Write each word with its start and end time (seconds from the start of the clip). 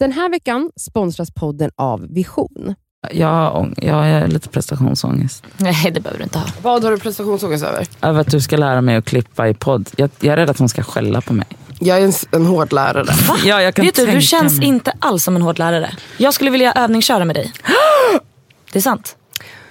Den 0.00 0.12
här 0.12 0.28
veckan 0.30 0.70
sponsras 0.76 1.30
podden 1.30 1.70
av 1.76 2.06
Vision. 2.14 2.74
Jag 3.10 3.26
har, 3.26 3.50
ång- 3.50 3.74
jag 3.76 4.06
är 4.08 4.26
lite 4.28 4.48
prestationsångest. 4.48 5.44
Nej, 5.56 5.90
det 5.94 6.00
behöver 6.00 6.18
du 6.18 6.24
inte 6.24 6.38
ha. 6.38 6.46
Vad 6.62 6.84
har 6.84 6.90
du 6.90 6.98
prestationsångest 6.98 7.64
över? 7.64 7.86
Över 8.02 8.20
att 8.20 8.30
du 8.30 8.40
ska 8.40 8.56
lära 8.56 8.80
mig 8.80 8.96
att 8.96 9.04
klippa 9.04 9.48
i 9.48 9.54
podd. 9.54 9.88
Jag, 9.96 10.10
jag 10.20 10.32
är 10.32 10.36
rädd 10.36 10.50
att 10.50 10.56
de 10.58 10.68
ska 10.68 10.82
skälla 10.82 11.20
på 11.20 11.32
mig. 11.32 11.46
Jag 11.78 11.98
är 11.98 12.04
en, 12.04 12.12
en 12.32 12.46
hård 12.46 12.72
lärare. 12.72 13.06
Ja, 13.44 13.62
jag 13.62 13.74
kan 13.74 13.84
Vet 13.84 13.94
du, 13.94 14.06
du 14.06 14.20
känns 14.20 14.58
mig. 14.58 14.66
inte 14.68 14.92
alls 14.98 15.24
som 15.24 15.36
en 15.36 15.42
hård 15.42 15.58
lärare. 15.58 15.90
Jag 16.16 16.34
skulle 16.34 16.50
vilja 16.50 16.72
övningsköra 16.72 17.24
med 17.24 17.36
dig. 17.36 17.52
Det 18.72 18.78
är 18.78 18.82
sant. 18.82 19.16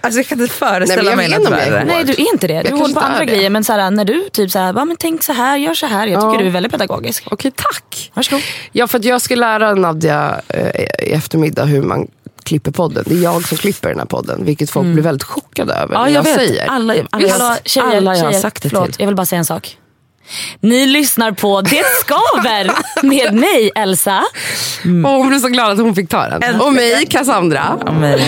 Alltså, 0.01 0.19
jag 0.19 0.27
kan 0.27 0.41
inte 0.41 0.53
Nej, 0.61 0.69
föreställa 0.71 1.09
jag 1.11 1.17
mig 1.17 1.29
något 1.29 1.49
värre. 1.51 1.83
Nej, 1.85 2.03
du 2.03 2.11
är 2.13 2.33
inte 2.33 2.47
det. 2.47 2.61
Du 2.61 2.75
hård 2.75 2.93
på 2.93 2.99
andra 2.99 3.19
det. 3.19 3.25
grejer. 3.25 3.49
Men 3.49 3.63
så 3.63 3.73
här, 3.73 3.91
när 3.91 4.05
du 4.05 4.29
typ 4.33 4.51
så 4.51 4.59
här, 4.59 4.73
"Va, 4.73 4.85
men 4.85 4.97
tänk 4.99 5.23
så 5.23 5.33
här, 5.33 5.57
gör 5.57 5.73
så 5.73 5.85
här. 5.85 6.07
Jag 6.07 6.21
tycker 6.21 6.33
Ja. 6.33 6.39
du 6.39 6.45
är 6.47 6.51
väldigt 6.51 6.71
pedagogisk. 6.71 7.23
Okej, 7.31 7.51
tack. 7.55 8.11
Varsågod. 8.13 8.41
Ja, 8.71 8.87
för 8.87 8.99
att 8.99 9.05
jag 9.05 9.21
ska 9.21 9.35
lära 9.35 9.73
Nadja 9.75 10.41
eh, 10.47 10.67
i 11.07 11.11
eftermiddag 11.11 11.65
hur 11.65 11.81
man 11.81 12.07
klipper 12.43 12.71
podden. 12.71 13.03
Det 13.07 13.15
är 13.15 13.19
jag 13.23 13.47
som 13.47 13.57
klipper 13.57 13.89
den 13.89 13.99
här 13.99 14.05
podden, 14.05 14.45
vilket 14.45 14.69
folk 14.71 14.85
blir 14.87 15.03
väldigt 15.03 15.23
chockade 15.23 15.73
över 15.73 15.95
Ja, 15.95 15.99
när 16.03 16.09
jag 16.09 16.15
jag, 16.17 16.23
vet. 16.23 16.35
säger. 16.35 16.67
Alla, 16.69 16.93
alla? 17.09 17.29
Hallå, 17.31 17.55
tjejer, 17.65 17.87
alla 17.97 18.15
jag 18.17 18.23
har 18.23 18.31
tjejer, 18.31 18.41
sagt 18.41 18.63
det 18.63 18.69
förlåt, 18.69 18.85
till. 18.85 18.95
jag 18.99 19.07
vill 19.07 19.15
bara 19.15 19.25
säga 19.25 19.39
en 19.39 19.45
sak. 19.45 19.77
Ni 20.59 20.85
lyssnar 20.85 21.31
på 21.31 21.61
Det 21.61 21.83
skaver 22.01 22.71
med 23.07 23.33
mig, 23.33 23.71
Elsa. 23.75 24.23
Och 25.05 25.11
hon 25.11 25.27
blev 25.29 25.39
så 25.39 25.47
glad 25.47 25.71
att 25.71 25.79
hon 25.79 25.95
fick 25.95 26.09
ta 26.09 26.27
den. 26.29 26.61
Och 26.61 26.73
mig, 26.73 27.05
Cassandra. 27.05 27.77
Och 27.87 27.93
mig 27.93 28.25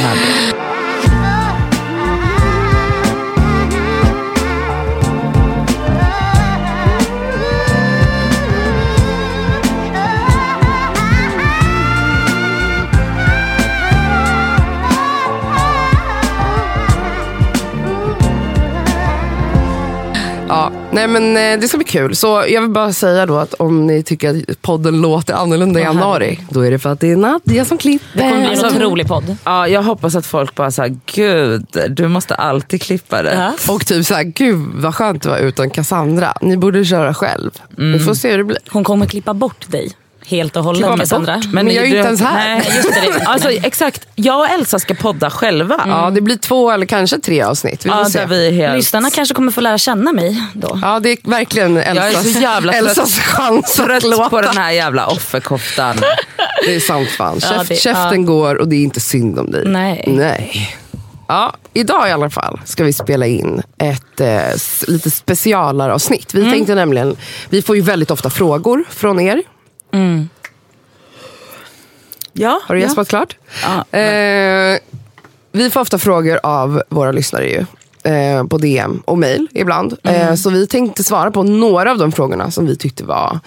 nej 20.91 21.07
men 21.07 21.37
eh, 21.37 21.59
det 21.59 21.67
ska 21.67 21.77
bli 21.77 21.85
kul. 21.87 22.15
Så 22.15 22.43
jag 22.49 22.61
vill 22.61 22.69
bara 22.69 22.93
säga 22.93 23.25
då 23.25 23.37
att 23.37 23.53
om 23.53 23.87
ni 23.87 24.03
tycker 24.03 24.29
att 24.51 24.61
podden 24.61 25.01
låter 25.01 25.33
annorlunda 25.33 25.79
i 25.79 25.83
januari, 25.83 26.39
då 26.49 26.61
är 26.61 26.71
det 26.71 26.79
för 26.79 26.89
att 26.89 26.99
det 26.99 27.11
är 27.11 27.15
Nadja 27.17 27.65
som 27.65 27.77
klipper. 27.77 28.07
Det 28.13 28.19
kommer 28.29 28.35
bli 28.35 28.43
en 28.45 28.49
Alltså- 28.65 28.67
otrolig 28.77 29.07
podd. 29.07 29.35
Ja, 29.43 29.67
jag 29.67 29.83
hoppas 29.83 30.15
att 30.15 30.25
folk 30.25 30.55
bara 30.55 30.71
säger 30.71 30.97
gud, 31.05 31.65
du 31.89 32.07
måste 32.07 32.35
alltid 32.35 32.81
klippa 32.81 33.21
det. 33.23 33.33
Ja. 33.67 33.73
Och 33.73 33.85
typ 33.85 34.05
så 34.05 34.13
här, 34.13 34.23
gud 34.23 34.69
vad 34.73 34.95
skönt 34.95 35.23
det 35.23 35.29
var 35.29 35.37
utan 35.37 35.69
Cassandra. 35.69 36.33
Ni 36.41 36.57
borde 36.57 36.85
köra 36.85 37.13
själv. 37.13 37.51
Vi 37.77 37.99
får 37.99 38.13
se 38.13 38.31
hur 38.31 38.37
det 38.37 38.43
blir. 38.43 38.57
Hon 38.69 38.83
kommer 38.83 39.05
klippa 39.05 39.33
bort 39.33 39.65
dig 39.71 39.91
helt 40.31 40.55
och 40.55 40.63
hållet, 40.63 40.99
Cassandra. 40.99 41.35
bort? 41.35 41.45
Men 41.53 41.67
jag 41.67 41.75
är 41.75 41.81
ju 41.89 41.95
inte 41.97 42.07
ens 42.07 42.21
här. 42.21 42.33
Nej, 42.55 42.71
just 42.75 42.89
det. 42.93 43.25
Alltså, 43.25 43.49
exakt, 43.51 44.07
jag 44.15 44.39
och 44.39 44.49
Elsa 44.49 44.79
ska 44.79 44.93
podda 44.93 45.29
själva. 45.29 45.83
Ja, 45.87 46.09
det 46.09 46.21
blir 46.21 46.37
två 46.37 46.71
eller 46.71 46.85
kanske 46.85 47.19
tre 47.19 47.41
avsnitt. 47.41 47.85
Vi 47.85 47.89
Ja, 47.89 48.05
se. 48.05 48.25
vi 48.25 48.51
helt... 48.51 48.75
Lyssnarna 48.75 49.09
kanske 49.09 49.35
kommer 49.35 49.51
få 49.51 49.61
lära 49.61 49.77
känna 49.77 50.13
mig 50.13 50.43
då. 50.53 50.79
Ja, 50.81 50.99
det 50.99 51.09
är 51.09 51.17
verkligen 51.29 51.75
Jag 51.75 51.85
är 51.85 52.07
Elsas, 52.07 52.33
så 52.33 52.39
jävla 52.39 52.71
trött- 52.73 52.81
Elsas 52.87 53.19
chans 53.19 53.79
att 53.79 53.85
trött 53.85 54.03
låta. 54.03 54.29
på 54.29 54.41
den 54.41 54.57
här 54.57 54.71
jävla 54.71 55.07
offerkoftan. 55.07 55.95
Det 56.65 56.75
är 56.75 56.79
sant 56.79 57.09
fan. 57.09 57.39
Ja, 57.41 57.47
Käft, 57.49 57.69
det- 57.69 57.75
käften 57.75 58.25
går 58.25 58.55
och 58.55 58.67
det 58.67 58.75
är 58.75 58.83
inte 58.83 58.99
synd 58.99 59.39
om 59.39 59.51
dig. 59.51 59.63
Nej. 59.65 60.03
Nej. 60.07 60.77
Ja, 61.27 61.53
idag 61.73 62.09
i 62.09 62.11
alla 62.11 62.29
fall 62.29 62.59
ska 62.65 62.83
vi 62.83 62.93
spela 62.93 63.25
in 63.25 63.61
ett 63.77 64.19
eh, 64.21 64.39
lite 64.87 65.11
specialaravsnitt. 65.11 66.33
Vi 66.33 66.51
tänkte 66.51 66.75
nämligen, 66.75 67.15
vi 67.49 67.61
får 67.61 67.75
ju 67.75 67.81
väldigt 67.81 68.11
ofta 68.11 68.29
frågor 68.29 68.83
från 68.89 69.19
er. 69.19 69.43
Ja, 72.33 72.61
Har 72.63 72.75
du 72.75 72.81
ja. 72.81 72.87
gäspat 72.87 73.07
klart? 73.07 73.35
Ja, 73.63 73.97
Eh, 73.99 74.79
vi 75.51 75.69
får 75.69 75.81
ofta 75.81 75.97
frågor 75.97 76.39
av 76.43 76.83
våra 76.89 77.11
lyssnare 77.11 77.49
ju. 77.49 77.65
Eh, 78.11 78.43
på 78.43 78.57
DM 78.57 79.01
och 79.05 79.17
mail 79.17 79.47
ibland. 79.53 79.97
Eh, 80.03 80.35
så 80.35 80.49
vi 80.49 80.67
tänkte 80.67 81.03
svara 81.03 81.31
på 81.31 81.43
några 81.43 81.91
av 81.91 81.97
de 81.97 82.11
frågorna 82.11 82.51
som 82.51 82.65
vi 82.65 82.75
tyckte 82.75 83.03
var 83.03 83.39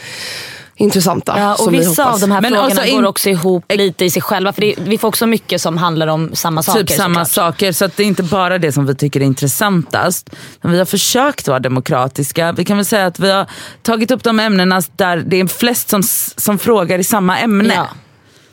intressanta. 0.77 1.35
Ja, 1.39 1.55
och 1.55 1.73
vi 1.75 1.79
vissa 1.79 2.13
av 2.13 2.21
de 2.21 2.31
här 2.31 2.41
Men 2.41 2.51
frågorna 2.51 2.65
alltså 2.65 2.85
in- 2.85 2.97
går 2.97 3.09
också 3.09 3.31
ihop 3.31 3.65
lite 3.73 4.05
i 4.05 4.11
sig 4.11 4.23
själva. 4.23 4.53
För 4.53 4.61
det, 4.61 4.75
vi 4.79 4.99
får 4.99 5.09
också 5.09 5.27
mycket 5.27 5.61
som 5.61 5.77
handlar 5.77 6.07
om 6.07 6.31
samma 6.35 6.63
saker. 6.63 6.81
Typ 6.81 6.91
samma 6.97 7.25
såklart. 7.25 7.55
saker, 7.55 7.73
så 7.73 7.85
att 7.85 7.97
det 7.97 8.03
är 8.03 8.07
inte 8.07 8.23
bara 8.23 8.59
det 8.59 8.73
som 8.73 8.87
vi 8.87 8.95
tycker 8.95 9.21
är 9.21 9.25
intressantast. 9.25 10.31
Men 10.63 10.73
vi 10.73 10.79
har 10.79 10.85
försökt 10.85 11.49
vara 11.49 11.59
demokratiska. 11.59 12.53
Vi 12.53 12.65
kan 12.65 12.77
väl 12.77 12.87
säga 12.87 13.07
att 13.07 13.19
vi 13.19 13.31
har 13.31 13.47
tagit 13.83 14.11
upp 14.11 14.23
de 14.23 14.41
ämnena 14.41 14.83
där 14.97 15.17
det 15.17 15.41
är 15.41 15.47
flest 15.47 15.89
som, 15.91 16.03
som 16.37 16.59
frågar 16.59 16.99
i 16.99 17.05
samma 17.05 17.39
ämne. 17.39 17.75
Ja. 17.75 17.87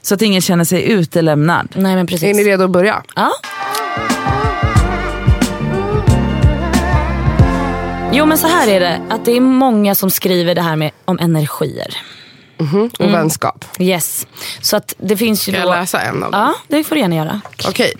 Så 0.01 0.13
att 0.15 0.21
ingen 0.21 0.41
känner 0.41 0.63
sig 0.63 0.91
utelämnad. 0.91 1.67
Nej 1.75 1.95
men 1.95 2.07
precis. 2.07 2.23
Är 2.29 2.33
ni 2.33 2.43
redo 2.43 2.63
att 2.63 2.69
börja? 2.71 3.03
Ja. 3.15 3.31
Jo 8.13 8.25
men 8.25 8.37
så 8.37 8.47
här 8.47 8.67
är 8.67 8.79
det, 8.79 9.01
att 9.09 9.25
det 9.25 9.31
är 9.31 9.41
många 9.41 9.95
som 9.95 10.11
skriver 10.11 10.55
det 10.55 10.61
här 10.61 10.75
med 10.75 10.91
om 11.05 11.19
energier. 11.19 11.97
Och 12.99 13.13
vänskap. 13.13 13.65
Yes. 13.79 14.27
Så 14.61 14.77
att 14.77 14.95
det 14.97 15.17
finns 15.17 15.47
ju 15.47 15.51
Ska 15.51 15.61
då... 15.61 15.67
jag 15.69 15.79
läsa 15.79 16.01
en 16.01 16.23
av 16.23 16.31
dem? 16.31 16.41
Ja, 16.41 16.53
det 16.67 16.83
får 16.83 16.95
du 16.95 17.01
gärna 17.01 17.15
göra. 17.15 17.41
Okej. 17.67 17.93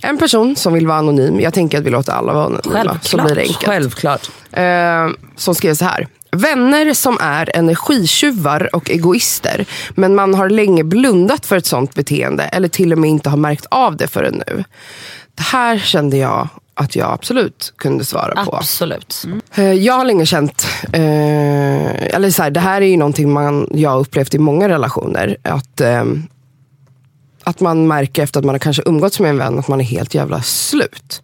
En 0.00 0.18
person 0.18 0.56
som 0.56 0.72
vill 0.72 0.86
vara 0.86 0.98
anonym, 0.98 1.40
jag 1.40 1.54
tänker 1.54 1.78
att 1.78 1.84
vi 1.84 1.90
låter 1.90 2.12
alla 2.12 2.32
vara 2.32 2.44
anonyma. 2.44 2.72
Självklart. 2.72 3.04
Så 3.04 3.16
blir 3.16 3.34
det 3.34 3.40
enkelt. 3.40 3.64
Självklart. 3.64 4.30
Eh, 4.52 5.08
som 5.36 5.54
skrev 5.54 5.74
så 5.74 5.84
här. 5.84 6.08
Vänner 6.32 6.94
som 6.94 7.18
är 7.20 7.56
energitjuvar 7.56 8.76
och 8.76 8.90
egoister 8.90 9.66
men 9.90 10.14
man 10.14 10.34
har 10.34 10.48
länge 10.48 10.84
blundat 10.84 11.46
för 11.46 11.56
ett 11.56 11.66
sånt 11.66 11.94
beteende 11.94 12.44
eller 12.44 12.68
till 12.68 12.92
och 12.92 12.98
med 12.98 13.10
inte 13.10 13.30
har 13.30 13.36
märkt 13.36 13.66
av 13.70 13.96
det 13.96 14.08
förrän 14.08 14.42
nu. 14.46 14.64
Det 15.34 15.42
här 15.42 15.78
kände 15.78 16.16
jag 16.16 16.48
att 16.80 16.96
jag 16.96 17.12
absolut 17.12 17.72
kunde 17.76 18.04
svara 18.04 18.44
på. 18.44 18.56
Absolut. 18.56 19.24
Eh, 19.54 19.72
Jag 19.72 19.94
har 19.94 20.04
länge 20.04 20.26
känt, 20.26 20.66
eh, 20.92 22.14
eller 22.14 22.30
så 22.30 22.42
här, 22.42 22.50
det 22.50 22.60
här 22.60 22.80
är 22.82 22.86
ju 22.86 22.96
någonting 22.96 23.32
man, 23.32 23.68
jag 23.74 23.90
har 23.90 23.98
upplevt 24.00 24.34
i 24.34 24.38
många 24.38 24.68
relationer. 24.68 25.36
Att, 25.42 25.80
eh, 25.80 26.04
att 27.44 27.60
man 27.60 27.86
märker 27.88 28.22
efter 28.22 28.38
att 28.40 28.44
man 28.46 28.54
har 28.54 28.58
kanske 28.58 28.82
umgåtts 28.86 29.20
med 29.20 29.30
en 29.30 29.38
vän 29.38 29.58
att 29.58 29.68
man 29.68 29.80
är 29.80 29.84
helt 29.84 30.14
jävla 30.14 30.42
slut. 30.42 31.22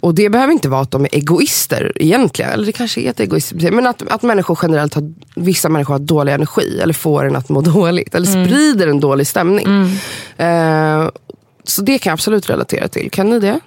Och 0.00 0.14
det 0.14 0.30
behöver 0.30 0.52
inte 0.52 0.68
vara 0.68 0.80
att 0.80 0.90
de 0.90 1.04
är 1.04 1.14
egoister 1.14 1.92
egentligen. 1.96 2.50
Eller 2.50 2.66
det 2.66 2.72
kanske 2.72 3.00
är 3.00 3.10
ett 3.10 3.20
egoistiskt. 3.20 3.72
Men 3.72 3.86
att, 3.86 4.02
att 4.08 4.22
människor 4.22 4.58
generellt 4.62 4.94
har, 4.94 5.12
vissa 5.34 5.68
människor 5.68 5.94
har 5.94 5.98
dålig 5.98 6.32
energi. 6.32 6.80
Eller 6.82 6.94
får 6.94 7.24
en 7.24 7.36
att 7.36 7.48
må 7.48 7.60
dåligt. 7.80 8.14
Eller 8.14 8.26
sprider 8.26 8.86
en 8.88 9.00
dålig 9.00 9.26
stämning. 9.26 9.66
Eh, 10.36 11.08
så 11.64 11.82
det 11.82 11.98
kan 11.98 12.10
jag 12.10 12.14
absolut 12.14 12.50
relatera 12.50 12.88
till. 12.88 13.10
Kan 13.10 13.30
ni 13.30 13.38
det? 13.40 13.60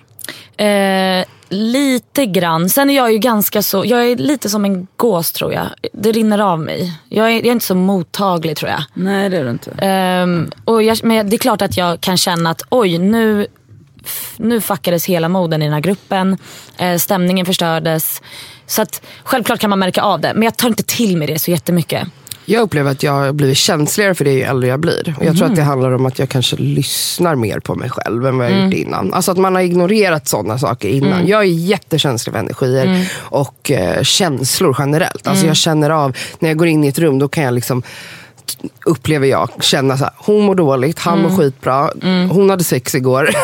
Eh, 0.58 1.26
lite 1.50 2.26
grann. 2.26 2.70
Sen 2.70 2.90
är 2.90 2.96
jag 2.96 3.12
ju 3.12 3.18
ganska 3.18 3.62
så, 3.62 3.86
jag 3.86 4.12
är 4.12 4.16
lite 4.16 4.50
som 4.50 4.66
en 4.66 4.88
gås 4.98 5.32
tror 5.32 5.54
jag. 5.54 5.68
Det 5.94 6.12
rinner 6.12 6.40
av 6.40 6.60
mig. 6.60 6.94
Jag 7.10 7.26
är, 7.26 7.32
jag 7.32 7.46
är 7.46 7.52
inte 7.52 7.66
så 7.66 7.76
mottaglig 7.76 8.58
tror 8.58 8.72
jag. 8.72 8.84
Nej 8.94 9.30
det 9.30 9.38
är 9.38 9.44
du 9.44 9.50
inte. 9.50 9.72
Ehm, 9.82 10.52
och 10.66 10.84
jag, 10.84 11.04
men 11.04 11.30
det 11.30 11.36
är 11.36 11.38
klart 11.38 11.62
att 11.62 11.78
jag 11.78 12.02
kan 12.02 12.18
känna 12.18 12.50
att 12.50 12.62
oj 12.70 12.98
nu, 12.98 13.48
nu 14.38 14.62
fuckades 14.62 15.06
hela 15.06 15.30
moden 15.30 15.62
i 15.62 15.66
den 15.66 15.74
här 15.74 15.82
gruppen. 15.82 16.38
Eh, 16.78 16.98
stämningen 16.98 17.46
förstördes. 17.46 18.22
Så 18.66 18.82
att, 18.82 19.02
självklart 19.24 19.60
kan 19.60 19.70
man 19.70 19.80
märka 19.80 20.02
av 20.02 20.20
det. 20.20 20.32
Men 20.34 20.44
jag 20.44 20.58
tar 20.58 20.68
inte 20.68 20.84
till 20.84 21.18
mig 21.18 21.28
det 21.28 21.40
så 21.40 21.52
jättemycket. 21.52 22.08
Jag 22.50 22.62
upplever 22.62 22.92
att 22.92 23.04
jag 23.04 23.36
blivit 23.36 23.58
känsligare 23.58 24.16
för 24.16 24.26
det 24.26 24.32
ju 24.32 24.42
äldre 24.42 24.70
jag 24.70 24.80
blir. 24.80 25.16
Och 25.18 25.26
jag 25.26 25.38
tror 25.38 25.48
att 25.48 25.56
det 25.56 25.62
handlar 25.62 25.92
om 25.92 26.06
att 26.06 26.20
jag 26.20 26.30
kanske 26.30 26.56
lyssnar 26.56 27.36
mer 27.36 27.60
på 27.60 27.76
mig 27.76 27.90
själv 27.90 28.26
än 28.26 28.38
vad 28.38 28.52
jag 28.52 28.64
gjort 28.66 28.74
innan. 28.74 29.14
Alltså 29.14 29.32
att 29.32 29.38
man 29.38 29.56
har 29.56 29.62
ignorerat 29.62 30.28
sådana 30.28 30.58
saker 30.60 30.90
innan. 30.90 31.28
Jag 31.28 31.42
är 31.42 31.46
jättekänslig 31.46 32.34
för 32.34 32.40
energier 32.40 33.10
och 33.16 33.72
eh, 33.72 34.04
känslor 34.04 34.76
generellt. 34.80 35.28
Alltså 35.28 35.46
jag 35.46 35.56
känner 35.56 35.90
av, 35.90 36.18
när 36.40 36.50
jag 36.50 36.58
går 36.58 36.68
in 36.68 36.84
i 36.84 36.88
ett 36.88 37.00
rum 37.00 37.20
då 37.20 37.28
kan 37.28 37.44
jag 37.44 37.54
liksom 37.54 37.84
upplever 38.86 39.28
jag, 39.28 39.50
känna 39.64 39.98
så 39.98 40.04
här, 40.04 40.14
hon 40.18 40.46
mår 40.46 40.56
dåligt, 40.56 41.00
han 41.00 41.22
mår 41.22 41.38
skitbra, 41.38 41.90
hon 42.32 42.50
hade 42.50 42.64
sex 42.64 42.96
igår. 42.96 43.30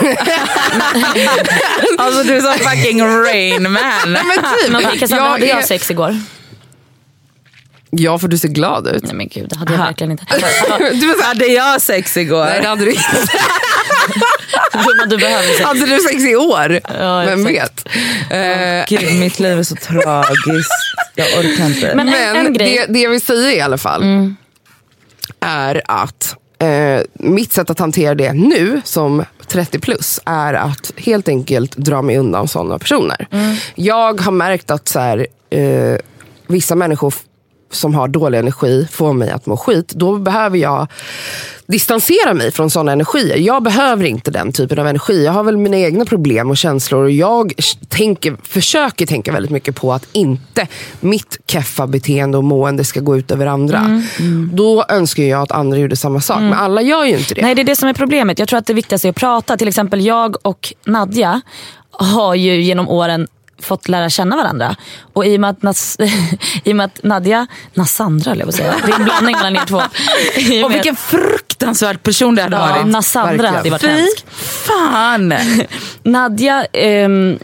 Alltså 1.97 2.23
du 2.23 2.37
är 2.37 2.41
som 2.41 2.53
fucking 2.53 3.01
Rain 3.01 3.63
Man. 3.63 3.81
Nej, 4.07 4.21
men 4.25 4.37
typ, 4.37 4.71
Men 4.71 4.85
okej, 4.85 4.99
Cassandra, 4.99 5.25
jag 5.25 5.31
hade 5.31 5.45
jag 5.45 5.65
sex 5.65 5.91
igår? 5.91 6.19
Ja, 7.97 8.19
för 8.19 8.27
du 8.27 8.37
ser 8.37 8.47
glad 8.47 8.87
ut. 8.87 9.03
Nej 9.03 9.13
men 9.15 9.27
gud, 9.27 9.49
det 9.49 9.57
hade 9.57 9.73
jag 9.73 9.79
Aha. 9.79 9.87
verkligen 9.87 10.11
inte. 10.11 10.25
Du 10.29 10.35
är 11.11 11.15
så 11.15 11.21
här, 11.21 11.27
Hade 11.27 11.45
jag 11.45 11.81
sex 11.81 12.17
igår? 12.17 12.45
Nej, 12.45 12.61
det 12.61 12.67
hade 12.67 12.85
du 12.85 12.91
inte. 12.91 13.03
Gumman, 14.73 15.09
du 15.09 15.17
behöver 15.17 15.47
sex. 15.47 15.61
Hade 15.63 15.79
du 15.85 15.99
sex 15.99 16.23
i 16.23 16.35
år? 16.35 16.79
Ja, 16.99 17.23
Vem 17.25 17.43
vet? 17.43 17.87
Eh, 18.29 18.85
Gud, 18.99 19.19
mitt 19.19 19.39
liv 19.39 19.59
är 19.59 19.63
så 19.63 19.75
tragiskt. 19.75 20.71
Jag 21.15 21.27
orkar 21.27 21.65
inte. 21.65 21.95
Men- 21.95 22.07
en- 22.09 22.13
Men 22.33 22.45
en 22.45 22.53
grej. 22.53 22.77
Mm. 22.77 22.87
det, 22.87 22.93
det 22.93 22.99
jag 23.03 23.09
vill 23.09 23.21
säga 23.21 23.51
i 23.51 23.61
alla 23.61 23.77
fall 23.77 24.33
är 25.39 25.81
att 25.85 26.35
eh, 26.59 27.01
mitt 27.13 27.53
sätt 27.53 27.69
att 27.69 27.79
hantera 27.79 28.15
det 28.15 28.33
nu 28.33 28.81
som 28.83 29.25
30 29.47 29.79
plus 29.79 30.19
är 30.25 30.53
att 30.53 30.91
helt 30.97 31.27
enkelt 31.27 31.77
dra 31.77 32.01
mig 32.01 32.17
undan 32.17 32.47
sådana 32.47 32.79
personer. 32.79 33.27
Mm. 33.31 33.55
Jag 33.75 34.21
har 34.21 34.31
märkt 34.31 34.71
att 34.71 34.87
så 34.87 34.99
här, 34.99 35.27
eh, 35.49 35.97
vissa 36.47 36.75
människor 36.75 37.13
som 37.75 37.95
har 37.95 38.07
dålig 38.07 38.39
energi 38.39 38.87
får 38.91 39.13
mig 39.13 39.29
att 39.29 39.45
må 39.45 39.57
skit, 39.57 39.89
då 39.95 40.17
behöver 40.17 40.57
jag 40.57 40.87
distansera 41.67 42.33
mig 42.33 42.51
från 42.51 42.69
sådana 42.69 42.91
energier. 42.91 43.37
Jag 43.37 43.63
behöver 43.63 44.05
inte 44.05 44.31
den 44.31 44.51
typen 44.51 44.79
av 44.79 44.87
energi. 44.87 45.25
Jag 45.25 45.31
har 45.31 45.43
väl 45.43 45.57
mina 45.57 45.77
egna 45.77 46.05
problem 46.05 46.49
och 46.49 46.57
känslor 46.57 47.03
och 47.03 47.11
jag 47.11 47.53
tänker, 47.89 48.37
försöker 48.43 49.05
tänka 49.05 49.31
väldigt 49.31 49.51
mycket 49.51 49.75
på 49.75 49.93
att 49.93 50.07
inte 50.11 50.67
mitt 50.99 51.39
keffa 51.47 51.87
beteende 51.87 52.37
och 52.37 52.43
mående 52.43 52.83
ska 52.83 52.99
gå 52.99 53.17
ut 53.17 53.31
över 53.31 53.45
andra. 53.45 54.01
Då 54.53 54.85
önskar 54.89 55.23
jag 55.23 55.41
att 55.41 55.51
andra 55.51 55.77
gjorde 55.77 55.95
samma 55.95 56.21
sak. 56.21 56.39
Men 56.39 56.53
alla 56.53 56.81
gör 56.81 57.05
ju 57.05 57.17
inte 57.17 57.33
det. 57.33 57.41
Nej 57.41 57.55
det 57.55 57.61
är 57.61 57.65
det 57.65 57.75
som 57.75 57.89
är 57.89 57.93
problemet. 57.93 58.39
Jag 58.39 58.47
tror 58.47 58.59
att 58.59 58.65
det 58.65 58.73
viktigaste 58.73 59.07
är 59.07 59.09
att 59.09 59.15
prata. 59.15 59.57
Till 59.57 59.67
exempel 59.67 60.05
jag 60.05 60.35
och 60.41 60.73
Nadja 60.85 61.41
har 61.91 62.35
ju 62.35 62.61
genom 62.61 62.89
åren 62.89 63.27
fått 63.61 63.87
lära 63.87 64.09
känna 64.09 64.35
varandra. 64.35 64.75
Och 65.13 65.25
i 65.25 65.35
och 65.35 65.41
med 65.41 65.49
att, 65.49 65.61
Nas, 65.61 65.97
i 66.63 66.71
och 66.71 66.75
med 66.75 66.85
att 66.85 67.03
Nadja, 67.03 67.47
Nassandra 67.73 68.31
höll 68.31 68.39
jag 68.39 68.53
säga. 68.53 68.75
Det 68.85 68.91
är 68.91 68.95
en 68.95 69.03
blandning 69.03 69.35
mellan 69.35 69.55
er 69.55 69.65
två. 69.65 69.77
Och 70.65 70.73
vilken 70.73 70.95
fruktansvärd 70.95 72.03
person 72.03 72.35
det 72.35 72.41
hade 72.41 72.55
ja, 72.55 72.67
varit. 72.67 72.87
Nassandra 72.87 73.49
hade 73.49 73.69
varit 73.69 73.81
Fy 73.81 73.87
hemskt. 73.87 74.25
fan! 74.67 75.33
Nadja, 76.03 76.65
ehm, 76.65 77.39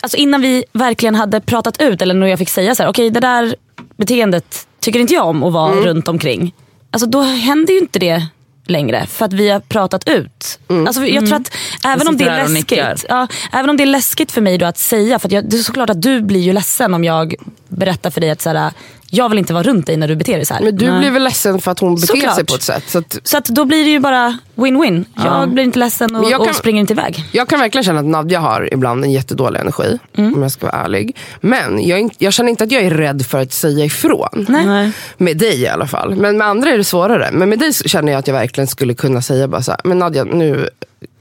alltså 0.00 0.16
innan 0.16 0.40
vi 0.40 0.64
verkligen 0.72 1.14
hade 1.14 1.40
pratat 1.40 1.80
ut, 1.80 2.02
eller 2.02 2.14
när 2.14 2.26
jag 2.26 2.38
fick 2.38 2.50
säga 2.50 2.74
så 2.74 2.82
här, 2.82 2.90
okej 2.90 3.10
det 3.10 3.20
där 3.20 3.56
beteendet 3.96 4.66
tycker 4.80 5.00
inte 5.00 5.14
jag 5.14 5.26
om 5.26 5.42
att 5.42 5.52
vara 5.52 5.74
runt 5.74 6.08
omkring. 6.08 6.54
Alltså 6.90 7.06
då 7.06 7.22
händer 7.22 7.72
ju 7.72 7.78
inte 7.78 7.98
det 7.98 8.26
längre 8.70 9.06
för 9.06 9.24
att 9.24 9.32
vi 9.32 9.48
har 9.50 9.60
pratat 9.60 10.08
ut. 10.08 10.58
Alltså, 10.86 11.06
jag 11.06 11.26
tror 11.26 11.40
att 11.40 11.54
även 11.84 12.08
om, 12.08 12.16
det 12.16 12.24
är 12.24 12.48
läskigt, 12.48 13.04
ja, 13.08 13.26
även 13.52 13.70
om 13.70 13.76
det 13.76 13.82
är 13.82 13.86
läskigt 13.86 14.32
för 14.32 14.40
mig 14.40 14.58
då 14.58 14.66
att 14.66 14.78
säga, 14.78 15.18
för 15.18 15.28
att 15.28 15.32
jag, 15.32 15.50
det 15.50 15.56
är 15.56 15.62
såklart 15.62 15.90
att 15.90 16.02
du 16.02 16.20
blir 16.22 16.40
ju 16.40 16.52
ledsen 16.52 16.94
om 16.94 17.04
jag 17.04 17.34
berättar 17.68 18.10
för 18.10 18.20
dig 18.20 18.30
att 18.30 18.40
så 18.40 18.50
här, 18.50 18.72
jag 19.10 19.28
vill 19.28 19.38
inte 19.38 19.52
vara 19.52 19.62
runt 19.62 19.86
dig 19.86 19.96
när 19.96 20.08
du 20.08 20.16
beter 20.16 20.36
dig 20.36 20.44
så 20.46 20.54
här. 20.54 20.60
Men 20.60 20.76
du 20.76 20.98
blir 20.98 21.10
väl 21.10 21.24
ledsen 21.24 21.60
för 21.60 21.70
att 21.70 21.78
hon 21.78 21.94
beter 21.94 22.06
Såklart. 22.06 22.34
sig 22.34 22.44
på 22.46 22.54
ett 22.54 22.62
sätt. 22.62 22.84
Så 22.86 22.98
att 22.98 23.18
Så 23.24 23.36
att 23.38 23.44
då 23.44 23.64
blir 23.64 23.84
det 23.84 23.90
ju 23.90 24.00
bara 24.00 24.38
win-win. 24.54 25.04
Jag 25.16 25.50
blir 25.50 25.64
inte 25.64 25.78
ledsen 25.78 26.16
och, 26.16 26.30
kan- 26.30 26.40
och 26.40 26.54
springer 26.54 26.80
inte 26.80 26.92
iväg. 26.92 27.24
Jag 27.32 27.48
kan 27.48 27.60
verkligen 27.60 27.84
känna 27.84 28.00
att 28.00 28.06
Nadja 28.06 28.40
har 28.40 28.74
ibland 28.74 29.04
en 29.04 29.12
jättedålig 29.12 29.60
energi. 29.60 29.98
Mm. 30.16 30.34
Om 30.34 30.42
jag 30.42 30.52
ska 30.52 30.66
vara 30.66 30.76
ärlig. 30.84 31.16
Men 31.40 31.86
jag, 31.86 32.10
jag 32.18 32.32
känner 32.32 32.50
inte 32.50 32.64
att 32.64 32.72
jag 32.72 32.82
är 32.82 32.90
rädd 32.90 33.26
för 33.26 33.38
att 33.42 33.52
säga 33.52 33.84
ifrån. 33.84 34.46
Nej. 34.48 34.90
Med 35.16 35.36
dig 35.38 35.60
i 35.60 35.68
alla 35.68 35.86
fall. 35.86 36.14
Men 36.14 36.38
med 36.38 36.46
andra 36.46 36.70
är 36.70 36.76
det 36.78 36.84
svårare. 36.84 37.28
Men 37.32 37.48
med 37.48 37.58
dig 37.58 37.72
känner 37.74 38.12
jag 38.12 38.18
att 38.18 38.26
jag 38.26 38.34
verkligen 38.34 38.68
skulle 38.68 38.94
kunna 38.94 39.22
säga 39.22 39.48
bara 39.48 39.62
så 39.62 39.70
här, 39.70 39.80
men 39.84 39.98
Nadja 39.98 40.24
nu 40.24 40.68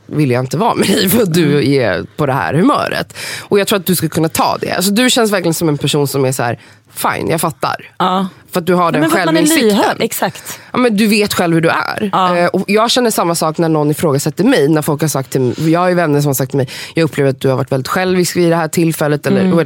vill 0.07 0.31
jag 0.31 0.43
inte 0.43 0.57
vara 0.57 0.75
med 0.75 0.87
dig 0.87 1.09
för 1.09 1.21
att 1.23 1.33
du 1.33 1.45
Mm. 1.59 1.81
är 1.81 2.05
på 2.17 2.25
det 2.25 2.33
här 2.33 2.53
humöret. 2.53 3.13
Och 3.41 3.59
jag 3.59 3.67
tror 3.67 3.79
att 3.79 3.85
du 3.85 3.95
skulle 3.95 4.09
kunna 4.09 4.29
ta 4.29 4.57
det. 4.61 4.71
Alltså, 4.71 4.91
du 4.91 5.09
känns 5.09 5.31
verkligen 5.31 5.53
som 5.53 5.69
en 5.69 5.77
person 5.77 6.07
som 6.07 6.25
är 6.25 6.31
så 6.31 6.43
här, 6.43 6.59
fine 6.93 7.29
jag 7.29 7.41
fattar. 7.41 7.91
Ja. 7.99 8.27
För 8.51 8.59
att 8.59 8.65
du 8.65 8.73
har 8.73 8.91
den 8.91 9.09
självinsikten. 9.09 9.97
Exakt. 10.01 10.59
Ja, 10.71 10.77
men 10.77 10.97
du 10.97 11.07
vet 11.07 11.33
själv 11.33 11.53
hur 11.53 11.61
du 11.61 11.69
är. 11.69 12.09
Ja. 12.13 12.37
Eh, 12.37 12.45
och 12.47 12.63
jag 12.67 12.91
känner 12.91 13.11
samma 13.11 13.35
sak 13.35 13.57
när 13.57 13.69
någon 13.69 13.91
ifrågasätter 13.91 14.43
mig. 14.43 14.67
När 14.67 14.81
folk 14.81 15.01
har 15.01 15.07
sagt 15.07 15.29
till 15.31 15.41
mig, 15.41 15.71
jag 15.71 15.79
har 15.79 15.89
ju 15.89 15.95
vänner 15.95 16.21
som 16.21 16.29
har 16.29 16.33
sagt 16.33 16.51
till 16.51 16.57
mig, 16.57 16.69
jag 16.95 17.03
upplever 17.03 17.29
att 17.29 17.41
du 17.41 17.49
har 17.49 17.55
varit 17.55 17.71
väldigt 17.71 17.87
självisk 17.87 18.35
vid 18.35 18.51
det 18.51 18.55
här 18.55 18.67
tillfället. 18.67 19.25
Eller, 19.27 19.41
Mm. 19.41 19.57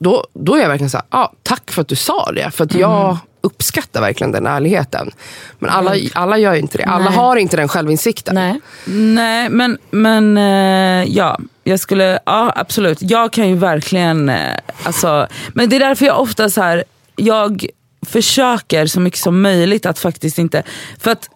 Då, 0.00 0.26
då 0.34 0.54
är 0.54 0.60
jag 0.60 0.68
verkligen 0.68 0.90
så 0.90 0.96
här, 0.96 1.06
ah, 1.10 1.28
tack 1.42 1.70
för 1.70 1.82
att 1.82 1.88
du 1.88 1.96
sa 1.96 2.32
det. 2.32 2.50
För 2.50 2.64
att 2.64 2.70
Mm. 2.74 2.80
jag 2.80 3.18
uppskattar 3.40 4.00
verkligen 4.00 4.32
den 4.32 4.46
ärligheten. 4.46 5.10
Men 5.58 5.70
alla, 5.70 5.94
alla 6.14 6.38
gör 6.38 6.54
inte 6.54 6.78
det. 6.78 6.84
Alla 6.84 7.04
Nej. 7.04 7.14
har 7.14 7.36
inte 7.36 7.56
den 7.56 7.68
självinsikten. 7.68 8.34
Nej. 8.34 8.60
Nej, 8.86 9.48
men, 9.50 9.78
men 9.90 10.36
eh, 10.36 11.04
ja. 11.16 11.38
Jag 11.64 11.80
skulle, 11.80 12.18
ja 12.26 12.52
absolut. 12.56 12.98
Jag 13.00 13.32
kan 13.32 13.48
ju 13.48 13.54
verkligen, 13.54 14.28
eh, 14.28 14.56
alltså, 14.82 15.26
men 15.54 15.68
det 15.68 15.76
är 15.76 15.80
därför 15.80 16.06
jag 16.06 16.20
ofta 16.20 16.50
så 16.50 16.62
här, 16.62 16.84
jag 17.16 17.66
försöker 18.06 18.86
så 18.86 19.00
mycket 19.00 19.20
som 19.20 19.42
möjligt 19.42 19.86
att 19.86 19.98
faktiskt 19.98 20.38
inte, 20.38 20.62
för 20.98 21.10
att 21.10 21.28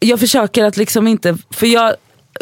jag 0.00 0.20
försöker 0.20 0.64
att 0.64 0.76
liksom 0.76 1.08
inte, 1.08 1.38
för 1.50 1.66
jag 1.66 1.94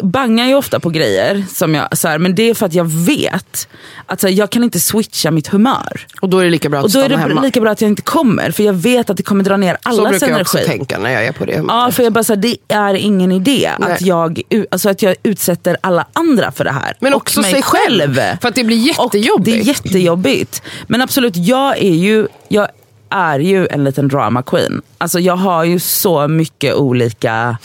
bangar 0.03 0.47
ju 0.47 0.55
ofta 0.55 0.79
på 0.79 0.89
grejer, 0.89 1.45
som 1.53 1.75
jag, 1.75 1.97
så 1.97 2.07
här, 2.07 2.17
men 2.17 2.35
det 2.35 2.49
är 2.49 2.53
för 2.53 2.65
att 2.65 2.73
jag 2.73 2.85
vet 2.85 3.67
att 4.05 4.21
så 4.21 4.27
här, 4.27 4.33
jag 4.33 4.49
kan 4.49 4.63
inte 4.63 4.79
switcha 4.79 5.31
mitt 5.31 5.47
humör. 5.47 6.05
Och 6.21 6.29
då 6.29 6.37
är 6.39 6.43
det 6.43 6.49
lika 6.49 6.69
bra 6.69 6.79
att 6.79 6.85
Och 6.85 6.91
då 6.91 6.99
är 6.99 7.09
det 7.09 7.17
hemma. 7.17 7.41
lika 7.41 7.61
bra 7.61 7.71
att 7.71 7.81
jag 7.81 7.89
inte 7.89 8.01
kommer, 8.01 8.51
för 8.51 8.63
jag 8.63 8.73
vet 8.73 9.09
att 9.09 9.17
det 9.17 9.23
kommer 9.23 9.43
dra 9.43 9.57
ner 9.57 9.77
så 9.83 9.89
allas 9.89 10.09
brukar 10.09 10.29
jag 10.29 10.41
också 10.41 10.57
energi. 10.57 10.71
tänka 10.77 10.97
när 10.97 11.09
jag 11.11 11.25
är 11.25 11.31
på 11.31 11.45
det. 11.45 11.63
Ja, 11.67 11.91
för 11.91 12.03
jag 12.03 12.13
bara 12.13 12.23
så 12.23 12.33
här, 12.33 12.41
det 12.41 12.55
är 12.67 12.93
ingen 12.93 13.31
idé 13.31 13.71
Nej. 13.79 13.91
att 13.93 14.01
jag, 14.01 14.41
alltså 14.71 14.89
att 14.89 15.01
jag 15.01 15.15
utsätter 15.23 15.77
alla 15.81 16.07
andra 16.13 16.51
för 16.51 16.63
det 16.63 16.71
här. 16.71 16.97
Men 16.99 17.13
Och 17.13 17.17
också 17.21 17.41
mig 17.41 17.51
sig 17.51 17.61
själv. 17.63 18.13
För 18.41 18.47
att 18.47 18.55
det 18.55 18.63
blir 18.63 18.77
Och 18.99 19.15
jättejobbigt. 19.15 19.45
det 19.45 19.61
är 19.61 19.63
jättejobbigt. 19.63 20.61
Men 20.87 21.01
absolut, 21.01 21.35
jag 21.35 21.77
är 21.77 21.93
ju, 21.95 22.27
jag 22.47 22.67
är 23.09 23.39
ju 23.39 23.67
en 23.67 23.83
liten 23.83 24.07
drama 24.07 24.43
queen. 24.43 24.81
Alltså 24.97 25.19
jag 25.19 25.35
har 25.35 25.63
ju 25.63 25.79
så 25.79 26.27
mycket 26.27 26.73
olika, 26.75 27.57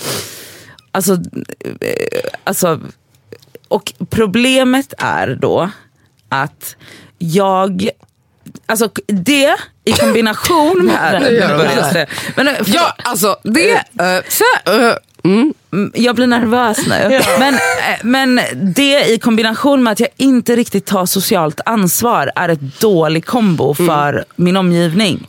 alltså, 0.95 1.13
eh, 1.81 2.31
alltså 2.45 2.81
och 3.69 3.93
problemet 4.11 4.95
är 4.99 5.39
då 5.41 5.71
att 6.29 6.77
jag, 7.19 7.89
alltså 8.67 8.89
det 9.07 9.57
i 9.85 9.93
kombination 9.93 10.87
med... 10.87 11.23
Nu 11.23 11.37
gör 11.37 11.49
de 11.49 11.59
det 11.59 11.69
här. 11.69 12.09
Men, 12.37 12.47
förlåt. 12.57 12.69
Ja, 12.69 12.95
alltså 12.97 13.37
det... 13.43 13.75
Uh, 13.75 14.23
så, 14.29 14.45
mm. 15.25 15.55
Mm, 15.73 15.93
Jag 15.95 16.17
blir 16.17 16.27
nervös 16.27 16.79
nu. 16.87 17.21
Men, 17.39 17.55
eh, 17.55 17.61
men 18.03 18.41
det 18.55 19.05
i 19.05 19.19
kombination 19.19 19.83
med 19.83 19.93
att 19.93 20.01
jag 20.01 20.09
inte 20.17 20.57
riktigt 20.57 20.87
tar 20.87 21.07
socialt 21.07 21.61
ansvar 21.65 22.33
är 22.35 22.49
ett 22.49 22.81
dålig 22.81 23.27
kombo 23.27 23.75
för 23.75 24.25
min 24.37 24.57
omgivning. 24.57 25.27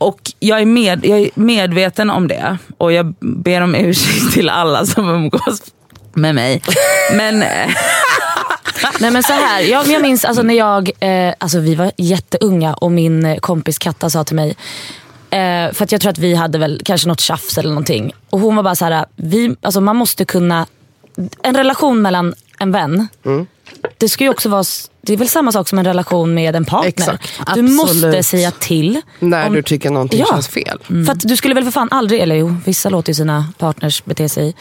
Och 0.00 0.32
jag 0.38 0.60
är, 0.60 0.66
med, 0.66 1.06
jag 1.06 1.20
är 1.20 1.30
medveten 1.34 2.10
om 2.10 2.28
det 2.28 2.58
och 2.78 2.92
jag 2.92 3.14
ber 3.20 3.60
om 3.60 3.74
ursäkt 3.74 4.32
till 4.32 4.48
alla 4.48 4.86
som 4.86 5.08
umgås 5.08 5.62
med 6.12 6.34
mig. 6.34 6.62
Men 7.12 7.42
eh, 7.42 7.70
Nej 9.00 9.10
men 9.10 9.22
så 9.22 9.32
här, 9.32 9.60
jag, 9.60 9.86
jag 9.86 10.02
minns 10.02 10.24
alltså, 10.24 10.42
när 10.42 10.54
jag, 10.54 10.90
eh, 11.00 11.34
alltså 11.38 11.58
vi 11.58 11.74
var 11.74 11.92
jätteunga 11.96 12.74
och 12.74 12.92
min 12.92 13.40
kompis 13.40 13.78
Katta 13.78 14.10
sa 14.10 14.24
till 14.24 14.36
mig, 14.36 14.56
eh, 15.30 15.72
för 15.72 15.84
att 15.84 15.92
jag 15.92 16.00
tror 16.00 16.10
att 16.10 16.18
vi 16.18 16.34
hade 16.34 16.58
väl 16.58 16.80
kanske 16.84 17.08
något 17.08 17.20
tjafs 17.20 17.58
eller 17.58 17.68
någonting. 17.68 18.12
Och 18.30 18.40
hon 18.40 18.56
var 18.56 18.62
bara 18.62 18.76
så 18.76 18.84
här, 18.84 19.06
vi, 19.16 19.56
alltså 19.62 19.80
man 19.80 19.96
måste 19.96 20.24
kunna, 20.24 20.66
en 21.42 21.56
relation 21.56 22.02
mellan 22.02 22.34
en 22.58 22.72
vän, 22.72 23.08
det 23.98 24.08
ska 24.08 24.24
ju 24.24 24.30
också 24.30 24.48
vara, 24.48 24.64
det 25.02 25.12
är 25.12 25.16
väl 25.16 25.28
samma 25.28 25.52
sak 25.52 25.68
som 25.68 25.78
en 25.78 25.84
relation 25.84 26.34
med 26.34 26.56
en 26.56 26.64
partner. 26.64 26.88
Exakt. 26.88 27.32
Du 27.36 27.42
Absolut. 27.46 27.70
måste 27.72 28.22
säga 28.22 28.50
till. 28.50 29.00
När 29.18 29.46
om- 29.46 29.52
du 29.52 29.62
tycker 29.62 29.90
någonting 29.90 30.20
Ja. 30.20 30.26
känns 30.30 30.48
fel. 30.48 30.78
För 31.06 31.12
att 31.12 31.20
du 31.20 31.36
skulle 31.36 31.54
väl 31.54 31.64
för 31.64 31.70
fan 31.70 31.88
aldrig, 31.90 32.20
eller 32.20 32.34
jo 32.36 32.56
vissa 32.64 32.88
låter 32.88 33.10
ju 33.10 33.14
sina 33.14 33.44
partners 33.58 34.04
bete 34.04 34.28
sig 34.28 34.54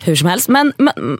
hur 0.00 0.16
som 0.16 0.28
helst. 0.28 0.48
Men, 0.48 0.72
men 0.78 1.18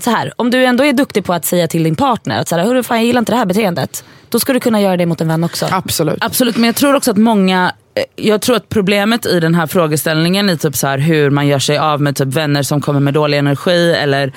så 0.00 0.10
här, 0.10 0.32
om 0.36 0.50
du 0.50 0.64
ändå 0.64 0.84
är 0.84 0.92
duktig 0.92 1.24
på 1.24 1.32
att 1.32 1.44
säga 1.44 1.68
till 1.68 1.82
din 1.82 1.96
partner 1.96 2.40
att 2.40 2.48
så 2.48 2.56
här, 2.56 2.64
Hörru, 2.64 2.82
fan, 2.82 2.96
jag 2.96 3.06
gillar 3.06 3.18
inte 3.18 3.32
det 3.32 3.36
här 3.38 3.46
beteendet. 3.46 4.04
Då 4.28 4.40
ska 4.40 4.52
du 4.52 4.60
kunna 4.60 4.80
göra 4.80 4.96
det 4.96 5.06
mot 5.06 5.20
en 5.20 5.28
vän 5.28 5.44
också. 5.44 5.66
Absolut. 5.70 6.18
Absolut, 6.20 6.56
men 6.56 6.64
jag 6.64 6.76
tror 6.76 6.94
också 6.94 7.10
att 7.10 7.16
många 7.16 7.72
jag 8.16 8.40
tror 8.42 8.56
att 8.56 8.68
problemet 8.68 9.26
i 9.26 9.40
den 9.40 9.54
här 9.54 9.66
frågeställningen 9.66 10.50
i 10.50 10.58
typ 10.58 10.76
så 10.76 10.86
här 10.86 10.98
hur 10.98 11.30
man 11.30 11.46
gör 11.46 11.58
sig 11.58 11.78
av 11.78 12.00
med 12.00 12.16
typ 12.16 12.28
vänner 12.28 12.62
som 12.62 12.80
kommer 12.80 13.00
med 13.00 13.14
dålig 13.14 13.38
energi 13.38 13.92
eller, 13.94 14.32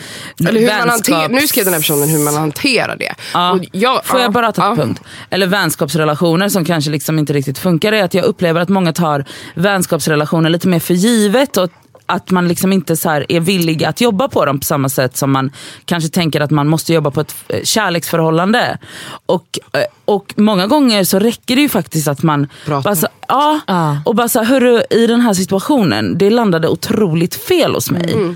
Eller 0.47 0.59
hur 0.59 0.67
man 0.79 0.89
hanterar, 0.89 1.17
vänskaps- 1.17 1.41
nu 1.41 1.47
skrev 1.47 1.65
den 1.65 1.73
här 1.73 1.81
personen 1.81 2.09
hur 2.09 2.19
man 2.19 2.33
hanterar 2.35 2.95
det. 2.95 3.15
Ja. 3.33 3.59
Jag, 3.71 4.05
Får 4.05 4.19
ja, 4.19 4.23
jag 4.23 4.31
bara 4.31 4.51
ta 4.51 4.61
ja. 4.61 4.71
ett 4.73 4.79
punkt? 4.79 5.01
Eller 5.29 5.47
vänskapsrelationer 5.47 6.49
som 6.49 6.65
kanske 6.65 6.91
liksom 6.91 7.19
inte 7.19 7.33
riktigt 7.33 7.57
funkar. 7.57 7.91
är 7.91 8.03
att 8.03 8.13
jag 8.13 8.25
upplever 8.25 8.61
att 8.61 8.69
många 8.69 8.93
tar 8.93 9.25
vänskapsrelationer 9.55 10.49
lite 10.49 10.67
mer 10.67 10.79
för 10.79 10.93
givet. 10.93 11.57
Och 11.57 11.69
att 12.09 12.31
man 12.31 12.47
liksom 12.47 12.73
inte 12.73 12.97
så 12.97 13.09
här 13.09 13.25
är 13.29 13.39
villig 13.39 13.83
att 13.83 14.01
jobba 14.01 14.27
på 14.27 14.45
dem 14.45 14.59
på 14.59 14.65
samma 14.65 14.89
sätt 14.89 15.17
som 15.17 15.31
man 15.31 15.51
kanske 15.85 16.09
tänker 16.09 16.41
att 16.41 16.51
man 16.51 16.67
måste 16.67 16.93
jobba 16.93 17.11
på 17.11 17.21
ett 17.21 17.35
eh, 17.47 17.63
kärleksförhållande. 17.63 18.77
Och, 19.25 19.59
eh, 19.73 19.81
och 20.05 20.33
många 20.37 20.67
gånger 20.67 21.03
så 21.03 21.19
räcker 21.19 21.55
det 21.55 21.61
ju 21.61 21.69
faktiskt 21.69 22.07
att 22.07 22.23
man 22.23 22.47
Pratar. 22.65 22.83
bara 22.83 22.95
så, 22.95 23.07
ja, 23.27 23.59
Ja. 23.67 24.01
och 24.05 24.15
bara 24.15 24.29
så 24.29 24.39
här, 24.39 24.45
hörru, 24.45 24.81
i 24.89 25.07
den 25.07 25.21
här 25.21 25.33
situationen, 25.33 26.17
det 26.17 26.29
landade 26.29 26.67
otroligt 26.67 27.35
fel 27.35 27.73
hos 27.73 27.91
mig. 27.91 28.13
Mm. 28.13 28.35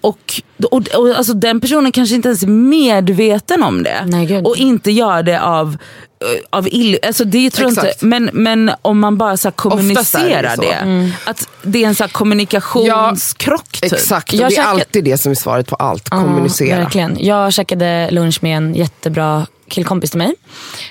Och, 0.00 0.42
och, 0.70 0.88
och 0.88 1.16
alltså, 1.16 1.34
den 1.34 1.60
personen 1.60 1.92
kanske 1.92 2.14
inte 2.14 2.28
ens 2.28 2.42
är 2.42 2.46
medveten 2.46 3.62
om 3.62 3.82
det. 3.82 4.04
Nej, 4.06 4.42
och 4.42 4.56
inte 4.56 4.90
gör 4.90 5.22
det 5.22 5.40
av, 5.42 5.76
eh, 6.20 6.40
av 6.50 6.68
ill... 6.68 6.98
Alltså, 7.06 7.24
det 7.24 7.50
tror 7.50 7.64
jag 7.74 7.84
inte, 7.84 8.06
men, 8.06 8.30
men 8.32 8.70
om 8.82 8.98
man 9.00 9.18
bara 9.18 9.36
så 9.36 9.48
är 9.48 9.52
det 9.52 9.56
kommunicerar 9.56 10.54
så. 10.56 10.60
det. 10.62 10.72
Mm. 10.72 11.10
Att 11.26 11.48
det 11.62 11.84
är 11.84 11.88
en 11.88 11.94
så 11.94 12.02
här, 12.04 12.08
kommunikationskrock. 12.10 13.70
typ. 13.80 13.92
Exakt, 13.92 14.28
och 14.32 14.38
Jag 14.38 14.50
det 14.50 14.54
är 14.54 14.56
käkar- 14.56 14.68
alltid 14.70 15.04
det 15.04 15.18
som 15.18 15.30
är 15.30 15.36
svaret 15.36 15.66
på 15.66 15.76
allt. 15.76 16.08
Ja, 16.10 16.16
Kommunicera. 16.16 16.78
verkligen. 16.78 17.16
Jag 17.20 17.52
käkade 17.52 18.08
lunch 18.10 18.38
med 18.42 18.56
en 18.56 18.74
jättebra 18.74 19.46
killkompis 19.68 20.10
till 20.10 20.18
mig. 20.18 20.34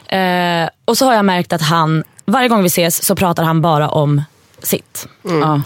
Eh, 0.08 0.70
och 0.86 0.98
så 0.98 1.06
har 1.06 1.14
jag 1.14 1.26
märkt 1.26 1.54
att 1.54 1.62
han, 1.62 2.04
varje 2.26 2.48
gång 2.50 2.62
vi 2.62 2.68
ses 2.68 3.04
så 3.06 3.16
pratar 3.16 3.44
han 3.44 3.62
bara 3.62 3.90
om 3.90 4.22
sitt. 4.64 5.08
Ja. 5.24 5.62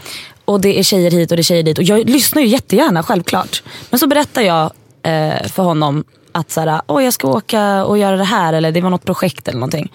Och 0.45 0.61
det 0.61 0.79
är 0.79 0.83
tjejer 0.83 1.11
hit 1.11 1.31
och 1.31 1.37
det 1.37 1.41
är 1.41 1.43
tjejer 1.43 1.63
dit. 1.63 1.77
Och 1.77 1.83
jag 1.83 2.09
lyssnar 2.09 2.41
ju 2.41 2.47
jättegärna, 2.47 3.03
självklart. 3.03 3.63
Men 3.89 3.99
så 3.99 4.07
berättar 4.07 4.41
jag 4.41 4.63
eh, 5.03 5.47
för 5.47 5.63
honom 5.63 6.03
att 6.31 6.51
såhär, 6.51 6.81
Åh, 6.87 7.03
jag 7.03 7.13
ska 7.13 7.27
åka 7.27 7.85
och 7.85 7.97
göra 7.97 8.17
det 8.17 8.23
här 8.23 8.53
eller 8.53 8.71
det 8.71 8.81
var 8.81 8.89
något 8.89 9.05
projekt 9.05 9.47
eller 9.47 9.59
någonting. 9.59 9.91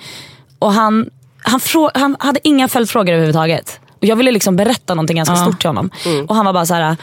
Och 0.59 0.73
han, 0.73 1.11
han, 1.39 1.61
frå, 1.61 1.91
han 1.95 2.17
hade 2.21 2.41
inga 2.43 2.69
följdfrågor 2.69 3.13
överhuvudtaget. 3.13 3.81
Och 3.99 4.05
jag 4.05 4.17
ville 4.17 4.31
liksom 4.31 4.57
berätta 4.57 4.95
någonting 4.95 5.17
ganska 5.17 5.35
stort 5.37 5.61
till 5.61 5.69
honom. 5.69 5.91
Och 6.29 6.35
han 6.37 6.45
var 6.47 6.53
bara 6.53 6.67
så 6.67 6.75
här. 6.75 6.97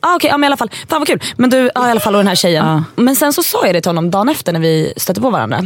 Ah, 0.00 0.14
Okej, 0.16 0.30
ja, 0.30 0.36
men 0.38 0.44
i 0.44 0.46
alla 0.46 0.56
fall. 0.56 0.70
Fan 0.88 1.00
vad 1.00 1.06
kul. 1.06 1.22
Men 1.36 1.50
du, 1.50 1.70
ja, 1.74 1.88
i 1.88 1.90
alla 1.90 2.00
fall 2.00 2.14
och 2.14 2.18
den 2.18 2.28
här 2.28 2.34
tjejen. 2.34 2.84
Men 2.96 3.16
sen 3.16 3.32
så 3.32 3.42
sa 3.42 3.66
jag 3.66 3.74
det 3.74 3.80
till 3.80 3.88
honom 3.88 4.10
dagen 4.10 4.28
efter 4.28 4.52
när 4.52 4.60
vi 4.60 4.92
stötte 4.96 5.20
på 5.20 5.30
varandra. 5.30 5.60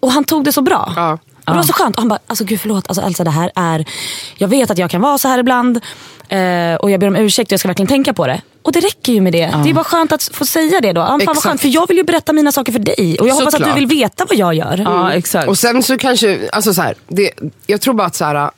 Och 0.00 0.12
han 0.12 0.24
tog 0.24 0.44
det 0.44 0.52
så 0.52 0.62
bra. 0.62 0.92
Ja. 0.96 1.18
Och 1.46 1.52
det 1.52 1.56
var 1.56 1.62
så 1.62 1.72
skönt. 1.72 1.96
Och 1.96 2.00
han 2.02 2.08
bara, 2.08 2.18
alltså 2.26 2.44
gud 2.44 2.60
förlåt, 2.60 2.84
alltså, 2.88 3.02
Elsa 3.02 3.24
det 3.24 3.30
här 3.30 3.52
är, 3.54 3.84
jag 4.36 4.48
vet 4.48 4.70
att 4.70 4.78
jag 4.78 4.90
kan 4.90 5.00
vara 5.00 5.18
så 5.18 5.28
här 5.28 5.38
ibland. 5.38 5.80
Eh, 6.28 6.74
och 6.74 6.90
jag 6.90 7.00
ber 7.00 7.06
om 7.06 7.16
ursäkt 7.16 7.48
och 7.48 7.52
jag 7.52 7.60
ska 7.60 7.68
verkligen 7.68 7.86
tänka 7.88 8.12
på 8.12 8.26
det. 8.26 8.40
Och 8.62 8.72
det 8.72 8.80
räcker 8.80 9.12
ju 9.12 9.20
med 9.20 9.32
det. 9.32 9.54
Det 9.64 9.70
är 9.70 9.74
bara 9.74 9.84
skönt 9.84 10.12
att 10.12 10.22
få 10.32 10.46
säga 10.46 10.80
det 10.80 10.92
då. 10.92 11.00
Ja, 11.00 11.06
fan 11.06 11.12
vad 11.12 11.22
Exakt. 11.22 11.40
skönt, 11.46 11.60
för 11.60 11.68
jag 11.68 11.88
vill 11.88 11.96
ju 11.96 12.02
berätta 12.04 12.32
mina 12.32 12.52
saker 12.52 12.72
för 12.72 12.78
dig. 12.78 13.16
Och 13.20 13.28
jag 13.28 13.34
hoppas 13.34 13.46
att 13.46 13.52
Såklart. 13.52 13.74
du 13.74 13.80
vill 13.86 13.86
veta 13.98 14.24
vad 14.28 14.38
jag 14.38 14.54
gör. 14.54 14.78
Ja 14.84 15.12
exakt. 15.12 15.48
Och 15.48 15.58
sen 15.58 15.82
så 15.82 15.98
kanske, 15.98 16.48
alltså 16.52 16.74
så 16.74 16.82
här, 16.82 16.94
det, 17.08 17.30
jag 17.66 17.80
tror 17.80 17.94
bara 17.94 18.06
att 18.06 18.14
så 18.14 18.24
här, 18.24 18.50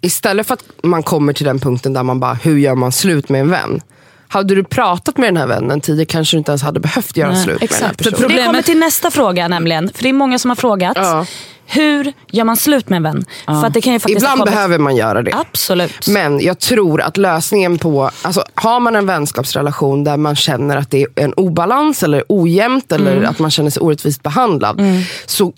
istället 0.00 0.46
för 0.46 0.54
att 0.54 0.64
man 0.82 1.02
kommer 1.02 1.32
till 1.32 1.46
den 1.46 1.58
punkten 1.60 1.92
där 1.92 2.02
man 2.02 2.20
bara, 2.20 2.34
hur 2.34 2.58
gör 2.58 2.74
man 2.74 2.92
slut 2.92 3.28
med 3.28 3.40
en 3.40 3.50
vän? 3.50 3.80
Hade 4.28 4.54
du 4.54 4.64
pratat 4.64 5.16
med 5.16 5.28
den 5.28 5.36
här 5.36 5.46
vännen 5.46 5.80
tidigare 5.80 6.06
kanske 6.06 6.36
du 6.36 6.38
inte 6.38 6.50
ens 6.50 6.62
hade 6.62 6.80
behövt 6.80 7.16
göra 7.16 7.30
Nej, 7.32 7.44
slut 7.44 7.60
med 7.60 7.68
den 7.70 7.78
här 7.78 7.86
Exakt. 7.86 7.98
personen. 7.98 8.12
Det 8.20 8.20
Problemet- 8.26 8.46
kommer 8.46 8.62
till 8.62 8.78
nästa 8.78 9.10
fråga 9.10 9.48
nämligen. 9.48 9.90
För 9.94 10.02
det 10.02 10.08
är 10.08 10.12
många 10.12 10.38
som 10.38 10.50
har 10.50 10.56
frågat. 10.56 10.96
Ja. 10.96 11.26
Hur 11.70 12.12
gör 12.30 12.44
man 12.44 12.56
slut 12.56 12.88
med 12.88 12.96
en 12.96 13.02
vän? 13.02 13.24
För 13.46 13.64
att 13.66 13.74
det 13.74 13.80
kan 13.80 13.92
ju 13.92 13.98
faktiskt 13.98 14.18
Ibland 14.22 14.44
behöver 14.44 14.78
man 14.78 14.96
göra 14.96 15.22
det. 15.22 15.32
Absolut. 15.34 16.08
Men 16.08 16.40
jag 16.40 16.58
tror 16.58 17.00
att 17.02 17.16
lösningen 17.16 17.78
på, 17.78 18.10
alltså 18.22 18.44
har 18.54 18.80
man 18.80 18.96
en 18.96 19.06
vänskapsrelation 19.06 20.04
där 20.04 20.16
man 20.16 20.36
känner 20.36 20.76
att 20.76 20.90
det 20.90 21.02
är 21.02 21.08
en 21.14 21.32
obalans 21.32 22.02
eller 22.02 22.24
ojämnt 22.28 22.92
eller 22.92 23.16
Mm. 23.16 23.30
att 23.30 23.38
man 23.38 23.50
känner 23.50 23.70
sig 23.70 23.80
orättvist 23.80 24.22
behandlad. 24.22 24.80
Så 25.26 25.52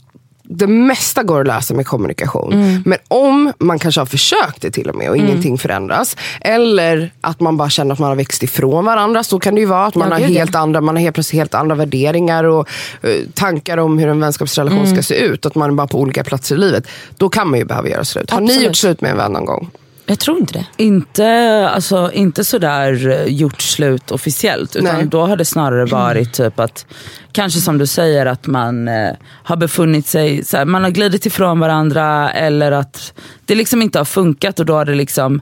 det 0.53 0.67
mesta 0.67 1.23
går 1.23 1.41
att 1.41 1.47
lösa 1.47 1.75
med 1.75 1.87
kommunikation. 1.87 2.53
Mm. 2.53 2.83
Men 2.87 2.99
om 3.09 3.53
man 3.59 3.79
kanske 3.79 4.01
har 4.01 4.07
försökt 4.07 4.63
det 4.63 4.71
till 4.71 4.89
och 4.91 4.97
med 4.97 5.11
och 5.11 5.17
ingenting 5.17 5.59
förändras. 5.59 6.17
Eller 6.41 7.11
att 7.21 7.41
man 7.41 7.57
bara 7.57 7.71
känner 7.71 7.93
att 7.93 7.99
man 7.99 8.09
har 8.09 8.17
växt 8.17 8.43
ifrån 8.43 8.85
varandra. 8.85 9.23
Så 9.23 9.39
kan 9.39 9.55
det 9.55 9.61
ju 9.61 9.67
vara. 9.67 9.87
Att 9.87 9.95
man, 9.95 10.09
Ja, 10.09 10.15
har, 10.15 10.21
helt 10.21 10.55
andra, 10.55 10.81
man 10.81 10.97
har 10.97 11.03
helt 11.03 11.15
plötsligt 11.15 11.39
helt 11.39 11.55
andra 11.55 11.75
värderingar 11.75 12.45
och 12.45 12.69
eh, 13.03 13.11
tankar 13.35 13.77
om 13.77 13.99
hur 13.99 14.09
en 14.09 14.21
vänskapsrelation 14.21 14.79
Mm. 14.81 14.93
ska 14.97 15.03
se 15.03 15.15
ut. 15.15 15.47
Att 15.47 15.55
man 15.55 15.71
är 15.71 15.75
bara 15.75 15.87
på 15.87 16.01
olika 16.01 16.25
platser 16.25 16.55
i 16.55 16.59
livet. 16.59 16.87
Då 17.17 17.29
kan 17.29 17.49
man 17.51 17.59
ju 17.59 17.65
behöva 17.65 17.89
göra 17.89 18.05
slut. 18.05 18.31
Har 18.31 18.41
ni 18.41 18.47
Absolut. 18.47 18.67
gjort 18.67 18.77
slut 18.77 19.01
med 19.01 19.11
en 19.11 19.17
vän 19.17 19.33
någon 19.33 19.45
gång? 19.45 19.71
Jag 20.11 20.19
tror 20.19 20.39
inte 20.39 20.53
det. 20.53 20.67
Inte, 20.77 21.69
alltså, 21.75 22.11
inte 22.13 22.45
sådär 22.45 23.09
eh, 23.09 23.25
gjort 23.25 23.61
slut 23.61 24.11
officiellt. 24.11 24.77
Utan 24.77 24.97
Nej. 24.97 25.07
då 25.07 25.27
har 25.27 25.37
det 25.37 25.45
snarare 25.45 25.85
varit 25.85 26.33
typ 26.33 26.61
att, 26.61 26.87
kanske 27.33 27.61
som 27.61 27.79
du 27.79 27.87
säger, 27.87 28.27
att 28.27 28.47
man 28.47 28.89
eh, 28.89 29.11
har 29.23 29.57
befunnit 29.57 30.07
sig, 30.07 30.45
såhär, 30.45 30.65
man 30.65 30.85
har 30.85 30.91
glidit 30.91 31.27
ifrån 31.27 31.61
varandra 31.61 32.31
eller 32.31 32.73
att 32.73 33.13
det 33.45 33.55
liksom 33.55 33.83
inte 33.83 33.99
har 33.99 34.05
funkat 34.05 34.61
och 34.61 34.67
då 34.67 34.75
har 34.75 34.85
det 34.85 34.95
liksom 34.95 35.41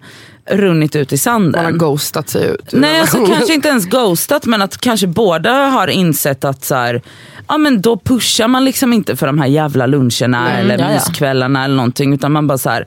runnit 0.50 0.96
ut 0.96 1.12
i 1.12 1.18
sanden. 1.18 1.62
Man 1.62 1.72
har 1.72 1.78
ghostat 1.78 2.28
sig 2.28 2.46
ut. 2.46 2.68
Nej, 2.72 3.00
alltså, 3.00 3.26
kanske 3.26 3.54
inte 3.54 3.68
ens 3.68 3.86
ghostat 3.86 4.46
men 4.46 4.62
att 4.62 4.78
kanske 4.78 5.06
båda 5.06 5.52
har 5.52 5.88
insett 5.88 6.44
att 6.44 6.64
så 6.64 6.74
här, 6.74 7.02
ja, 7.48 7.58
men 7.58 7.80
då 7.82 7.96
pushar 7.98 8.48
man 8.48 8.64
liksom 8.64 8.92
inte 8.92 9.16
för 9.16 9.26
de 9.26 9.38
här 9.38 9.46
jävla 9.46 9.86
luncherna 9.86 10.44
Nej, 10.44 10.60
eller 10.60 10.78
ja, 10.78 10.84
ja. 10.84 10.94
myskvällarna 10.94 11.64
eller 11.64 11.74
någonting 11.76 12.14
utan 12.14 12.32
man 12.32 12.46
bara 12.46 12.58
så 12.58 12.70
här, 12.70 12.86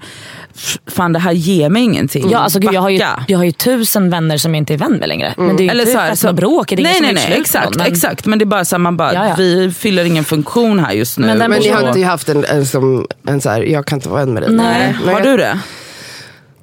"F- 0.55 0.77
fan 0.87 1.13
det 1.13 1.19
här 1.19 1.31
ger 1.31 1.69
mig 1.69 1.83
ingenting. 1.83 2.29
Ja, 2.31 2.39
alltså, 2.39 2.59
gud, 2.59 2.73
jag, 2.73 2.81
har 2.81 2.89
ju, 2.89 3.01
jag 3.27 3.37
har 3.37 3.45
ju 3.45 3.51
tusen 3.51 4.09
vänner 4.09 4.37
som 4.37 4.55
jag 4.55 4.61
inte 4.61 4.73
är 4.73 4.77
vän 4.77 4.91
med 4.93 5.09
längre. 5.09 5.33
Men 5.37 5.55
det 5.57 5.63
är 5.63 5.65
ju 5.65 5.69
Eller 5.69 5.81
inte 5.81 5.93
så 5.93 5.99
här, 5.99 6.11
att 6.11 6.19
så, 6.19 6.33
bråk. 6.33 6.69
Det 6.69 6.75
är 6.75 6.83
nej, 6.83 7.01
nej, 7.01 7.13
nej, 7.13 7.29
med 7.29 7.39
exakt, 7.39 7.65
någon, 7.65 7.77
men- 7.77 7.91
exakt. 7.91 8.25
Men 8.25 8.39
det 8.39 8.43
är 8.43 8.47
bara 8.47 8.65
så 8.65 8.75
här, 8.75 8.79
man 8.79 8.97
bara, 8.97 9.35
vi 9.37 9.71
fyller 9.77 10.03
ingen 10.05 10.23
funktion 10.23 10.79
här 10.79 10.91
just 10.91 11.17
nu. 11.19 11.27
Men 11.27 11.37
Men 11.37 11.51
ni 11.51 11.69
har 11.69 11.87
inte 11.87 12.03
haft 12.03 12.29
en, 12.29 12.45
en, 12.45 12.65
som, 12.65 13.07
en 13.27 13.41
så 13.41 13.49
här, 13.49 13.61
jag 13.61 13.85
kan 13.85 13.97
inte 13.97 14.09
vara 14.09 14.25
vän 14.25 14.33
med 14.33 14.43
dig. 14.43 14.51
Nej. 14.51 14.95
Har 15.13 15.21
du 15.21 15.37
det? 15.37 15.59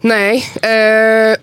Nej. 0.01 0.45
Eh, 0.55 1.37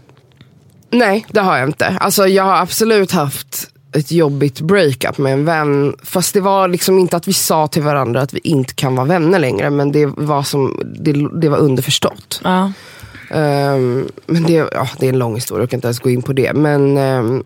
nej, 0.90 1.26
det 1.30 1.40
har 1.40 1.58
jag 1.58 1.70
inte. 1.70 1.98
Alltså, 2.00 2.28
jag 2.28 2.44
har 2.44 2.56
absolut 2.56 3.12
haft 3.12 3.72
ett 3.96 4.12
jobbigt 4.12 4.62
breakup 4.62 5.18
med 5.18 5.34
en 5.34 5.46
vän. 5.46 5.96
Fast 6.04 6.34
det 6.34 6.42
var 6.42 6.68
liksom 6.68 7.00
inte 7.00 7.18
att 7.18 7.28
vi 7.28 7.34
sa 7.34 7.68
till 7.68 7.84
varandra 7.84 8.22
att 8.22 8.34
vi 8.34 8.40
inte 8.44 8.74
kan 8.74 8.96
vara 8.96 9.08
vänner 9.08 9.40
längre. 9.40 9.70
Men 9.70 9.92
det 9.92 10.06
var, 10.06 10.44
som, 10.44 10.80
det, 11.00 11.14
det 11.42 11.50
var 11.50 11.58
underförstått. 11.58 12.42
Ja. 12.44 12.72
Ehm, 13.30 14.10
men 14.26 14.44
det, 14.44 14.54
ja, 14.54 14.88
det 15.00 15.06
är 15.06 15.10
en 15.10 15.20
lång 15.20 15.36
historia, 15.36 15.62
jag 15.62 15.70
kan 15.70 15.78
inte 15.78 15.88
ens 15.88 16.00
gå 16.00 16.10
in 16.10 16.22
på 16.22 16.34
det. 16.34 16.54
Men 16.54 16.98
ehm, 16.98 17.44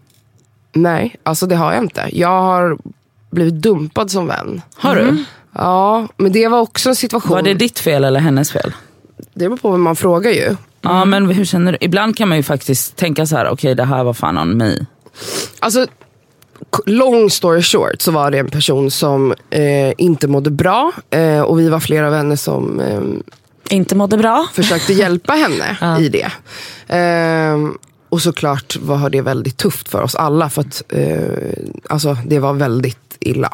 nej, 0.74 1.16
alltså 1.24 1.46
det 1.46 1.56
har 1.56 1.74
jag 1.74 1.84
inte. 1.84 2.10
Jag 2.12 2.42
har 2.42 2.78
blivit 3.30 3.54
dumpad 3.54 4.12
som 4.12 4.28
vän. 4.28 4.62
Har 4.76 4.96
du? 4.96 5.24
Ja, 5.54 6.08
men 6.18 6.32
det 6.32 6.48
var 6.48 6.60
också 6.60 6.90
en 6.90 6.96
situation. 6.96 7.32
Var 7.32 7.42
det 7.42 7.54
ditt 7.54 7.80
fel 7.80 8.04
eller 8.04 8.20
hennes 8.20 8.52
fel? 8.52 8.74
Det 9.34 9.50
beror 9.50 9.58
på 9.58 9.72
vem 9.72 9.82
man 9.82 9.96
frågar 9.96 10.32
ju. 10.32 10.56
Ja 10.82 11.06
men 11.06 11.30
hur 11.32 11.46
känner 11.46 11.72
du? 11.72 11.78
Ibland 11.82 12.18
kan 12.18 12.28
man 12.30 12.38
ju 12.38 12.44
faktiskt 12.44 12.96
tänka 12.96 13.26
så 13.26 13.36
här: 13.38 13.50
okej 13.50 13.76
det 13.76 13.86
här 13.86 14.04
var 14.04 14.14
fan 14.14 14.38
on 14.38 14.58
me. 14.58 14.76
Alltså, 15.60 15.88
long 16.86 17.30
story 17.30 17.62
short 17.62 18.02
så 18.02 18.12
var 18.12 18.32
det 18.32 18.38
en 18.40 18.50
person 18.50 18.92
som 18.92 19.34
eh, 19.50 19.94
inte 19.98 20.28
mådde 20.28 20.52
bra. 20.52 20.92
Eh, 21.10 21.42
och 21.42 21.60
vi 21.60 21.70
var 21.70 21.80
flera 21.80 22.10
vänner 22.10 22.36
som 22.36 22.80
eh, 22.80 23.02
Inte 23.76 23.96
mådde 23.96 24.18
bra. 24.18 24.48
försökte 24.54 24.94
hjälpa 24.94 25.34
henne 25.34 25.98
i 26.00 26.10
det. 26.10 26.32
Ehm, 26.88 27.78
och 28.10 28.22
såklart 28.22 28.78
var 28.78 29.10
det 29.10 29.22
väldigt 29.22 29.58
tufft 29.58 29.90
för 29.90 30.02
oss 30.02 30.16
alla. 30.16 30.50
För 30.50 30.62
att 30.62 30.84
eh, 30.90 31.54
alltså, 31.90 32.18
det 32.26 32.40
var 32.40 32.54
väldigt 32.54 32.98
illa. 33.20 33.54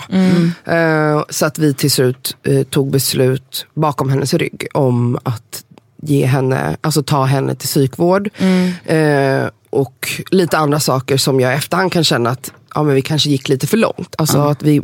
Eh, 0.65 1.23
så 1.29 1.45
att 1.45 1.59
vi 1.59 1.73
till 1.73 1.91
slut 1.91 2.37
eh, 2.43 2.63
tog 2.63 2.91
beslut 2.91 3.65
bakom 3.73 4.09
hennes 4.09 4.33
rygg 4.33 4.67
om 4.73 5.19
att 5.23 5.64
ge 6.05 6.25
henne, 6.25 6.77
alltså 6.81 7.03
ta 7.03 7.23
henne 7.23 7.55
till 7.55 7.67
psykvård. 7.67 8.29
Eh, 8.85 9.45
och 9.69 10.21
lite 10.31 10.57
andra 10.57 10.79
saker 10.79 11.17
som 11.17 11.39
jag 11.39 11.53
i 11.53 11.55
efterhand 11.55 11.91
kan 11.91 12.03
känna 12.03 12.29
att 12.29 12.51
ja, 12.75 12.83
men 12.83 12.95
vi 12.95 13.01
kanske 13.01 13.29
gick 13.29 13.49
lite 13.49 13.67
för 13.67 13.77
långt. 13.77 14.15
Alltså 14.17 14.39
att 14.39 14.63
vi 14.63 14.81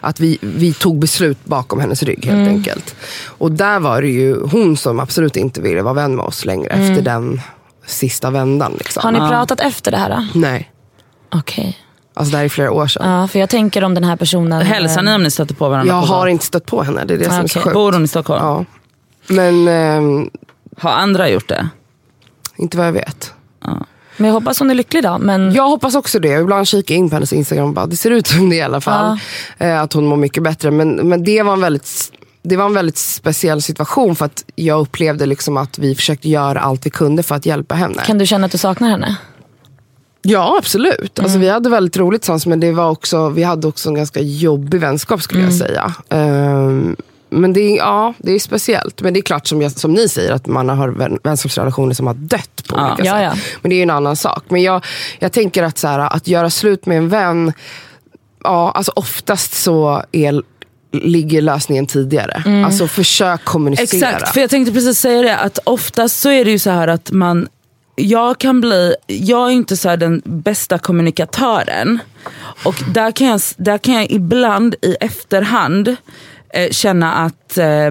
att 0.00 0.20
vi, 0.20 0.38
vi 0.40 0.72
tog 0.74 0.98
beslut 0.98 1.44
bakom 1.44 1.80
hennes 1.80 2.02
rygg 2.02 2.26
helt 2.26 2.48
enkelt. 2.48 2.96
Och 3.26 3.52
där 3.52 3.80
var 3.80 4.02
det 4.02 4.08
ju 4.08 4.46
hon 4.46 4.76
som 4.76 5.00
absolut 5.00 5.36
inte 5.36 5.60
ville 5.60 5.82
vara 5.82 5.94
vän 5.94 6.16
med 6.16 6.24
oss 6.24 6.44
längre 6.44 6.68
efter 6.68 7.02
den 7.02 7.40
sista 7.86 8.30
vändan. 8.30 8.74
Liksom. 8.78 9.02
Har 9.02 9.12
ni 9.12 9.18
pratat 9.18 9.60
efter 9.60 9.90
det 9.90 9.96
här? 9.96 10.10
då? 10.10 10.40
Nej, 10.40 10.72
Okej. 11.34 11.78
alltså 12.14 12.32
det 12.32 12.36
här 12.36 12.44
är 12.44 12.48
flera 12.48 12.72
år 12.72 12.86
sedan. 12.86 13.10
Ja, 13.10 13.28
för 13.28 13.38
jag 13.38 13.48
tänker 13.50 13.84
om 13.84 13.94
den 13.94 14.04
här 14.04 14.16
personen... 14.16 14.62
Hälsar 14.62 15.02
ni 15.02 15.14
om 15.14 15.22
ni 15.22 15.30
stöter 15.30 15.54
på 15.54 15.68
varandra? 15.68 15.94
Jag 15.94 16.06
på 16.06 16.14
har 16.14 16.26
inte 16.26 16.44
stött 16.44 16.66
på 16.66 16.82
henne, 16.82 17.04
det 17.04 17.14
är 17.14 17.18
det 17.18 17.24
som 17.24 17.34
är 17.34 17.46
så 17.46 17.60
sjukt. 17.60 17.74
Bor 17.74 17.92
hon 17.92 18.04
i 18.04 18.08
Stockholm? 18.08 18.44
Ja. 18.44 18.64
Men 19.26 19.68
ehm, 19.68 20.30
Har 20.78 20.90
andra 20.90 21.28
gjort 21.30 21.48
det? 21.48 21.68
inte 22.56 22.76
vad 22.76 22.86
jag 22.86 22.92
vet. 22.92 23.32
Men 24.16 24.26
jag 24.26 24.34
hoppas 24.34 24.58
hon 24.58 24.70
är 24.70 24.74
lycklig 24.74 25.02
då. 25.02 25.18
Men 25.18 25.52
Jag 25.52 25.68
hoppas 25.68 25.94
också 25.94 26.18
det. 26.20 26.28
Ibland 26.40 26.68
kikar 26.68 26.94
jag 26.94 26.98
in 26.98 27.10
på 27.10 27.16
hennes 27.16 27.32
Instagram 27.32 27.68
och 27.68 27.74
bara, 27.74 27.86
det 27.86 27.96
ser 27.96 28.10
ut 28.10 28.26
som 28.26 28.50
det 28.50 28.56
i 28.56 28.62
alla 28.62 28.80
fall. 28.80 29.18
Eh, 29.58 29.80
att 29.80 29.92
hon 29.92 30.06
mår 30.06 30.16
mycket 30.16 30.42
bättre. 30.42 30.70
Men, 30.70 30.88
men 31.08 31.24
det, 31.24 31.42
var 31.42 31.52
en 31.52 31.60
väldigt, 31.60 32.12
det 32.42 32.56
var 32.56 32.64
en 32.66 32.74
väldigt 32.74 32.96
speciell 32.96 33.62
situation 33.62 34.16
för 34.16 34.24
att 34.24 34.44
jag 34.54 34.80
upplevde 34.80 35.26
liksom 35.26 35.56
att 35.56 35.78
vi 35.78 35.94
försökte 35.94 36.28
göra 36.28 36.60
allt 36.60 36.86
vi 36.86 36.90
kunde 36.90 37.22
för 37.22 37.34
att 37.34 37.46
hjälpa 37.46 37.74
henne. 37.74 38.02
kan 38.06 38.18
du 38.18 38.26
känna 38.26 38.46
att 38.46 38.52
du 38.52 38.58
saknar 38.58 38.88
henne? 38.88 39.16
Ja, 40.22 40.56
absolut. 40.58 41.18
Mm. 41.18 41.24
Alltså, 41.26 41.38
vi 41.38 41.48
hade 41.48 41.70
väldigt 41.70 41.96
roligt 41.96 42.22
tillsammans 42.22 42.46
men 42.46 42.60
det 42.60 42.72
var 42.72 42.90
också, 42.90 43.28
vi 43.28 43.42
hade 43.42 43.66
också 43.68 43.88
en 43.88 43.94
ganska 43.94 44.20
jobbig 44.20 44.80
vänskap 44.80 45.22
skulle 45.22 45.40
Mm. 45.42 45.50
jag 45.54 45.58
säga. 45.68 45.94
Ehm, 46.08 46.96
men 47.40 47.52
det 47.52 47.60
är, 47.60 47.76
ja, 47.76 48.14
det 48.18 48.32
är 48.32 48.38
speciellt. 48.38 49.02
Men 49.02 49.14
det 49.14 49.20
är 49.20 49.22
klart 49.22 49.46
som, 49.46 49.62
jag, 49.62 49.72
som 49.72 49.92
ni 49.92 50.08
säger 50.08 50.32
att 50.32 50.46
man 50.46 50.68
har 50.68 50.88
vän, 50.88 51.18
vänskapsrelationer 51.22 51.94
som 51.94 52.06
har 52.06 52.14
dött 52.14 52.62
på 52.68 52.76
Ja. 52.76 52.86
olika 52.94 53.04
Ja, 53.04 53.12
sätt. 53.32 53.40
ja. 53.44 53.56
Men 53.62 53.68
det 53.70 53.74
är 53.74 53.76
ju 53.76 53.82
en 53.82 53.90
annan 53.90 54.16
sak. 54.16 54.44
Men 54.48 54.62
jag, 54.62 54.84
jag 55.18 55.32
tänker 55.32 55.62
att, 55.62 55.78
så 55.78 55.88
här, 55.88 55.98
att 55.98 56.28
göra 56.28 56.50
slut 56.50 56.86
med 56.86 56.98
en 56.98 57.08
vän, 57.08 57.52
ja, 58.44 58.70
alltså 58.70 58.92
oftast 58.96 59.52
så 59.54 60.02
är, 60.12 60.42
ligger 60.92 61.42
lösningen 61.42 61.86
tidigare. 61.86 62.42
Mm. 62.46 62.64
Alltså 62.64 62.88
försök 62.88 63.44
kommunicera. 63.44 64.08
Exakt, 64.10 64.34
för 64.34 64.40
jag 64.40 64.50
tänkte 64.50 64.72
precis 64.72 64.98
säga 65.00 65.22
det. 65.22 65.36
Att 65.36 65.58
oftast 65.64 66.20
så 66.20 66.30
är 66.30 66.44
det 66.44 66.50
ju 66.50 66.58
så 66.58 66.70
här 66.70 66.88
att 66.88 67.10
man, 67.10 67.48
jag 67.96 68.38
kan 68.38 68.60
bli, 68.60 68.94
jag 69.06 69.46
är 69.48 69.52
inte 69.52 69.76
så 69.76 69.88
här 69.88 69.96
den 69.96 70.22
bästa 70.24 70.78
kommunikatören. 70.78 71.98
Och 72.64 72.74
där 72.94 73.10
kan 73.10 73.26
jag, 73.26 73.40
där 73.56 73.78
kan 73.78 73.94
jag 73.94 74.10
ibland 74.10 74.74
i 74.82 74.96
efterhand 75.00 75.96
eh, 76.54 76.70
känna 76.70 77.12
att, 77.12 77.58
eh, 77.58 77.90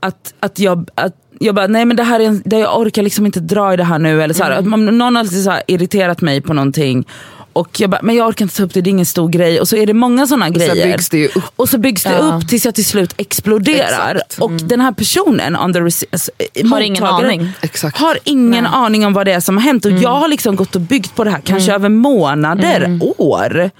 att, 0.00 0.34
att 0.40 0.58
jag 0.58 0.90
att, 0.94 1.14
jag 1.38 1.54
bara, 1.54 1.66
nej 1.66 1.84
men 1.84 1.96
det 1.96 2.02
här 2.02 2.20
är 2.20 2.24
en, 2.24 2.42
det 2.44 2.58
jag 2.58 2.80
orkar 2.80 3.02
liksom 3.02 3.26
inte 3.26 3.40
dra 3.40 3.74
i 3.74 3.76
det 3.76 3.84
här 3.84 3.98
nu. 3.98 4.22
Eller 4.22 4.34
så 4.34 4.44
här, 4.44 4.50
att 4.50 4.66
man, 4.66 4.84
någon 4.84 5.16
har 5.16 5.20
alltid 5.20 5.44
så 5.44 5.54
irriterat 5.66 6.20
mig 6.20 6.40
på 6.40 6.52
någonting. 6.52 7.04
Och 7.52 7.80
jag 7.80 7.90
bara, 7.90 8.00
men 8.02 8.14
jag 8.14 8.28
orkar 8.28 8.44
inte 8.44 8.56
ta 8.56 8.62
upp 8.62 8.74
det, 8.74 8.80
det 8.80 8.88
är 8.88 8.90
ingen 8.90 9.06
stor 9.06 9.28
grej. 9.28 9.60
Och 9.60 9.68
så 9.68 9.76
är 9.76 9.86
det 9.86 9.94
många 9.94 10.26
sådana 10.26 10.50
grejer. 10.50 10.86
byggs 10.86 11.08
det 11.08 11.28
upp. 11.28 11.44
Och 11.56 11.68
så 11.68 11.78
byggs 11.78 12.02
det 12.02 12.12
Ja. 12.12 12.18
upp 12.18 12.48
tills 12.48 12.64
jag 12.64 12.74
till 12.74 12.84
slut 12.84 13.14
exploderar. 13.16 14.14
Exakt. 14.14 14.38
Och 14.38 14.50
den 14.52 14.80
här 14.80 14.92
personen, 14.92 15.56
on 15.56 15.72
the 15.72 15.80
alltså, 15.80 16.30
eh, 16.54 16.68
Har 16.70 16.80
ingen 16.80 17.04
aning. 17.04 17.52
Exakt. 17.60 17.98
har 17.98 18.18
ingen 18.24 18.66
aning 18.66 19.06
om 19.06 19.12
vad 19.12 19.26
det 19.26 19.32
är 19.32 19.40
som 19.40 19.56
har 19.56 19.64
hänt. 19.64 19.84
Och 19.84 19.92
jag 19.92 20.10
har 20.14 20.28
liksom 20.28 20.56
gått 20.56 20.74
och 20.74 20.80
byggt 20.80 21.16
på 21.16 21.24
det 21.24 21.30
här 21.30 21.40
kanske 21.44 21.74
över 21.74 21.88
månader, 21.88 22.98
år. 23.18 23.70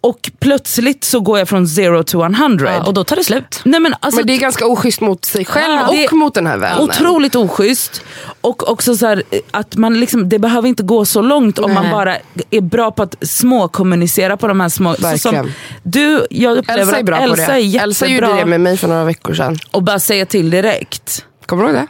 Och 0.00 0.30
plötsligt 0.40 1.04
så 1.04 1.20
går 1.20 1.38
jag 1.38 1.48
från 1.48 1.68
zero 1.68 2.02
to 2.02 2.22
100. 2.22 2.72
Ja, 2.72 2.86
och 2.86 2.94
då 2.94 3.04
tar 3.04 3.16
det 3.16 3.24
slut. 3.24 3.60
Nej, 3.64 3.80
men 3.80 3.94
alltså, 4.00 4.20
Men 4.20 4.26
det 4.26 4.32
är 4.34 4.38
ganska 4.38 4.66
oschysst 4.66 5.00
mot 5.00 5.24
sig 5.24 5.44
själv 5.44 5.74
Ja, 5.74 5.88
det 5.92 6.06
och 6.06 6.12
mot 6.12 6.34
den 6.34 6.46
här 6.46 6.56
vännen. 6.56 6.80
Otroligt 6.80 7.36
oschysst. 7.36 8.02
Och 8.40 8.70
också 8.70 8.96
så 8.96 9.06
här, 9.06 9.22
att 9.50 9.76
man 9.76 10.00
liksom, 10.00 10.28
det 10.28 10.38
behöver 10.38 10.68
inte 10.68 10.82
gå 10.82 11.04
så 11.04 11.22
långt 11.22 11.58
om 11.58 11.74
man 11.74 11.90
bara 11.90 12.16
är 12.50 12.60
bra 12.60 12.90
på 12.90 13.02
att 13.02 13.14
småkommunicera 13.20 14.36
på 14.36 14.48
de 14.48 14.60
här 14.60 14.68
små... 14.68 14.94
Så 14.94 15.18
som 15.18 15.50
du, 15.82 16.26
jag 16.30 16.58
upplever 16.58 16.82
Elsa 16.82 16.98
är 16.98 17.02
bra 17.02 17.16
att 17.16 17.22
på 17.22 17.32
Elsa 17.32 17.52
det. 17.52 17.60
är 17.60 17.82
Elsa 17.82 18.06
gjorde 18.06 18.34
det 18.34 18.46
med 18.46 18.60
mig 18.60 18.76
för 18.76 18.88
några 18.88 19.04
veckor 19.04 19.34
sedan. 19.34 19.58
och 19.70 19.82
bara 19.82 19.98
säga 19.98 20.26
till 20.26 20.50
direkt. 20.50 21.24
Kommer 21.46 21.62
du 21.64 21.70
ihåg 21.70 21.78
det? 21.78 21.86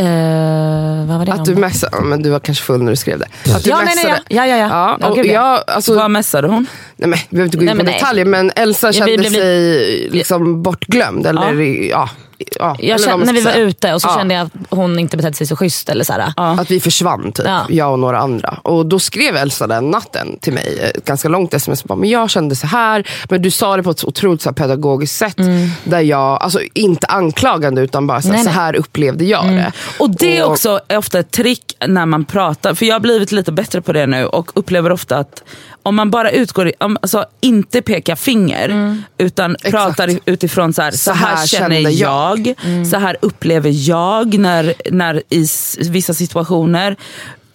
Eh, 0.00 1.06
vad 1.06 1.18
var 1.18 1.26
det 1.26 1.32
Att 1.32 1.44
du 1.44 1.54
messade, 1.54 1.96
ja, 1.96 2.02
men 2.04 2.22
du 2.22 2.30
var 2.30 2.40
kanske 2.40 2.64
full 2.64 2.82
när 2.82 2.90
du 2.90 2.96
skrev 2.96 3.18
det. 3.18 3.52
Att 3.54 3.64
du 3.64 3.70
Ja, 3.70 3.76
nej, 3.76 3.84
nej, 3.86 3.94
messade. 3.94 4.22
ja. 4.28 4.46
Ja, 4.46 4.56
ja, 4.56 4.68
ja. 4.68 4.98
Ja, 5.00 5.08
och 5.08 5.26
jag, 5.26 5.62
alltså, 5.66 5.94
Vad 5.94 6.10
messade 6.10 6.48
hon? 6.48 6.66
nej, 6.96 7.08
men, 7.08 7.18
vi 7.28 7.36
behöver 7.36 7.46
inte 7.46 7.56
gå 7.56 7.62
in 7.62 7.66
Nej, 7.66 7.72
på 7.74 7.76
men 7.76 7.86
nej. 7.86 7.94
detaljer, 7.94 8.24
men 8.24 8.50
Elsa 8.56 8.92
kände 8.92 9.30
sig 9.30 10.08
liksom 10.10 10.62
bortglömd. 10.62 11.26
Eller, 11.26 11.52
ja. 11.90 12.10
Ja, 12.58 12.76
Jag 12.78 13.00
kände, 13.00 13.26
när 13.26 13.32
vi 13.32 13.40
var 13.40 13.52
säga. 13.52 13.64
ute 13.64 13.94
och 13.94 14.02
så 14.02 14.08
Ja. 14.08 14.16
kände 14.18 14.34
jag 14.34 14.46
att 14.46 14.52
hon 14.70 14.98
inte 14.98 15.16
betedde 15.16 15.34
sig 15.36 15.46
så 15.46 15.56
schysst. 15.56 15.88
Eller 15.88 16.04
så 16.04 16.12
här. 16.12 16.32
Att 16.36 16.70
vi 16.70 16.80
försvann, 16.80 17.32
typ. 17.32 17.46
Ja. 17.46 17.66
jag 17.68 17.92
och 17.92 17.98
några 17.98 18.18
andra. 18.18 18.58
Och 18.62 18.86
Då 18.86 18.98
skrev 18.98 19.36
Elsa 19.36 19.66
den 19.66 19.90
natten 19.90 20.38
till 20.40 20.52
mig, 20.52 20.92
ett 20.96 21.04
ganska 21.04 21.28
långt 21.28 21.54
sms. 21.54 21.84
Bara, 21.84 21.94
men 21.98 22.08
jag 22.08 22.30
kände 22.30 22.56
så 22.56 22.66
här, 22.66 23.08
men 23.30 23.42
du 23.42 23.50
sa 23.50 23.76
det 23.76 23.82
på 23.82 23.90
ett 23.90 24.04
otroligt 24.04 24.42
så 24.42 24.48
här, 24.48 24.54
pedagogiskt 24.54 25.16
sätt. 25.16 25.36
Där 25.84 26.00
jag, 26.00 26.42
alltså 26.42 26.60
inte 26.74 27.06
anklagande, 27.06 27.80
utan 27.82 28.06
bara 28.06 28.22
så, 28.22 28.28
här, 28.28 28.34
Nej, 28.34 28.44
så 28.44 28.50
nej. 28.50 28.54
här 28.54 28.76
upplevde 28.76 29.24
jag 29.24 29.46
det. 29.46 29.72
Och 29.98 30.10
det 30.10 30.38
är 30.38 30.44
Och- 30.44 30.50
också 30.50 30.80
ofta 30.96 31.18
ett 31.18 31.30
trick 31.30 31.76
när 31.86 32.06
man 32.06 32.24
pratar, 32.24 32.74
för 32.74 32.86
jag 32.86 32.94
har 32.94 33.00
blivit 33.00 33.32
lite 33.32 33.52
bättre 33.52 33.80
på 33.82 33.92
det 33.92 34.06
nu 34.06 34.26
och 34.26 34.50
upplever 34.58 34.92
ofta 34.92 35.16
att 35.16 35.42
om 35.88 35.96
man 35.96 36.10
bara 36.10 36.30
utgår, 36.30 36.72
om- 36.80 36.98
alltså 37.02 37.24
inte 37.40 37.82
pekar 37.82 38.16
finger 38.16 38.96
utan 39.18 39.56
pratar 39.70 40.18
utifrån 40.24 40.72
så 40.72 40.82
här, 40.82 40.90
så 40.90 41.12
här, 41.12 41.46
känner 41.46 41.74
kände 41.76 41.90
jag, 41.90 42.54
jag. 42.64 42.86
så 42.86 42.96
här 42.98 43.16
upplever 43.22 43.88
jag 43.88 44.38
när, 44.38 44.74
när 44.90 45.22
i 45.28 45.46
vissa 45.90 46.14
situationer. 46.14 46.96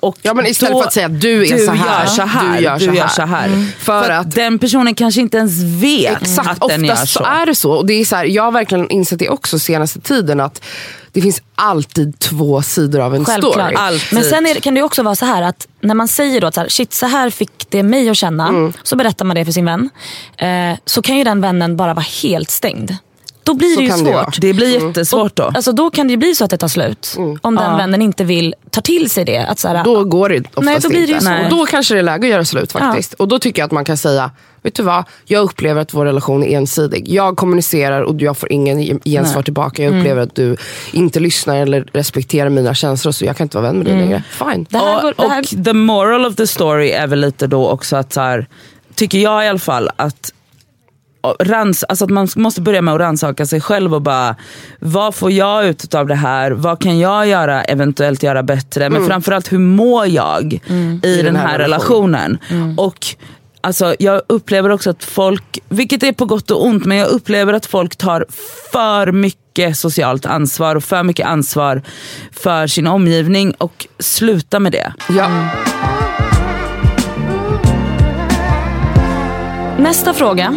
Och 0.03 0.17
Ja, 0.21 0.33
men 0.33 0.45
istället 0.45 0.73
då- 0.73 0.79
för 0.79 0.87
att 0.87 0.93
säga, 0.93 1.07
du 1.09 1.45
är 1.47 1.57
du 1.57 1.65
så 1.65 1.71
här, 1.71 1.99
gör 2.01 2.07
så 2.07 2.21
här, 2.21 2.57
du 2.57 2.63
gör 2.63 2.79
så 2.79 2.91
här. 2.91 3.07
så 3.07 3.21
här. 3.21 3.47
Mm. 3.47 3.65
För, 3.79 4.01
För 4.03 4.09
att, 4.09 4.25
att- 4.27 4.35
den 4.35 4.59
personen 4.59 4.95
kanske 4.95 5.21
inte 5.21 5.37
ens 5.37 5.61
vet 5.63 6.21
Exakt, 6.21 6.63
att 6.63 6.69
den 6.69 6.85
gör 6.85 6.95
så. 6.95 7.05
så 7.07 7.23
är 7.23 7.45
det 7.45 7.55
så. 7.55 7.71
Och 7.71 7.85
det 7.85 7.93
är 7.93 8.05
så 8.05 8.15
här, 8.15 8.25
jag 8.25 8.43
har 8.43 8.51
verkligen 8.51 8.89
insett 8.89 9.19
det 9.19 9.29
också 9.29 9.59
senaste 9.59 9.99
tiden 10.01 10.39
att 10.39 10.61
det 11.11 11.21
finns 11.21 11.41
alltid 11.55 12.19
två 12.19 12.61
sidor 12.61 12.99
av 13.01 13.15
en 13.15 13.25
Självklart. 13.25 13.53
story. 13.53 13.75
Alltid. 13.75 14.13
Men 14.13 14.23
sen 14.23 14.45
är, 14.45 14.55
kan 14.55 14.73
det 14.75 14.81
också 14.83 15.03
vara 15.03 15.15
så 15.15 15.25
här 15.25 15.41
att 15.41 15.67
när 15.81 15.93
man 15.95 16.07
säger 16.07 16.41
då 16.41 16.47
att 16.47 16.53
så 16.55 16.61
här, 16.61 16.69
shit 16.69 16.93
så 16.93 17.05
här 17.05 17.29
fick 17.29 17.51
det 17.69 17.83
mig 17.83 18.09
att 18.09 18.17
känna. 18.17 18.47
Mm. 18.47 18.73
Så 18.83 18.95
berättar 18.95 19.25
man 19.25 19.35
det 19.35 19.45
för 19.45 19.51
sin 19.51 19.65
vän. 19.65 19.89
Eh, 20.37 20.77
så 20.85 21.01
kan 21.01 21.17
ju 21.17 21.23
den 21.23 21.41
vännen 21.41 21.77
bara 21.77 21.93
vara 21.93 22.05
helt 22.23 22.49
stängd. 22.49 22.95
Då 23.43 23.53
blir 23.53 23.69
Så 23.69 23.79
det 23.79 23.83
ju 23.85 23.91
det 23.91 23.97
svårt. 23.97 24.13
vara. 24.13 24.31
Det 24.41 24.53
blir 24.53 24.85
jättesvårt 24.87 25.35
då. 25.35 25.43
Alltså 25.43 25.71
då 25.71 25.89
kan 25.89 26.07
det 26.07 26.11
ju 26.11 26.17
bli 26.17 26.35
så 26.35 26.43
att 26.43 26.49
det 26.49 26.57
tar 26.57 26.67
slut. 26.67 27.15
Mm. 27.17 27.37
Om 27.41 27.55
den 27.55 27.71
Ja. 27.71 27.77
vännen 27.77 28.01
inte 28.01 28.23
vill 28.23 28.55
ta 28.69 28.81
till 28.81 29.09
sig 29.09 29.25
det. 29.25 29.37
Att 29.37 29.59
så 29.59 29.67
här, 29.67 29.83
Då 29.83 30.03
går 30.03 30.29
det 30.29 30.39
oftast 30.39 30.65
Nej, 30.65 30.79
då 30.79 30.89
blir 30.89 30.99
det 31.01 31.07
ju 31.07 31.13
inte. 31.13 31.25
så. 31.25 31.43
Och 31.43 31.49
då 31.59 31.65
kanske 31.65 31.93
det 31.93 31.99
är 31.99 32.03
läge 32.03 32.27
att 32.27 32.31
göra 32.31 32.45
slut 32.45 32.71
faktiskt. 32.71 33.13
Och 33.13 33.27
då 33.27 33.39
tycker 33.39 33.61
jag 33.61 33.65
att 33.65 33.71
man 33.71 33.85
kan 33.85 33.97
säga, 33.97 34.31
vet 34.63 34.75
du 34.75 34.83
vad? 34.83 35.03
Jag 35.25 35.43
upplever 35.43 35.81
att 35.81 35.93
vår 35.93 36.05
relation 36.05 36.43
är 36.43 36.57
ensidig. 36.57 37.09
Jag 37.09 37.37
kommunicerar 37.37 38.01
och 38.01 38.21
jag 38.21 38.37
får 38.37 38.51
ingen 38.51 38.81
ge- 38.81 38.99
gensvar 39.05 39.41
tillbaka. 39.41 39.83
Jag 39.83 39.97
upplever 39.99 40.21
att 40.21 40.35
du 40.35 40.57
inte 40.91 41.19
lyssnar 41.19 41.55
eller 41.57 41.87
respekterar 41.93 42.49
mina 42.49 42.73
känslor 42.73 43.11
så 43.11 43.25
jag 43.25 43.37
kan 43.37 43.45
inte 43.45 43.57
vara 43.57 43.67
vän 43.67 43.77
med 43.77 43.85
dig 43.85 43.95
längre. 43.97 44.23
Fine. 44.29 44.65
Det 44.69 44.77
här 44.77 44.95
och, 44.95 45.01
går- 45.01 45.13
det 45.17 45.27
här- 45.29 45.39
och 45.59 45.65
the 45.65 45.73
moral 45.73 46.25
of 46.25 46.35
the 46.35 46.47
story 46.47 46.89
är 46.91 47.07
väl 47.07 47.19
lite 47.19 47.47
då 47.47 47.67
också 47.69 47.95
att 47.95 48.13
så 48.13 48.21
här, 48.21 48.47
tycker 48.95 49.17
jag 49.17 49.45
i 49.45 49.47
alla 49.47 49.59
fall 49.59 49.89
att 49.95 50.33
Rans, 51.39 51.83
alltså 51.83 52.05
att 52.05 52.11
man 52.11 52.27
måste 52.35 52.61
börja 52.61 52.81
med 52.81 52.93
att 52.93 52.99
rannsaka 52.99 53.45
sig 53.45 53.61
själv 53.61 53.93
och 53.93 54.01
bara, 54.01 54.35
vad 54.79 55.15
får 55.15 55.31
jag 55.31 55.65
ut 55.65 55.95
av 55.95 56.07
det 56.07 56.15
här? 56.15 56.51
Vad 56.51 56.79
kan 56.79 56.99
jag 56.99 57.27
göra, 57.27 57.63
eventuellt 57.63 58.23
göra 58.23 58.43
bättre? 58.43 58.89
Men 58.89 59.07
framförallt 59.07 59.51
hur 59.51 59.59
mår 59.59 60.07
jag 60.07 60.59
i, 61.03 61.21
den 61.21 61.35
här, 61.35 61.57
relationen? 61.57 62.37
Och 62.77 63.05
alltså, 63.61 63.95
Jag 63.99 64.21
upplever 64.27 64.69
också 64.69 64.89
att 64.89 65.03
folk, 65.03 65.59
vilket 65.69 66.03
är 66.03 66.11
på 66.11 66.25
gott 66.25 66.51
och 66.51 66.65
ont, 66.65 66.85
men 66.85 66.97
jag 66.97 67.07
upplever 67.07 67.53
att 67.53 67.65
folk 67.65 67.95
tar 67.95 68.25
för 68.71 69.11
mycket 69.11 69.77
socialt 69.77 70.25
ansvar 70.25 70.75
och 70.75 70.83
för 70.83 71.03
mycket 71.03 71.27
ansvar 71.27 71.81
för 72.31 72.67
sin 72.67 72.87
omgivning 72.87 73.53
och 73.57 73.87
sluta 73.99 74.59
med 74.59 74.71
det. 74.71 74.93
Ja. 75.09 75.29
Nästa 79.77 80.13
fråga 80.13 80.55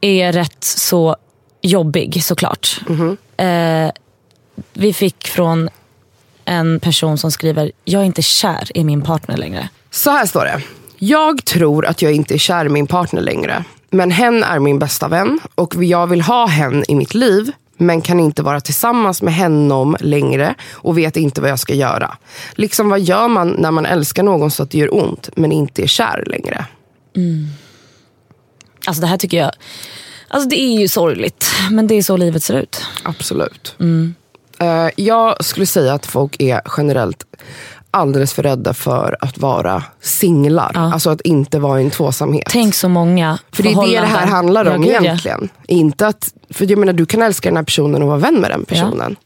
är 0.00 0.32
rätt 0.32 0.64
så 0.64 1.16
jobbig 1.62 2.24
såklart. 2.24 2.80
Eh, 3.36 3.90
vi 4.72 4.92
fick 4.92 5.28
från 5.28 5.68
en 6.44 6.80
person 6.80 7.18
som 7.18 7.30
skriver, 7.30 7.72
jag 7.84 8.02
är 8.02 8.06
inte 8.06 8.22
kär 8.22 8.70
i 8.74 8.84
min 8.84 9.02
partner 9.02 9.36
längre. 9.36 9.68
Så 9.90 10.10
här 10.10 10.26
står 10.26 10.44
det. 10.44 10.62
Jag 10.98 11.44
tror 11.44 11.86
att 11.86 12.02
jag 12.02 12.12
inte 12.12 12.34
är 12.34 12.38
kär 12.38 12.64
i 12.64 12.68
min 12.68 12.86
partner 12.86 13.20
längre. 13.20 13.64
Men 13.90 14.10
hen 14.10 14.44
är 14.44 14.58
min 14.58 14.78
bästa 14.78 15.08
vän 15.08 15.40
och 15.54 15.74
jag 15.74 16.06
vill 16.06 16.20
ha 16.20 16.46
hen 16.46 16.84
i 16.88 16.94
mitt 16.94 17.14
liv. 17.14 17.52
Men 17.78 18.00
kan 18.00 18.20
inte 18.20 18.42
vara 18.42 18.60
tillsammans 18.60 19.22
med 19.22 19.36
honom 19.36 19.96
längre 20.00 20.54
och 20.70 20.98
vet 20.98 21.16
inte 21.16 21.40
vad 21.40 21.50
jag 21.50 21.58
ska 21.58 21.74
göra. 21.74 22.16
Liksom 22.52 22.88
vad 22.88 23.00
gör 23.00 23.28
man 23.28 23.48
när 23.48 23.70
man 23.70 23.86
älskar 23.86 24.22
någon 24.22 24.50
så 24.50 24.62
att 24.62 24.70
det 24.70 24.78
gör 24.78 24.94
ont 24.94 25.28
men 25.36 25.52
inte 25.52 25.82
är 25.82 25.86
kär 25.86 26.24
längre? 26.26 26.66
Alltså 28.86 29.00
det 29.00 29.06
här 29.06 29.16
tycker 29.16 29.36
jag, 29.36 29.50
alltså 30.28 30.48
det 30.48 30.60
är 30.60 30.80
ju 30.80 30.88
sorgligt. 30.88 31.46
Men 31.70 31.86
det 31.86 31.94
är 31.94 32.02
så 32.02 32.16
livet 32.16 32.42
ser 32.42 32.54
ut. 32.54 32.82
Absolut. 33.02 33.74
Eh, 34.58 34.88
jag 34.96 35.44
skulle 35.44 35.66
säga 35.66 35.94
att 35.94 36.06
folk 36.06 36.36
är 36.42 36.60
generellt 36.76 37.24
alldeles 37.90 38.32
för 38.32 38.42
rädda 38.42 38.74
för 38.74 39.16
att 39.20 39.38
vara 39.38 39.82
singlar. 40.00 40.72
Alltså 40.74 41.10
att 41.10 41.20
inte 41.20 41.58
vara 41.58 41.80
i 41.80 41.84
en 41.84 41.90
tvåsamhet. 41.90 42.46
Tänk 42.50 42.74
så 42.74 42.88
många 42.88 43.38
För 43.52 43.62
det 43.62 43.68
är 43.72 43.86
det 43.86 44.00
det 44.00 44.06
här 44.06 44.26
handlar 44.26 44.64
om 44.76 44.84
Ja, 44.84 44.92
ja. 44.92 45.00
egentligen. 45.00 45.48
Inte 45.68 46.06
att, 46.06 46.32
för 46.50 46.70
jag 46.70 46.78
menar, 46.78 46.92
du 46.92 47.06
kan 47.06 47.22
älska 47.22 47.48
den 47.48 47.56
här 47.56 47.64
personen 47.64 48.02
och 48.02 48.08
vara 48.08 48.18
vän 48.18 48.34
med 48.40 48.50
den 48.50 48.64
personen. 48.64 49.16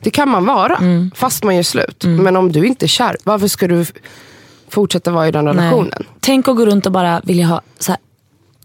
Det 0.00 0.10
kan 0.10 0.28
man 0.28 0.44
vara, 0.46 0.76
Mm. 0.76 1.10
fast 1.14 1.44
man 1.44 1.56
gör 1.56 1.62
slut. 1.62 2.04
Men 2.04 2.36
om 2.36 2.52
du 2.52 2.66
inte 2.66 2.86
är 2.86 2.88
kär, 2.88 3.16
varför 3.24 3.48
ska 3.48 3.68
du 3.68 3.86
fortsätta 4.68 5.10
vara 5.10 5.28
i 5.28 5.30
den 5.30 5.44
Nej. 5.44 5.54
relationen? 5.54 6.06
Tänk 6.20 6.48
att 6.48 6.56
gå 6.56 6.66
runt 6.66 6.86
och 6.86 6.92
bara 6.92 7.20
vilja 7.24 7.46
ha 7.46 7.60
så 7.78 7.96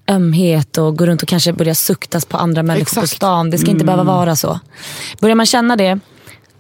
ömhet 0.10 0.78
och 0.78 0.98
gå 0.98 1.06
runt 1.06 1.24
och 1.24 1.28
kanske 1.30 1.54
börja 1.54 1.76
suktas 1.76 2.26
på 2.26 2.38
andra 2.38 2.64
människor 2.64 2.96
på 2.96 3.02
Exakt. 3.04 3.16
stan. 3.16 3.50
Det 3.50 3.58
ska 3.58 3.72
inte 3.72 3.86
behöva 3.86 4.04
vara 4.04 4.36
så. 4.36 4.60
Börjar 5.20 5.36
man 5.36 5.46
känna 5.46 5.76
det, 5.76 6.00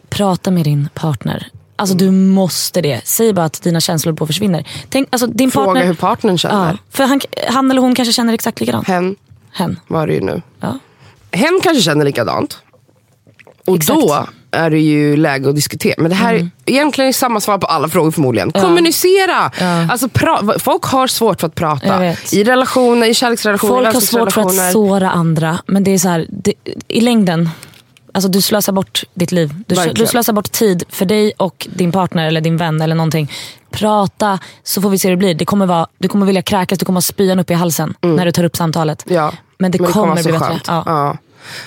prata 0.09 0.51
med 0.51 0.63
din 0.63 0.89
partner. 0.93 1.47
Alltså 1.75 1.95
du 1.95 2.11
måste 2.11 2.81
det. 2.81 3.01
Säg 3.07 3.33
bara 3.33 3.45
att 3.45 3.61
dina 3.61 3.79
känslor 3.79 4.13
på 4.13 4.27
försvinner. 4.27 4.67
Tänk, 4.89 5.07
alltså, 5.11 5.27
din 5.27 5.51
Fråga 5.51 5.65
partner, 5.65 5.85
hur 5.85 5.93
partnern 5.93 6.37
känner. 6.37 6.71
ja, 6.71 6.77
för 6.89 7.03
han, 7.03 7.21
han 7.47 7.71
eller 7.71 7.81
hon 7.81 7.95
kanske 7.95 8.13
känner 8.13 8.33
exakt 8.33 8.59
likadant. 8.59 8.87
Hen 8.87 9.15
Hen. 9.51 9.79
var 9.87 10.07
det 10.07 10.13
ju 10.13 10.21
nu. 10.21 10.41
Ja. 10.59 10.79
Hen 11.31 11.59
kanske 11.63 11.83
känner 11.83 12.05
likadant. 12.05 12.57
Och 13.67 13.75
Exakt. 13.75 13.99
då 14.01 14.27
är 14.51 14.69
det 14.69 14.79
ju 14.79 15.17
läge 15.17 15.49
att 15.49 15.55
diskutera. 15.55 15.95
Men 15.97 16.09
det 16.09 16.15
här 16.15 16.33
är 16.33 16.49
egentligen 16.65 17.13
samma 17.13 17.39
svar 17.39 17.57
på 17.57 17.67
alla 17.67 17.87
frågor 17.87 18.11
förmodligen. 18.11 18.51
Kommunicera! 18.51 19.51
Alltså, 19.91 20.07
pra- 20.07 20.59
folk 20.59 20.83
har 20.83 21.07
svårt 21.07 21.39
för 21.39 21.47
att 21.47 21.55
prata. 21.55 22.05
I 22.31 22.43
relationer, 22.43 23.07
i 23.07 23.13
kärleksrelationer, 23.13 23.73
Folk 23.73 23.93
har 23.93 24.01
svårt 24.01 24.31
för 24.31 24.41
att 24.41 24.71
såra 24.71 25.11
andra. 25.11 25.59
Men 25.65 25.83
det 25.83 25.91
är 25.91 25.97
så 25.97 26.09
här, 26.09 26.25
det, 26.29 26.53
i 26.87 27.01
längden, 27.01 27.49
alltså 28.13 28.29
du 28.29 28.41
slösar 28.41 28.73
bort 28.73 29.03
ditt 29.13 29.31
liv. 29.31 29.53
Du, 29.67 29.75
Verkligen. 29.75 29.95
du 29.95 30.05
slösar 30.07 30.33
bort 30.33 30.51
tid 30.51 30.83
för 30.89 31.05
dig 31.05 31.31
och 31.37 31.67
din 31.73 31.91
partner 31.91 32.27
eller 32.27 32.41
din 32.41 32.57
vän 32.57 32.81
eller 32.81 32.95
någonting. 32.95 33.31
Prata 33.71 34.39
så 34.63 34.81
får 34.81 34.89
vi 34.89 34.97
se 34.99 35.07
hur 35.07 35.15
det 35.15 35.19
blir. 35.19 35.33
Det 35.35 35.45
kommer 35.45 35.65
vara, 35.65 35.87
du 35.97 36.07
kommer 36.07 36.25
vilja 36.25 36.41
kräkas, 36.41 36.79
du 36.79 36.85
kommer 36.85 36.97
ha 36.97 37.01
spyan 37.01 37.39
upp 37.39 37.51
i 37.51 37.53
halsen 37.53 37.93
när 38.01 38.25
du 38.25 38.31
tar 38.31 38.43
upp 38.43 38.57
samtalet. 38.57 39.05
Mm. 39.05 39.15
Ja, 39.17 39.33
Men 39.57 39.71
det 39.71 39.77
kommer 39.77 40.05
vara 40.07 40.13
bli 40.13 40.23
så 40.23 40.29
bättre. 40.29 40.59
Ja. 40.67 41.17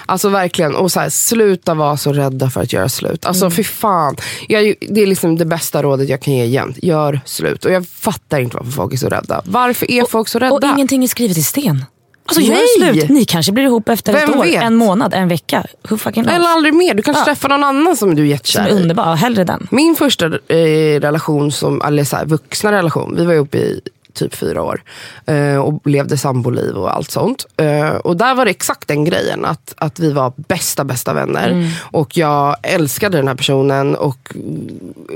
Alltså 0.07 0.29
verkligen, 0.29 0.75
och 0.75 0.93
så 0.93 1.01
här, 1.01 1.11
sluta 1.11 1.75
vara 1.75 1.97
så 1.97 2.13
rädda 2.13 2.51
för 2.51 2.61
att 2.61 2.73
göra 2.73 2.89
slut. 2.89 3.27
Alltså 3.27 3.45
Mm. 3.45 3.57
fy 3.57 3.65
fan. 3.65 4.17
Jag, 4.49 4.75
det 4.81 5.03
är 5.03 5.07
liksom 5.07 5.39
det 5.39 5.45
bästa 5.45 5.83
rådet 5.83 6.09
jag 6.09 6.21
kan 6.23 6.35
ge 6.35 6.45
jämt. 6.45 6.79
Gör 6.83 7.21
slut. 7.25 7.65
Och 7.65 7.73
jag 7.73 7.87
fattar 7.89 8.41
inte 8.41 8.57
varför 8.57 8.73
folk 8.73 8.93
är 8.93 8.97
så 8.97 9.09
rädda. 9.09 9.43
Varför 9.45 9.91
är 9.91 10.05
folk 10.11 10.29
så 10.29 10.39
rädda? 10.39 10.53
Och 10.55 10.65
ingenting 10.65 11.05
är 11.05 11.09
skrivet 11.09 11.37
i 11.37 11.43
sten. 11.43 11.85
Alltså 12.27 12.41
Nej. 12.41 12.51
gör 12.51 12.93
slut. 12.93 13.09
Ni 13.11 13.25
kanske 13.25 13.53
blir 13.53 13.65
ihop 13.65 13.89
efter 13.89 14.13
Vem 14.13 14.31
ett 14.31 14.37
år, 14.37 14.45
vet? 14.45 14.63
en 14.63 14.77
månad, 14.77 15.15
en 15.15 15.29
vecka. 15.29 15.67
Who 15.89 15.97
fucking 15.99 16.23
knows? 16.25 16.37
Eller 16.37 16.49
aldrig 16.49 16.75
mer. 16.75 16.95
Du 16.95 17.03
kanske 17.03 17.21
Ja. 17.21 17.25
träffar 17.25 17.49
någon 17.49 17.65
annan 17.65 17.97
som 17.97 18.15
du 18.15 18.23
är 18.23 18.25
Som 18.25 18.29
jättekär 18.31 18.67
är 18.67 18.69
i. 18.69 18.83
underbar. 18.83 19.15
Hellre 19.17 19.45
den. 19.45 19.69
Min 19.71 19.97
första 19.97 20.27
eh, 20.27 21.01
relation, 21.01 21.53
som, 21.53 21.83
eller 21.83 22.05
så 22.05 22.17
här, 22.17 22.25
vuxna 22.25 22.73
relation, 22.73 23.15
vi 23.17 23.25
var 23.25 23.35
ihop 23.35 23.55
i 23.55 23.81
typ 24.15 24.35
fyra 24.35 24.63
år. 24.63 24.83
Eh, 25.27 25.57
och 25.57 25.87
levde 25.87 26.19
samboliv 26.19 26.77
och 26.77 26.95
allt 26.97 27.11
sånt. 27.11 27.47
Eh, 27.57 27.89
och 27.89 28.17
där 28.17 28.35
var 28.35 28.45
det 28.45 28.51
exakt 28.51 28.89
den 28.89 29.05
grejen. 29.05 29.45
Att, 29.45 29.75
att 29.77 30.01
vi 30.01 30.13
var 30.13 30.33
bästa, 30.37 30.85
bästa 30.85 31.13
vänner. 31.13 31.51
Mm. 31.51 31.69
Och 31.81 32.17
jag 32.17 32.57
älskade 32.63 33.17
den 33.17 33.29
här 33.29 33.35
personen 33.35 33.95
och 33.95 34.35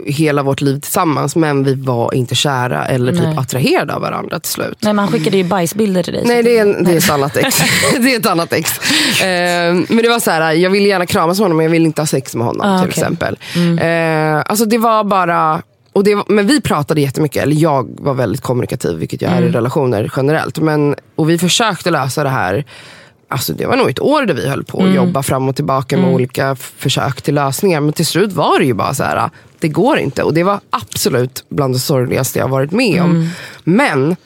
hela 0.06 0.42
vårt 0.42 0.60
liv 0.60 0.80
tillsammans. 0.80 1.36
Men 1.36 1.64
vi 1.64 1.74
var 1.74 2.14
inte 2.14 2.34
kära 2.34 2.86
eller 2.86 3.12
typ 3.12 3.22
Nej. 3.22 3.36
attraherade 3.38 3.94
av 3.94 4.00
varandra 4.00 4.40
till 4.40 4.52
slut. 4.52 4.78
Nej, 4.80 4.92
man 4.92 5.08
skickade 5.08 5.36
ju 5.36 5.44
bajsbilder 5.44 6.02
till 6.02 6.12
dig. 6.12 6.22
Nej, 6.26 6.42
det 6.42 6.58
är, 6.58 6.62
en, 6.62 6.84
det 6.84 6.92
är 6.92 6.96
ett 6.98 7.10
annat 7.10 7.36
ex. 7.36 7.56
det 8.00 8.14
är 8.14 8.18
ett 8.18 8.26
annat 8.26 8.52
ex. 8.52 8.78
Eh, 9.22 9.74
men 9.88 9.96
det 10.02 10.08
var 10.08 10.20
så 10.20 10.30
här, 10.30 10.52
jag 10.52 10.70
ville 10.70 10.88
gärna 10.88 11.06
kramas 11.06 11.38
med 11.38 11.44
honom 11.44 11.56
men 11.56 11.64
jag 11.64 11.70
ville 11.70 11.86
inte 11.86 12.00
ha 12.02 12.06
sex 12.06 12.34
med 12.34 12.46
honom 12.46 12.66
Ah, 12.66 12.78
till 12.78 12.88
okej. 12.90 13.02
exempel. 13.02 13.38
Eh, 13.80 14.42
alltså 14.46 14.64
det 14.64 14.78
var 14.78 15.04
bara, 15.04 15.62
och 15.96 16.04
det 16.04 16.22
men 16.28 16.46
vi 16.46 16.60
pratade 16.60 17.00
jättemycket, 17.00 17.42
eller 17.42 17.56
jag 17.56 17.88
var 18.00 18.14
väldigt 18.14 18.40
kommunikativ 18.40 18.96
vilket 18.98 19.22
jag 19.22 19.32
är 19.32 19.42
i 19.42 19.48
relationer 19.48 20.12
generellt. 20.16 20.58
Men, 20.58 20.94
och 21.16 21.30
vi 21.30 21.38
försökte 21.38 21.90
lösa 21.90 22.22
det 22.22 22.28
här 22.28 22.64
Alltså 23.28 23.52
det 23.52 23.66
var 23.66 23.76
nog 23.76 23.90
ett 23.90 24.00
år 24.00 24.22
där 24.26 24.34
vi 24.34 24.48
höll 24.48 24.64
på 24.64 24.82
att 24.84 24.94
jobba 24.94 25.22
fram 25.22 25.48
och 25.48 25.56
tillbaka 25.56 25.98
med 25.98 26.14
olika 26.14 26.50
f- 26.50 26.72
försök 26.78 27.22
till 27.22 27.34
lösningar. 27.34 27.80
Men 27.80 27.92
till 27.92 28.06
slut 28.06 28.32
var 28.32 28.58
det 28.58 28.64
ju 28.64 28.74
bara 28.74 28.94
så 28.94 29.02
här, 29.04 29.30
det 29.58 29.68
går 29.68 29.98
inte. 29.98 30.22
Och 30.22 30.34
det 30.34 30.42
var 30.42 30.60
absolut 30.70 31.44
bland 31.48 31.74
det 31.74 31.78
sorgligaste 31.78 32.38
jag 32.38 32.48
varit 32.48 32.72
med 32.72 33.02
om. 33.02 33.30
Men 33.64 34.16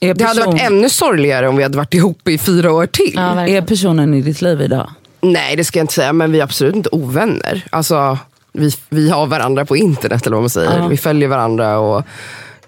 Är, 0.00 0.14
det 0.14 0.24
hade 0.24 0.40
person, 0.40 0.52
varit 0.54 0.62
ännu 0.62 0.88
sorgligare 0.88 1.48
om 1.48 1.56
vi 1.56 1.62
hade 1.62 1.76
varit 1.76 1.94
ihop 1.94 2.28
i 2.28 2.38
fyra 2.38 2.72
år 2.72 2.86
till. 2.86 3.12
Ja, 3.16 3.48
är 3.48 3.62
personen 3.62 4.14
i 4.14 4.22
ditt 4.22 4.42
liv 4.42 4.60
idag? 4.60 4.90
Nej, 5.20 5.56
det 5.56 5.64
ska 5.64 5.78
jag 5.78 5.84
inte 5.84 5.94
säga, 5.94 6.12
men 6.12 6.32
vi 6.32 6.38
är 6.40 6.44
absolut 6.44 6.74
inte 6.74 6.88
ovänner. 6.92 7.66
Alltså, 7.70 8.18
vi, 8.52 8.70
vi 8.88 9.10
har 9.10 9.26
varandra 9.26 9.64
på 9.64 9.76
internet 9.76 10.26
eller 10.26 10.36
vad 10.36 10.42
man 10.42 10.50
säger. 10.50 10.88
Vi 10.88 10.96
följer 10.96 11.28
varandra 11.28 11.78
och 11.78 12.04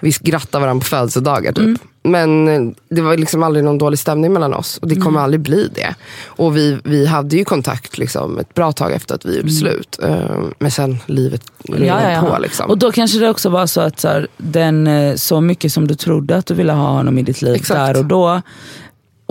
vi 0.01 0.13
grattar 0.21 0.61
varandra 0.61 0.81
på 0.81 0.87
födelsedagar. 0.87 1.53
Typ. 1.53 1.81
Men 2.03 2.49
eh, 2.49 2.75
det 2.89 3.01
var 3.01 3.17
liksom 3.17 3.43
aldrig 3.43 3.65
någon 3.65 3.79
dålig 3.79 3.99
stämning 3.99 4.33
mellan 4.33 4.55
oss 4.55 4.79
och 4.79 4.89
det 4.89 4.97
kommer 4.97 5.21
aldrig 5.21 5.41
bli 5.41 5.71
det. 5.75 5.95
Och 6.27 6.57
vi, 6.57 6.79
vi 6.85 7.07
hade 7.07 7.37
ju 7.37 7.45
kontakt 7.45 7.99
liksom, 7.99 8.39
ett 8.39 8.55
bra 8.55 8.73
tag 8.73 8.93
efter 8.93 9.15
att 9.15 9.25
vi 9.25 9.37
gjorde 9.37 9.51
slut. 9.51 9.99
Eh, 10.03 10.17
Men 10.59 10.71
sen 10.71 10.99
livet 11.07 11.43
rullade 11.69 11.87
Ja, 11.87 12.03
ja, 12.03 12.11
ja. 12.11 12.35
på. 12.37 12.43
Liksom. 12.43 12.71
Och 12.71 12.79
då 12.79 12.93
kanske 12.93 13.19
det 13.19 13.29
också 13.31 13.49
var 13.49 13.67
så 13.67 13.81
att 13.81 14.01
så, 14.01 14.09
här, 14.09 14.27
den, 14.37 14.87
eh, 14.87 15.15
så 15.15 15.41
mycket 15.41 15.73
som 15.73 15.87
du 15.89 15.95
trodde 15.95 16.37
att 16.37 16.47
du 16.47 16.55
ville 16.55 16.73
ha 16.73 16.89
honom 16.91 17.19
i 17.19 17.23
ditt 17.23 17.43
liv 17.43 17.55
Exakt. 17.55 17.79
där 17.79 17.99
och 17.99 18.05
då, 18.05 18.43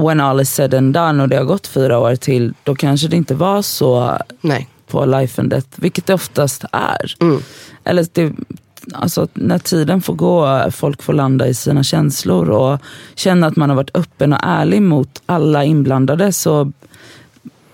when 0.01 0.19
all 0.19 0.41
is 0.41 0.53
said 0.53 0.73
and 0.73 0.93
done 0.93 1.23
och 1.23 1.29
det 1.29 1.37
har 1.37 1.43
gått 1.45 1.67
fyra 1.67 1.99
år 1.99 2.15
till, 2.15 2.53
då 2.63 2.75
kanske 2.75 3.07
det 3.07 3.15
inte 3.15 3.35
var 3.35 3.61
så 3.61 4.17
Nej. 4.41 4.69
På 4.87 5.05
life 5.05 5.41
and 5.41 5.49
death, 5.49 5.67
vilket 5.75 6.05
det 6.05 6.13
oftast 6.13 6.65
är. 6.71 7.15
Mm. 7.21 7.41
Eller 7.83 8.07
det, 8.13 8.33
alltså, 8.93 9.27
när 9.33 9.59
tiden 9.59 10.01
får 10.01 10.13
gå, 10.13 10.71
folk 10.71 11.03
får 11.03 11.13
landa 11.13 11.47
i 11.47 11.53
sina 11.53 11.83
känslor 11.83 12.49
och 12.49 12.79
känna 13.15 13.47
att 13.47 13.55
man 13.55 13.69
har 13.69 13.75
varit 13.75 13.95
öppen 13.97 14.33
och 14.33 14.39
ärlig 14.43 14.81
mot 14.81 15.21
alla 15.25 15.63
inblandade 15.63 16.33
så 16.33 16.71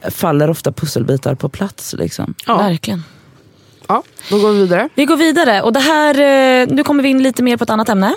faller 0.09 0.49
ofta 0.49 0.71
pusselbitar 0.71 1.35
på 1.35 1.49
plats. 1.49 1.95
Liksom. 1.97 2.33
Verkligen. 2.47 3.03
Ja, 3.87 4.03
då 4.29 4.39
går 4.39 4.51
vi 4.51 4.59
vidare. 4.59 4.89
Vi 4.95 5.05
går 5.05 5.17
vidare 5.17 5.61
och 5.61 5.73
det 5.73 5.79
här, 5.79 6.13
eh, 6.61 6.67
nu 6.75 6.83
kommer 6.83 7.03
vi 7.03 7.09
in 7.09 7.23
lite 7.23 7.43
mer 7.43 7.57
på 7.57 7.63
ett 7.63 7.69
annat 7.69 7.89
ämne. 7.89 8.15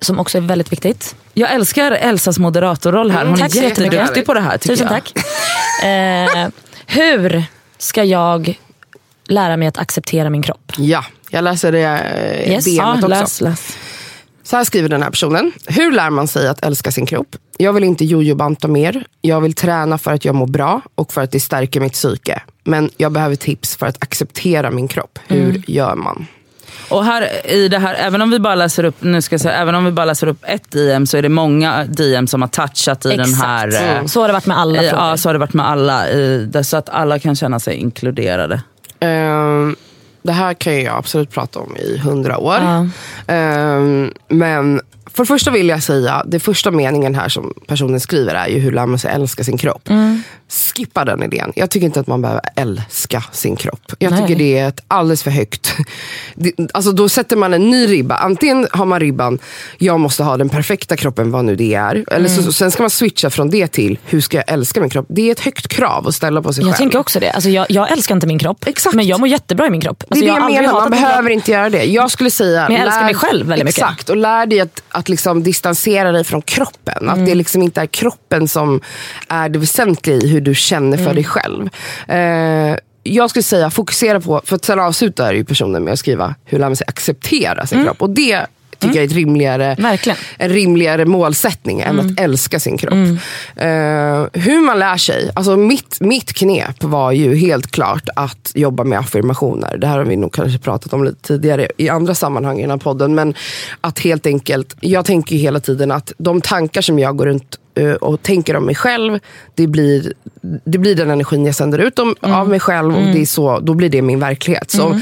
Som 0.00 0.18
också 0.18 0.38
är 0.38 0.42
väldigt 0.42 0.72
viktigt. 0.72 1.16
Jag 1.34 1.52
älskar 1.52 1.92
Elsas 1.92 2.38
moderatorroll 2.38 3.10
här. 3.10 3.18
Hon 3.18 3.26
Mm, 3.26 3.38
tack 3.40 3.52
så 3.52 3.58
är 3.58 3.62
jätteduktig 3.62 4.26
på 4.26 4.34
det 4.34 4.40
här 4.40 4.58
tycker 4.58 4.76
Tusen 4.76 4.86
jag. 4.92 5.04
tack. 5.04 5.24
Eh, 5.84 6.48
hur 6.86 7.44
ska 7.78 8.04
jag 8.04 8.58
lära 9.28 9.56
mig 9.56 9.68
att 9.68 9.78
acceptera 9.78 10.30
min 10.30 10.42
kropp? 10.42 10.72
Ja, 10.76 11.04
jag 11.30 11.44
läser 11.44 11.72
det 11.72 11.82
eh, 11.82 12.52
Yes. 12.52 12.64
DMet 12.64 12.76
Ja, 12.76 12.94
också. 12.94 13.06
läs, 13.08 13.40
läs. 13.40 13.76
Så 14.42 14.56
här 14.56 14.64
skriver 14.64 14.88
den 14.88 15.02
här 15.02 15.10
personen. 15.10 15.52
Hur 15.66 15.92
lär 15.92 16.10
man 16.10 16.28
sig 16.28 16.48
att 16.48 16.64
älska 16.64 16.90
sin 16.92 17.06
kropp? 17.06 17.36
Jag 17.58 17.72
vill 17.72 17.84
inte 17.84 18.04
jojobanta 18.04 18.68
mer. 18.68 19.04
Jag 19.20 19.40
vill 19.40 19.54
träna 19.54 19.98
för 19.98 20.12
att 20.12 20.24
jag 20.24 20.34
mår 20.34 20.46
bra 20.46 20.80
och 20.94 21.12
för 21.12 21.20
att 21.20 21.32
det 21.32 21.40
stärker 21.40 21.80
mitt 21.80 21.92
psyke. 21.92 22.42
Men 22.64 22.90
jag 22.96 23.12
behöver 23.12 23.36
tips 23.36 23.76
för 23.76 23.86
att 23.86 24.02
acceptera 24.02 24.70
min 24.70 24.88
kropp. 24.88 25.18
Hur 25.26 25.48
Mm. 25.50 25.62
gör 25.66 25.94
man? 25.94 26.26
Och 26.88 27.04
här 27.04 27.46
i 27.50 27.68
det 27.68 27.78
här, 27.78 27.94
även 27.94 28.22
om 28.22 28.30
vi 28.30 28.38
bara 28.40 28.54
läser 28.54 28.84
upp, 28.84 28.96
nu 29.00 29.22
ska 29.22 29.32
jag 29.34 29.40
säga, 29.40 29.54
även 29.56 29.74
om 29.74 29.84
vi 29.84 29.90
bara 29.90 30.06
läser 30.06 30.26
upp 30.26 30.44
ett 30.46 30.70
DM 30.70 31.06
så 31.06 31.16
är 31.16 31.22
det 31.22 31.28
många 31.28 31.84
DM 31.84 32.26
som 32.26 32.42
har 32.42 32.48
touchat 32.48 33.06
i 33.06 33.16
den 33.16 33.34
här. 33.34 33.74
eh, 33.74 33.92
Mm. 33.92 34.08
Så 34.08 34.20
har 34.20 34.26
det 34.28 34.32
varit 34.32 34.46
med 34.46 34.58
alla 34.58 34.74
frågor. 34.82 34.94
Ja, 35.06 35.16
så 35.16 35.28
har 35.28 35.32
det 35.34 35.38
varit 35.38 35.52
med 35.54 35.68
alla. 35.68 36.04
Så 36.64 36.76
att 36.76 36.88
alla 36.88 37.18
kan 37.18 37.36
känna 37.36 37.60
sig 37.60 37.74
inkluderade. 37.74 38.62
Ehm, 39.00 39.76
det 40.22 40.32
här 40.32 40.54
kan 40.54 40.82
jag 40.82 40.96
absolut 40.96 41.30
prata 41.30 41.58
om 41.58 41.76
i 41.76 41.98
hundra 41.98 42.38
år. 42.38 42.56
Ja. 42.62 42.86
Ehm, 43.34 44.12
men 44.28 44.80
för 45.14 45.22
det 45.22 45.26
första 45.26 45.50
vill 45.50 45.68
jag 45.68 45.82
säga, 45.82 46.22
det 46.26 46.40
första 46.40 46.70
meningen 46.70 47.14
här 47.14 47.28
som 47.28 47.54
personen 47.66 48.00
skriver 48.00 48.34
är 48.34 48.46
ju 48.48 48.58
hur 48.58 48.72
lär 48.72 48.86
man 48.86 48.98
sig 48.98 49.10
älska 49.14 49.44
sin 49.44 49.58
kropp. 49.58 49.88
Mm. 49.88 50.22
Skippa 50.74 51.04
den 51.04 51.22
idén. 51.22 51.52
Jag 51.56 51.70
tycker 51.70 51.86
inte 51.86 52.00
att 52.00 52.06
man 52.06 52.22
behöver 52.22 52.42
älska 52.56 53.24
sin 53.32 53.56
kropp. 53.56 53.92
Jag 53.98 54.10
Nej. 54.12 54.20
tycker 54.20 54.38
det 54.38 54.58
är 54.58 54.68
ett 54.68 54.80
alldeles 54.88 55.22
för 55.22 55.30
högt... 55.30 55.74
Det, 56.34 56.52
alltså 56.74 56.92
då 56.92 57.08
sätter 57.08 57.36
man 57.36 57.54
en 57.54 57.70
ny 57.70 57.86
ribba. 57.86 58.14
Antingen 58.16 58.66
har 58.70 58.84
man 58.86 59.00
ribban, 59.00 59.38
jag 59.78 60.00
måste 60.00 60.22
ha 60.22 60.36
den 60.36 60.48
perfekta 60.48 60.96
kroppen, 60.96 61.30
vad 61.30 61.44
nu 61.44 61.56
det 61.56 61.74
är. 61.74 62.04
Eller 62.10 62.28
Mm. 62.28 62.42
så, 62.42 62.52
sen 62.52 62.70
ska 62.70 62.82
man 62.82 62.90
switcha 62.90 63.30
från 63.30 63.50
det 63.50 63.66
till, 63.66 63.98
hur 64.04 64.20
ska 64.20 64.36
jag 64.36 64.44
älska 64.48 64.80
min 64.80 64.90
kropp? 64.90 65.06
Det 65.08 65.28
är 65.28 65.32
ett 65.32 65.40
högt 65.40 65.68
krav 65.68 66.06
att 66.08 66.14
ställa 66.14 66.42
på 66.42 66.52
sig 66.52 66.64
Jag 66.64 66.70
själv. 66.74 66.78
tänker 66.78 66.98
också 66.98 67.20
det. 67.20 67.30
Alltså 67.30 67.50
jag, 67.50 67.66
jag 67.68 67.90
älskar 67.92 68.14
inte 68.14 68.26
min 68.26 68.38
kropp. 68.38 68.64
Exakt. 68.66 68.94
Men 68.96 69.06
jag 69.06 69.20
mår 69.20 69.28
jättebra 69.28 69.66
i 69.66 69.70
min 69.70 69.80
kropp. 69.80 69.98
Det 70.00 70.06
Alltså 70.10 70.24
är 70.24 70.26
jag 70.28 70.36
det 70.36 70.38
jag 70.38 70.44
aldrig 70.44 70.60
menar, 70.68 70.80
man 70.80 70.90
behöver 70.90 71.30
inte 71.30 71.50
göra 71.50 71.70
det. 71.70 71.84
Jag 71.84 72.10
skulle 72.10 72.30
säga... 72.30 72.66
Men 72.68 72.76
jag 72.76 72.86
älskar 72.86 73.04
mig 73.04 73.14
själv 73.14 73.46
väldigt 73.46 73.64
mycket. 73.66 73.82
Exakt, 73.82 74.08
och 74.10 74.16
lär 74.16 74.46
dig 74.46 74.60
att, 74.60 74.82
att 74.98 75.08
liksom 75.08 75.42
distansera 75.42 76.12
dig 76.12 76.24
från 76.24 76.42
kroppen. 76.42 77.08
Att 77.08 77.14
Mm. 77.16 77.24
det 77.28 77.34
liksom 77.34 77.62
inte 77.62 77.80
är 77.80 77.86
kroppen 77.86 78.48
som 78.48 78.80
är 79.28 79.48
det 79.48 79.58
väsentliga 79.58 80.16
i 80.16 80.28
hur 80.28 80.40
du 80.40 80.54
känner 80.54 80.96
för 80.96 81.04
Mm. 81.04 81.14
dig 81.14 81.24
själv. 81.24 81.68
Eh, 82.08 82.76
jag 83.02 83.30
skulle 83.30 83.42
säga 83.42 83.70
fokusera 83.70 84.20
på, 84.20 84.42
för 84.44 84.56
att 84.56 84.64
sen 84.64 84.80
avslutar 84.80 85.32
ju 85.32 85.44
personen 85.44 85.84
med 85.84 85.92
att 85.92 85.98
skriva 85.98 86.34
hur 86.44 86.58
lär 86.58 86.66
man 86.68 86.76
sig 86.76 86.84
acceptera 86.88 87.66
sin 87.66 87.84
kropp. 87.84 88.02
Och 88.02 88.10
det 88.10 88.46
tycker 88.78 88.94
jag 88.94 89.02
är 89.04 89.08
ett 89.08 89.14
rimligare, 89.14 89.64
Mm. 89.72 89.82
Verkligen. 89.90 90.18
en 90.38 90.48
rimligare 90.50 91.04
målsättning 91.04 91.80
än 91.80 91.98
Mm. 91.98 92.06
att 92.06 92.20
älska 92.20 92.60
sin 92.60 92.78
kropp. 92.78 92.92
Eh, 93.56 94.26
hur 94.32 94.66
man 94.66 94.78
lär 94.78 94.96
sig, 94.96 95.30
alltså 95.34 95.56
mitt, 95.56 96.00
mitt 96.00 96.32
knep 96.32 96.84
var 96.84 97.12
ju 97.12 97.36
helt 97.36 97.70
klart 97.70 98.08
att 98.16 98.52
jobba 98.54 98.84
med 98.84 98.98
affirmationer. 98.98 99.76
Det 99.78 99.86
här 99.86 99.98
har 99.98 100.04
vi 100.04 100.16
nog 100.16 100.32
kanske 100.32 100.58
pratat 100.58 100.92
om 100.92 101.04
lite 101.04 101.22
tidigare 101.28 101.68
i 101.76 101.88
andra 101.88 102.14
sammanhang 102.14 102.58
i 102.58 102.60
den 102.62 102.70
här 102.70 102.76
podden. 102.78 103.14
Men 103.14 103.34
att 103.80 103.98
helt 103.98 104.26
enkelt, 104.26 104.76
jag 104.80 105.04
tänker 105.04 105.36
ju 105.36 105.42
hela 105.42 105.60
tiden 105.60 105.90
att 105.90 106.12
de 106.18 106.40
tankar 106.40 106.80
som 106.82 106.98
jag 106.98 107.16
går 107.16 107.26
runt 107.26 107.58
och 108.00 108.22
tänker 108.22 108.56
om 108.56 108.64
mig 108.64 108.74
själv, 108.74 109.18
det 109.54 109.66
blir, 109.66 110.12
det 110.64 110.78
blir 110.78 110.94
den 110.94 111.10
energin 111.10 111.46
jag 111.46 111.54
sänder 111.54 111.78
ut 111.78 111.98
om, 111.98 112.14
av 112.20 112.48
mig 112.48 112.60
själv 112.60 112.96
och 112.96 113.02
det 113.02 113.20
är 113.20 113.26
så, 113.26 113.58
då 113.58 113.74
blir 113.74 113.88
det 113.88 114.02
min 114.02 114.20
verklighet. 114.20 114.70
Så 114.70 115.00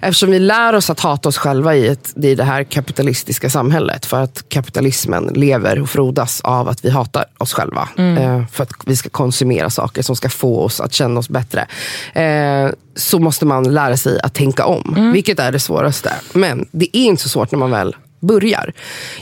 Eftersom 0.00 0.30
vi 0.30 0.38
lär 0.38 0.72
oss 0.72 0.90
att 0.90 1.00
hata 1.00 1.28
oss 1.28 1.38
själva 1.38 1.76
i, 1.76 1.88
ett, 1.88 2.14
i 2.16 2.34
det 2.34 2.44
här 2.44 2.64
kapitalistiska 2.64 3.50
samhället, 3.50 4.06
för 4.06 4.22
att 4.22 4.48
kapitalismen 4.48 5.24
lever 5.34 5.80
och 5.80 5.90
frodas 5.90 6.40
av 6.40 6.68
att 6.68 6.84
vi 6.84 6.90
hatar 6.90 7.24
oss 7.38 7.52
själva. 7.52 7.88
Eh, 7.96 8.46
för 8.52 8.62
att 8.62 8.72
vi 8.86 8.96
ska 8.96 9.08
konsumera 9.08 9.70
saker 9.70 10.02
som 10.02 10.16
ska 10.16 10.28
få 10.28 10.60
oss 10.60 10.80
att 10.80 10.92
känna 10.92 11.20
oss 11.20 11.28
bättre. 11.28 11.66
Eh, 12.12 12.70
så 12.96 13.18
måste 13.18 13.46
man 13.46 13.74
lära 13.74 13.96
sig 13.96 14.20
att 14.20 14.34
tänka 14.34 14.64
om, 14.64 15.10
vilket 15.12 15.38
är 15.38 15.52
det 15.52 15.60
svåraste. 15.60 16.12
Men 16.32 16.68
det 16.70 16.96
är 16.96 17.04
inte 17.04 17.22
så 17.22 17.28
svårt 17.28 17.52
när 17.52 17.58
man 17.58 17.70
väl 17.70 17.96
börjar. 18.20 18.72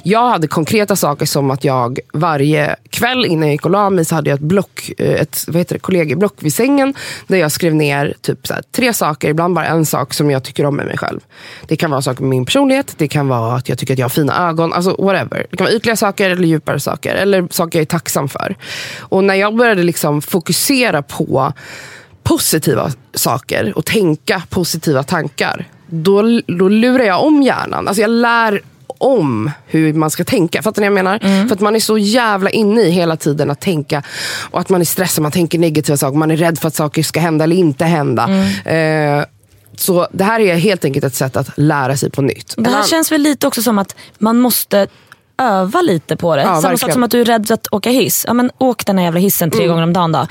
Jag 0.03 0.29
hade 0.29 0.49
konkreta 0.49 0.97
saker 0.97 1.27
som 1.27 1.51
att 1.51 1.65
jag 1.65 1.99
varje 2.13 2.77
kväll 2.91 3.27
innan 3.27 3.49
jag 3.49 3.53
gick 3.53 3.65
och 3.65 3.71
la 3.71 3.91
mig 3.91 4.05
så 4.05 4.15
hade 4.15 4.31
jag 4.31 4.37
ett, 4.37 4.43
block, 4.43 4.91
eh, 4.99 5.21
ett 5.21 5.45
vad 5.47 5.57
heter 5.57 5.75
det, 5.75 5.79
kollegieblock 5.79 6.35
vid 6.39 6.55
sängen 6.55 6.95
där 7.27 7.39
jag 7.39 7.53
skrev 7.53 7.75
ner 7.75 8.15
typ 8.21 8.47
så 8.47 8.55
här, 8.55 8.63
tre 8.73 8.93
saker, 8.93 9.29
ibland 9.31 9.55
bara 9.55 9.67
en 9.67 9.87
sak 9.87 10.15
som 10.15 10.31
jag 10.31 10.43
tycker 10.43 10.67
om 10.67 10.77
med 10.77 10.87
mig 10.87 10.99
själv. 10.99 11.21
Det 11.67 11.77
kan 11.77 11.91
vara 11.91 12.03
saker 12.03 12.21
med 12.23 12.31
min 12.31 12.45
personlighet, 12.45 12.95
det 12.97 13.09
kan 13.09 13.29
vara 13.29 13.57
att 13.57 13.69
jag 13.69 13.79
tycker 13.79 13.95
att 13.95 13.99
jag 13.99 14.05
har 14.05 14.11
fina 14.11 14.49
ögon, 14.49 14.73
alltså 14.73 14.97
whatever. 14.99 15.47
Det 15.51 15.57
kan 15.57 15.65
vara 15.65 15.75
ytliga 15.75 15.97
saker 15.97 16.31
eller 16.31 16.49
djupare 16.49 16.81
saker, 16.81 17.15
eller 17.15 17.49
saker 17.51 17.79
jag 17.79 17.83
är 17.83 17.87
tacksam 17.87 18.29
för. 18.29 18.57
Och 18.99 19.25
när 19.25 19.35
jag 19.35 19.57
började 19.57 19.83
liksom 19.83 20.23
fokusera 20.23 21.03
på 21.03 21.53
positiva 22.23 22.91
saker 23.15 23.73
och 23.77 23.85
tänka 23.85 24.43
positiva 24.49 25.03
tankar, 25.03 25.69
då, 25.87 26.41
då 26.47 26.69
lurar 26.69 27.05
jag 27.05 27.25
om 27.25 27.43
hjärnan. 27.43 27.89
Alltså 27.89 28.03
jag 28.03 28.11
lär 28.11 28.61
om 28.99 29.51
hur 29.67 29.93
man 29.93 30.11
ska 30.11 30.25
tänka. 30.25 30.63
Fattar 30.63 30.83
ni 30.83 30.89
vad 30.89 30.99
jag 30.99 31.05
menar? 31.05 31.47
För 31.49 31.55
att 31.55 31.61
man 31.61 31.77
är 31.77 31.81
så 31.81 31.99
jävla 31.99 32.51
inne 32.51 32.81
i 32.83 32.91
hela 32.91 33.17
tiden 33.17 33.51
att 33.51 33.61
tänka 33.61 34.03
och 34.51 34.61
att 34.61 34.69
man 34.69 34.81
är 34.81 34.85
stressad, 34.85 35.23
man 35.23 35.33
tänker 35.33 35.59
negativa 35.59 35.97
saker, 35.97 36.19
man 36.19 36.31
är 36.31 36.37
rädd 36.37 36.59
för 36.59 36.69
att 36.69 36.75
saker 36.75 37.03
ska 37.03 37.21
hända 37.21 37.45
eller 37.45 37.57
inte 37.57 37.85
hända. 37.85 38.29
Eh, 38.65 39.25
så 39.77 40.09
det 40.13 40.25
här 40.25 40.41
är 40.41 40.55
helt 40.57 40.85
enkelt 40.85 41.05
ett 41.05 41.15
sätt 41.15 41.37
att 41.37 41.49
lära 41.57 41.97
sig 41.97 42.11
på 42.11 42.23
nytt. 42.23 42.55
Det 42.57 42.71
här 42.71 42.83
känns 42.83 43.13
väl 43.13 43.21
lite 43.23 43.47
också 43.47 43.63
som 43.63 43.79
att 43.79 43.97
man 44.19 44.41
måste 44.41 44.87
öva 45.39 45.81
lite 45.83 46.17
på 46.17 46.37
det. 46.37 46.43
Ja, 46.43 46.47
Samma 46.47 46.61
sak 46.63 46.71
verkligen. 46.71 46.93
som 46.93 47.03
att 47.03 47.11
du 47.11 47.21
är 47.21 47.25
rädd 47.25 47.51
att 47.51 47.67
åka 47.71 47.91
hiss. 47.91 48.25
Ja, 48.29 48.33
men 48.35 48.51
åk 48.59 48.87
den 48.87 48.99
här 48.99 49.05
jävla 49.05 49.21
hissen 49.21 49.51
tre 49.51 49.67
gånger 49.67 49.83
om 49.83 49.93
dagen 49.93 50.13
då. 50.13 50.27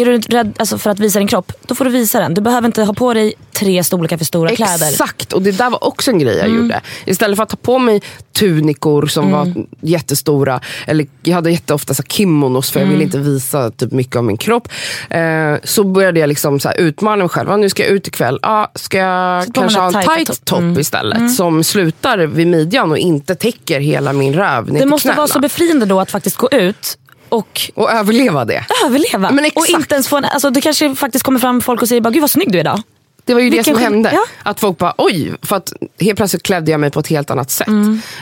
Är 0.00 0.06
du 0.06 0.18
rädd 0.18 0.52
alltså, 0.58 0.78
för 0.78 0.90
att 0.90 0.98
visa 1.00 1.18
din 1.18 1.28
kropp, 1.28 1.52
då 1.66 1.74
får 1.74 1.84
du 1.84 1.90
visa 1.90 2.20
den. 2.20 2.34
Du 2.34 2.40
behöver 2.40 2.66
inte 2.66 2.82
ha 2.82 2.94
på 2.94 3.14
dig 3.14 3.34
tre 3.52 3.84
storlekar 3.84 4.18
för 4.18 4.24
stora 4.24 4.50
kläder. 4.56 4.88
Exakt, 4.88 5.32
och 5.32 5.42
det 5.42 5.52
där 5.52 5.70
var 5.70 5.84
också 5.84 6.10
en 6.10 6.18
grej 6.18 6.36
jag 6.36 6.48
gjorde. 6.48 6.80
Istället 7.04 7.36
för 7.36 7.42
att 7.42 7.48
ta 7.48 7.56
på 7.56 7.78
mig 7.78 8.02
tunikor 8.32 9.06
som 9.06 9.30
var 9.30 9.54
jättestora, 9.80 10.60
eller 10.86 11.06
jag 11.22 11.34
hade 11.34 11.50
jätteofta 11.50 11.94
så 11.94 12.02
kimonos 12.02 12.70
för 12.70 12.80
jag 12.80 12.86
ville 12.86 13.02
inte 13.02 13.18
visa 13.18 13.70
typ 13.70 13.92
mycket 13.92 14.16
av 14.16 14.24
min 14.24 14.36
kropp. 14.36 14.68
Eh, 15.10 15.20
så 15.64 15.84
började 15.84 16.20
jag 16.20 16.28
liksom 16.28 16.60
så 16.60 16.68
här 16.68 16.76
utmana 16.80 17.16
mig 17.16 17.28
själv. 17.28 17.50
Ah, 17.50 17.56
nu 17.56 17.68
ska 17.68 17.82
jag 17.82 17.92
ut 17.92 18.08
ikväll. 18.08 18.38
Ah, 18.42 18.66
ska 18.74 18.98
jag 18.98 19.46
på 19.46 19.52
kanske 19.52 19.78
ha 19.78 19.86
en 19.86 19.92
tajta 19.92 20.14
tight 20.14 20.26
topp. 20.28 20.44
topp 20.44 20.78
istället? 20.78 21.34
Som 21.34 21.64
slutar 21.64 22.18
vid 22.18 22.46
midjan 22.46 22.90
och 22.90 22.98
inte 22.98 23.34
täcker 23.34 23.80
hela 23.80 24.12
min 24.12 24.34
röv 24.34 24.72
ner 24.72 24.80
Det 24.80 24.86
måste 24.86 25.06
knäna. 25.08 25.16
vara 25.16 25.28
så 25.28 25.40
befriande 25.40 25.86
då 25.86 26.00
att 26.00 26.10
faktiskt 26.10 26.36
gå 26.36 26.48
ut 26.52 26.98
och 27.30 27.70
och 27.74 27.90
överleva 27.90 28.44
det. 28.44 28.64
överleva. 28.86 29.30
Men 29.30 29.44
exakt. 29.44 29.70
och 29.70 29.80
inte 29.80 29.94
ens 29.94 30.08
få 30.08 30.16
en, 30.16 30.24
alltså, 30.24 30.50
det 30.50 30.60
kanske 30.60 30.94
faktiskt 30.94 31.24
kommer 31.24 31.38
fram 31.38 31.60
folk 31.60 31.82
och 31.82 31.88
säger 31.88 32.00
bara, 32.00 32.10
gud 32.10 32.20
vad 32.20 32.30
snygg 32.30 32.52
du 32.52 32.58
är 32.58 32.60
idag. 32.60 32.82
Det 33.24 33.34
var 33.34 33.40
ju 33.40 33.50
Vilken 33.50 33.74
det 33.74 33.80
som 33.80 33.92
hände. 33.92 34.10
Ja. 34.12 34.24
Att 34.42 34.60
folk 34.60 34.78
bara 34.78 34.94
oj, 34.98 35.32
för 35.42 35.56
att 35.56 35.72
helt 36.00 36.16
plötsligt 36.16 36.42
klädde 36.42 36.70
jag 36.70 36.80
mig 36.80 36.90
på 36.90 37.00
ett 37.00 37.06
helt 37.06 37.30
annat 37.30 37.50
sätt. 37.50 37.68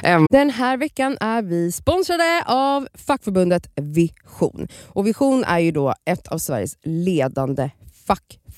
Eh, 0.02 0.20
Den 0.30 0.50
här 0.50 0.76
veckan 0.76 1.16
är 1.20 1.42
vi 1.42 1.72
sponsrade 1.72 2.42
av 2.46 2.88
fackförbundet 3.06 3.70
Vision. 3.76 4.68
Och 4.86 5.06
Vision 5.06 5.44
är 5.44 5.58
ju 5.58 5.72
då 5.72 5.94
ett 6.10 6.28
av 6.28 6.38
Sveriges 6.38 6.72
ledande 6.84 7.70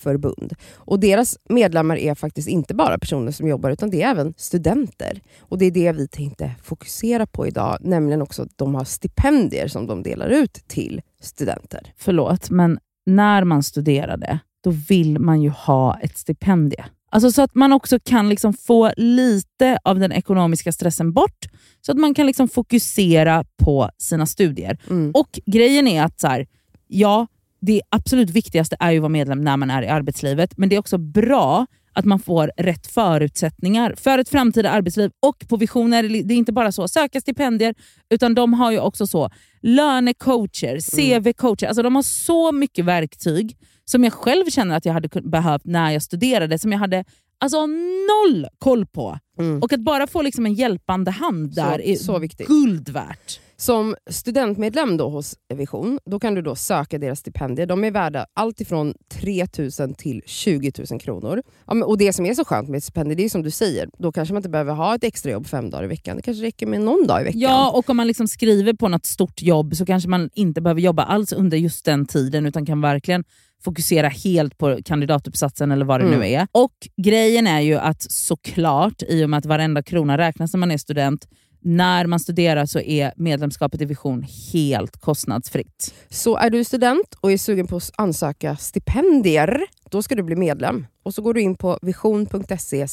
fackförbund. 0.01 0.55
Och 0.77 1.01
deras 1.01 1.39
medlemmar 1.49 1.97
är 1.97 2.15
faktiskt 2.15 2.49
inte 2.49 2.75
bara 2.75 2.99
personer 2.99 3.33
som 3.33 3.49
jobbar 3.49 3.71
utan 3.71 3.91
det 3.91 4.03
är 4.03 4.11
även 4.11 4.35
studenter. 4.37 5.21
Och 5.41 5.59
det 5.59 5.67
är 5.67 5.71
det 5.71 5.93
vi 5.93 6.09
tänkte 6.09 6.53
fokusera 6.63 7.27
på 7.27 7.47
idag, 7.47 7.79
nämligen 7.81 8.23
också 8.23 8.43
att 8.43 8.59
de 8.59 8.75
har 8.75 8.85
stipendier 8.85 9.69
som 9.69 9.87
de 9.87 10.03
delar 10.03 10.29
ut 10.29 10.53
till 10.53 11.01
studenter. 11.21 11.93
förlåt, 11.97 12.51
men 12.51 12.79
när 13.07 13.45
man 13.45 13.63
studerade, 13.63 14.39
då 14.65 14.71
vill 14.71 15.19
man 15.19 15.43
ju 15.43 15.51
ha 15.51 15.99
ett 16.01 16.19
stipendie. 16.19 16.85
Alltså 17.13 17.33
så 17.33 17.43
att 17.43 17.55
man 17.55 17.73
också 17.73 17.99
kan 18.05 18.29
liksom 18.29 18.53
få 18.53 18.93
lite 18.97 19.79
av 19.85 19.99
den 19.99 20.13
ekonomiska 20.13 20.73
stressen 20.73 21.13
bort, 21.13 21.47
så 21.81 21.93
att 21.93 21.99
man 21.99 22.15
kan 22.15 22.27
liksom 22.27 22.49
fokusera 22.49 23.45
på 23.57 23.91
sina 23.99 24.27
studier. 24.27 24.79
Mm. 24.91 25.11
Och 25.15 25.41
grejen 25.47 25.89
är 25.89 26.05
att 26.05 26.21
så 26.21 26.27
här, 26.27 26.47
ja, 26.87 27.27
det 27.61 27.83
absolut 27.89 28.31
viktigaste 28.31 28.77
är 28.81 28.91
ju 28.91 28.99
att 28.99 29.03
vara 29.03 29.09
medlem 29.09 29.41
när 29.45 29.57
man 29.57 29.71
är 29.71 29.83
i 29.83 29.89
arbetslivet, 29.89 30.59
men 30.59 30.69
det 30.69 30.77
är 30.77 30.81
också 30.81 30.99
bra 30.99 31.67
att 31.93 32.05
man 32.05 32.19
får 32.19 32.51
rätt 32.57 32.87
förutsättningar 32.87 33.95
för 33.97 34.19
ett 34.19 34.29
framtida 34.29 34.71
arbetsliv. 34.71 35.11
Och 35.23 35.49
på 35.49 35.57
Vision 35.57 35.93
är 35.93 36.03
det, 36.03 36.35
är 36.35 36.39
inte 36.39 36.53
bara 36.53 36.73
så 36.73 36.89
söka 36.89 37.21
stipendier, 37.21 37.75
utan 38.11 38.35
de 38.35 38.55
har 38.55 38.71
ju 38.73 38.79
också 38.79 39.07
så 39.07 39.31
lönecoacher, 39.63 40.77
CV-coacher. 40.81 41.67
Alltså 41.67 41.83
de 41.83 41.95
har 41.95 42.03
så 42.03 42.53
mycket 42.53 42.85
verktyg 42.85 43.57
som 43.85 44.05
jag 44.05 44.13
själv 44.13 44.47
känner 44.51 44.77
att 44.77 44.85
jag 44.85 44.93
hade 44.93 45.09
behövt 45.23 45.65
när 45.65 45.91
jag 45.91 46.03
studerade, 46.03 46.59
som 46.59 46.73
jag 46.73 46.79
hade 46.79 47.05
alltså 47.39 47.67
noll 47.67 48.47
koll 48.59 48.87
på. 48.87 49.19
Mm. 49.39 49.63
Och 49.63 49.73
att 49.73 49.81
bara 49.81 50.07
få 50.07 50.23
liksom 50.23 50.47
en 50.47 50.55
hjälpande 50.55 51.11
hand 51.11 51.55
Så- 51.55 51.61
där 51.61 51.81
är 51.81 51.97
så 51.97 52.19
viktigt. 52.19 52.47
guld 52.47 52.89
värt. 52.89 53.41
Som 53.61 53.95
studentmedlem 54.11 54.97
då 54.97 55.09
hos 55.09 55.35
Vision, 55.55 55.99
då 56.11 56.21
kan 56.21 56.35
du 56.35 56.43
då 56.43 56.55
söka 56.57 56.99
deras 56.99 57.19
stipendier. 57.19 57.67
De 57.67 57.85
är 57.85 57.91
värda 57.91 58.27
allt 58.35 58.61
ifrån 58.61 58.95
3 59.13 59.47
000 59.81 59.95
till 59.95 60.23
20 60.27 60.73
000 60.91 61.01
kronor. 61.01 61.43
Ja, 61.67 61.75
men, 61.75 61.83
och 61.83 61.99
Det 61.99 62.13
som 62.13 62.27
är 62.27 62.35
så 62.35 62.45
skönt 62.45 62.69
med 62.69 62.79
ett 62.79 62.85
stipendium, 62.85 63.17
det 63.17 63.25
är 63.25 63.29
som 63.29 63.43
du 63.43 63.51
säger, 63.51 63.89
då 63.99 64.13
kanske 64.13 64.35
man 64.35 64.39
inte 64.39 64.49
behöver 64.49 64.75
ha 64.75 64.95
ett 64.95 65.05
extrajobb 65.05 65.47
fem 65.47 65.71
dagar 65.71 65.85
i 65.85 65.87
veckan. 65.87 66.17
Det 66.17 66.23
kanske 66.23 66.45
räcker 66.45 66.67
med 66.67 66.81
någon 66.81 67.07
dag 67.07 67.21
i 67.21 67.25
veckan. 67.25 67.41
Ja, 67.41 67.71
och 67.71 67.91
om 67.91 67.97
man 67.97 68.07
liksom 68.07 68.29
skriver 68.29 68.73
på 68.73 68.89
något 68.89 69.07
stort 69.07 69.43
jobb 69.43 69.77
så 69.77 69.87
kanske 69.87 70.09
man 70.09 70.31
inte 70.35 70.61
behöver 70.61 70.81
jobba 70.81 71.03
alls 71.03 71.33
under 71.33 71.59
just 71.59 71.85
den 71.85 72.07
tiden 72.07 72.47
utan 72.47 72.67
kan 72.67 72.81
verkligen 72.81 73.25
fokusera 73.65 74.09
helt 74.09 74.59
på 74.59 74.79
kandidatuppsatsen 74.85 75.71
eller 75.71 75.85
vad 75.85 76.01
det 76.01 76.07
Mm. 76.07 76.19
nu 76.19 76.27
är. 76.27 76.47
Och 76.53 76.73
grejen 76.97 77.47
är 77.47 77.61
ju 77.61 77.75
att 77.75 78.03
såklart, 78.13 79.03
i 79.09 79.25
och 79.25 79.31
med 79.31 79.39
att 79.39 79.47
varenda 79.47 79.83
krona 79.83 80.19
räknas 80.19 80.53
när 80.53 80.59
man 80.59 80.71
är 80.71 80.79
student, 80.79 81.27
när 81.61 82.07
man 82.07 82.21
studerar 82.21 82.67
så 82.67 82.81
är 82.81 83.13
medlemskapet 83.17 83.81
i 83.81 83.85
Vision 83.85 84.27
helt 84.53 84.97
kostnadsfritt. 84.97 85.95
Så 86.09 86.37
är 86.37 86.51
du 86.51 86.65
student 86.65 87.15
och 87.21 87.33
är 87.33 87.39
sugen 87.39 87.67
på 87.67 87.77
att 87.77 87.91
ansöka 87.97 88.57
stipendier, 88.57 89.63
då 89.91 90.03
ska 90.03 90.15
du 90.15 90.23
bli 90.23 90.37
medlem. 90.37 90.87
Och 91.03 91.15
så 91.15 91.23
går 91.23 91.35
du 91.35 91.41
in 91.41 91.57
på 91.57 91.79
vision.se 91.83 92.89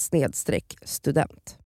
student. 0.84 1.58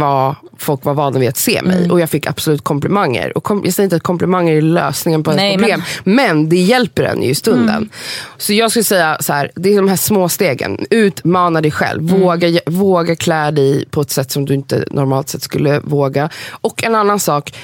Vad 0.00 0.34
folk 0.58 0.84
var 0.84 0.94
vana 0.94 1.18
vid 1.18 1.28
att 1.28 1.36
se 1.36 1.62
mig 1.62 1.76
Mm. 1.78 1.90
och 1.90 2.00
jag 2.00 2.10
fick 2.10 2.26
absolut 2.26 2.64
komplimanger. 2.64 3.36
Och 3.36 3.44
kom, 3.44 3.62
jag 3.64 3.74
säger 3.74 3.84
inte 3.84 3.96
att 3.96 4.02
komplimanger 4.02 4.52
är 4.56 4.60
lösningen 4.60 5.22
på 5.22 5.32
ens 5.32 5.56
problem, 5.56 5.82
men... 6.04 6.48
det 6.48 6.56
hjälper 6.56 7.02
en 7.02 7.22
ju 7.22 7.28
i 7.28 7.34
stunden. 7.34 7.88
Så 8.36 8.52
jag 8.52 8.70
skulle 8.70 8.84
säga 8.84 9.16
så 9.20 9.32
här, 9.32 9.50
det 9.54 9.72
är 9.72 9.76
de 9.76 9.88
här 9.88 9.96
små 9.96 10.28
stegen. 10.28 10.86
Utmana 10.90 11.60
dig 11.60 11.70
själv, 11.70 12.02
våga, 12.02 12.60
våga 12.66 13.16
klä 13.16 13.50
dig 13.50 13.84
på 13.90 14.00
ett 14.00 14.10
sätt 14.10 14.30
som 14.30 14.44
du 14.44 14.54
inte 14.54 14.84
normalt 14.90 15.28
sett 15.28 15.42
skulle 15.42 15.80
våga. 15.80 16.28
Och 16.50 16.84
en 16.84 16.94
annan 16.94 17.20
sak, 17.20 17.54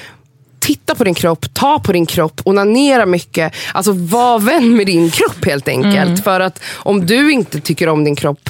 titta 0.59 0.95
på 0.95 1.03
din 1.03 1.13
kropp, 1.13 1.53
ta 1.53 1.79
på 1.79 1.91
din 1.91 2.05
kropp, 2.05 2.41
onanera 2.43 3.05
mycket. 3.05 3.53
Alltså 3.73 3.91
var 3.91 4.39
vän 4.39 4.75
med 4.75 4.85
din 4.85 5.09
kropp 5.11 5.45
helt 5.45 5.67
enkelt. 5.67 6.23
För 6.23 6.39
att 6.39 6.63
om 6.73 7.05
du 7.05 7.31
inte 7.31 7.59
tycker 7.59 7.89
om 7.89 8.03
din 8.03 8.15
kropp 8.15 8.49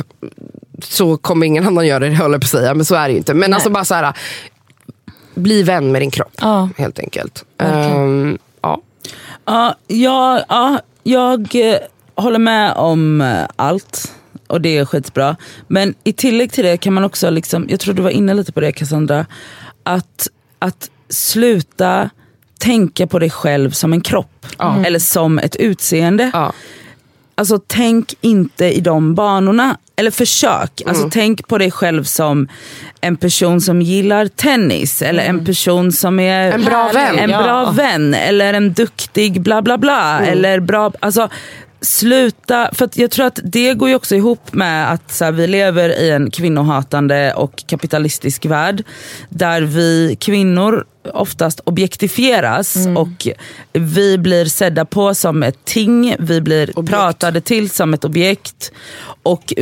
så 0.83 1.17
kommer 1.17 1.45
ingen 1.45 1.67
annan 1.67 1.87
göra 1.87 1.99
det, 1.99 2.09
höll 2.15 2.31
jag 2.31 2.41
på 2.41 2.45
att 2.45 2.49
säga. 2.49 2.73
Men 2.73 2.85
så 2.85 2.95
är 2.95 3.07
det 3.07 3.11
ju 3.11 3.17
inte. 3.17 3.33
Men 3.33 3.53
alltså 3.53 3.69
bara 3.69 3.85
så 3.85 3.95
här, 3.95 4.13
bli 5.35 5.63
vän 5.63 5.91
med 5.91 6.01
din 6.01 6.11
kropp 6.11 6.33
Ja. 6.41 6.69
helt 6.77 6.99
enkelt. 6.99 7.45
Verkligen. 7.57 7.97
Ehm, 7.97 8.37
ja. 8.61 8.81
Ja, 9.45 9.75
ja, 9.87 10.41
ja, 10.49 10.79
jag 11.03 11.55
eh, 11.55 11.77
håller 12.15 12.39
med 12.39 12.73
om 12.73 13.21
eh, 13.21 13.45
allt 13.55 14.11
och 14.47 14.61
det 14.61 14.77
är 14.77 14.85
skitbra. 14.85 15.35
Men 15.67 15.93
i 16.03 16.13
tillägg 16.13 16.51
till 16.51 16.63
det 16.65 16.77
kan 16.77 16.93
man 16.93 17.03
också, 17.03 17.29
liksom, 17.29 17.65
jag 17.69 17.79
tror 17.79 17.93
du 17.93 18.01
var 18.01 18.09
inne 18.09 18.33
lite 18.33 18.51
på 18.51 18.59
det 18.59 18.71
Cassandra, 18.71 19.25
att, 19.83 20.27
att 20.59 20.89
sluta 21.09 22.09
tänka 22.59 23.07
på 23.07 23.19
dig 23.19 23.29
själv 23.29 23.71
som 23.71 23.93
en 23.93 24.01
kropp. 24.01 24.45
Eller 24.85 24.99
som 24.99 25.39
ett 25.39 25.55
utseende. 25.55 26.31
Ja. 26.33 26.53
Alltså 27.35 27.59
tänk 27.67 28.13
inte 28.21 28.65
i 28.65 28.79
de 28.81 29.15
banorna. 29.15 29.77
Eller 29.95 30.11
försök. 30.11 30.81
Alltså, 30.85 31.09
Tänk 31.11 31.47
på 31.47 31.57
dig 31.57 31.71
själv 31.71 32.03
som 32.03 32.47
en 33.01 33.17
person 33.17 33.61
som 33.61 33.81
gillar 33.81 34.27
tennis. 34.27 35.01
Eller 35.01 35.23
en 35.23 35.45
person 35.45 35.91
som 35.91 36.19
är 36.19 36.51
En 36.51 36.65
bra 36.65 36.91
vän. 36.93 37.19
En 37.19 37.29
Ja. 37.29 37.43
bra 37.43 37.71
vän. 37.71 38.13
Eller 38.13 38.53
en 38.53 38.73
duktig 38.73 39.41
bla 39.41 39.61
bla 39.61 39.77
bla. 39.77 40.19
Eller 40.25 40.59
bra, 40.59 40.91
alltså, 40.99 41.29
sluta, 41.81 42.69
för 42.73 42.89
jag 42.93 43.11
tror 43.11 43.25
att 43.25 43.39
det 43.43 43.73
går 43.73 43.89
ju 43.89 43.95
också 43.95 44.15
ihop 44.15 44.53
med 44.53 44.91
att 44.91 45.11
så 45.11 45.25
här, 45.25 45.31
vi 45.31 45.47
lever 45.47 45.89
i 45.89 46.11
en 46.11 46.31
kvinnohatande 46.31 47.33
och 47.33 47.63
kapitalistisk 47.67 48.45
värld. 48.45 48.83
Där 49.29 49.61
vi 49.61 50.17
kvinnor 50.19 50.85
oftast 51.13 51.59
objektifieras 51.63 52.87
och 52.95 53.27
vi 53.73 54.17
blir 54.17 54.45
sedda 54.45 54.85
på 54.85 55.15
som 55.15 55.43
ett 55.43 55.65
ting, 55.65 56.15
vi 56.19 56.41
blir 56.41 56.79
Objekt. 56.79 56.91
pratade 56.93 57.41
till 57.41 57.69
som 57.69 57.93
ett 57.93 58.05
objekt. 58.05 58.71
Och, 59.23 59.53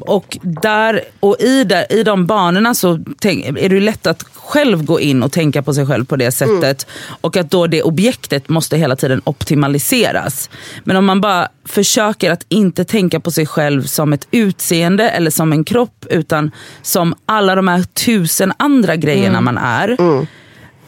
och, 0.00 0.38
där, 0.42 1.00
och 1.20 1.36
i, 1.40 1.64
där, 1.64 1.92
i 1.92 2.02
de 2.02 2.26
banorna 2.26 2.74
så 2.74 2.98
tänk, 3.18 3.44
är 3.44 3.68
det 3.68 3.80
lätt 3.80 4.06
att 4.06 4.22
själv 4.34 4.84
gå 4.84 5.00
in 5.00 5.22
och 5.22 5.32
tänka 5.32 5.62
på 5.62 5.74
sig 5.74 5.86
själv 5.86 6.04
på 6.04 6.16
det 6.16 6.32
sättet. 6.32 6.86
Och 7.20 7.36
att 7.36 7.50
då 7.50 7.66
det 7.66 7.82
objektet 7.82 8.48
måste 8.48 8.76
hela 8.76 8.96
tiden 8.96 9.20
optimaliseras. 9.24 10.50
Men 10.84 10.96
om 10.96 11.04
man 11.04 11.20
bara 11.20 11.48
försöker 11.64 12.30
att 12.30 12.46
inte 12.48 12.84
tänka 12.84 13.20
på 13.20 13.30
sig 13.30 13.46
själv 13.46 13.82
som 13.82 14.12
ett 14.12 14.28
utseende 14.30 15.10
eller 15.10 15.30
som 15.30 15.52
en 15.52 15.64
kropp 15.64 16.06
utan 16.10 16.50
som 16.82 17.14
alla 17.26 17.54
de 17.54 17.68
här 17.68 17.82
tusen 17.82 18.52
andra 18.56 18.96
grejerna 18.96 19.40
man 19.40 19.58
är. 19.58 19.96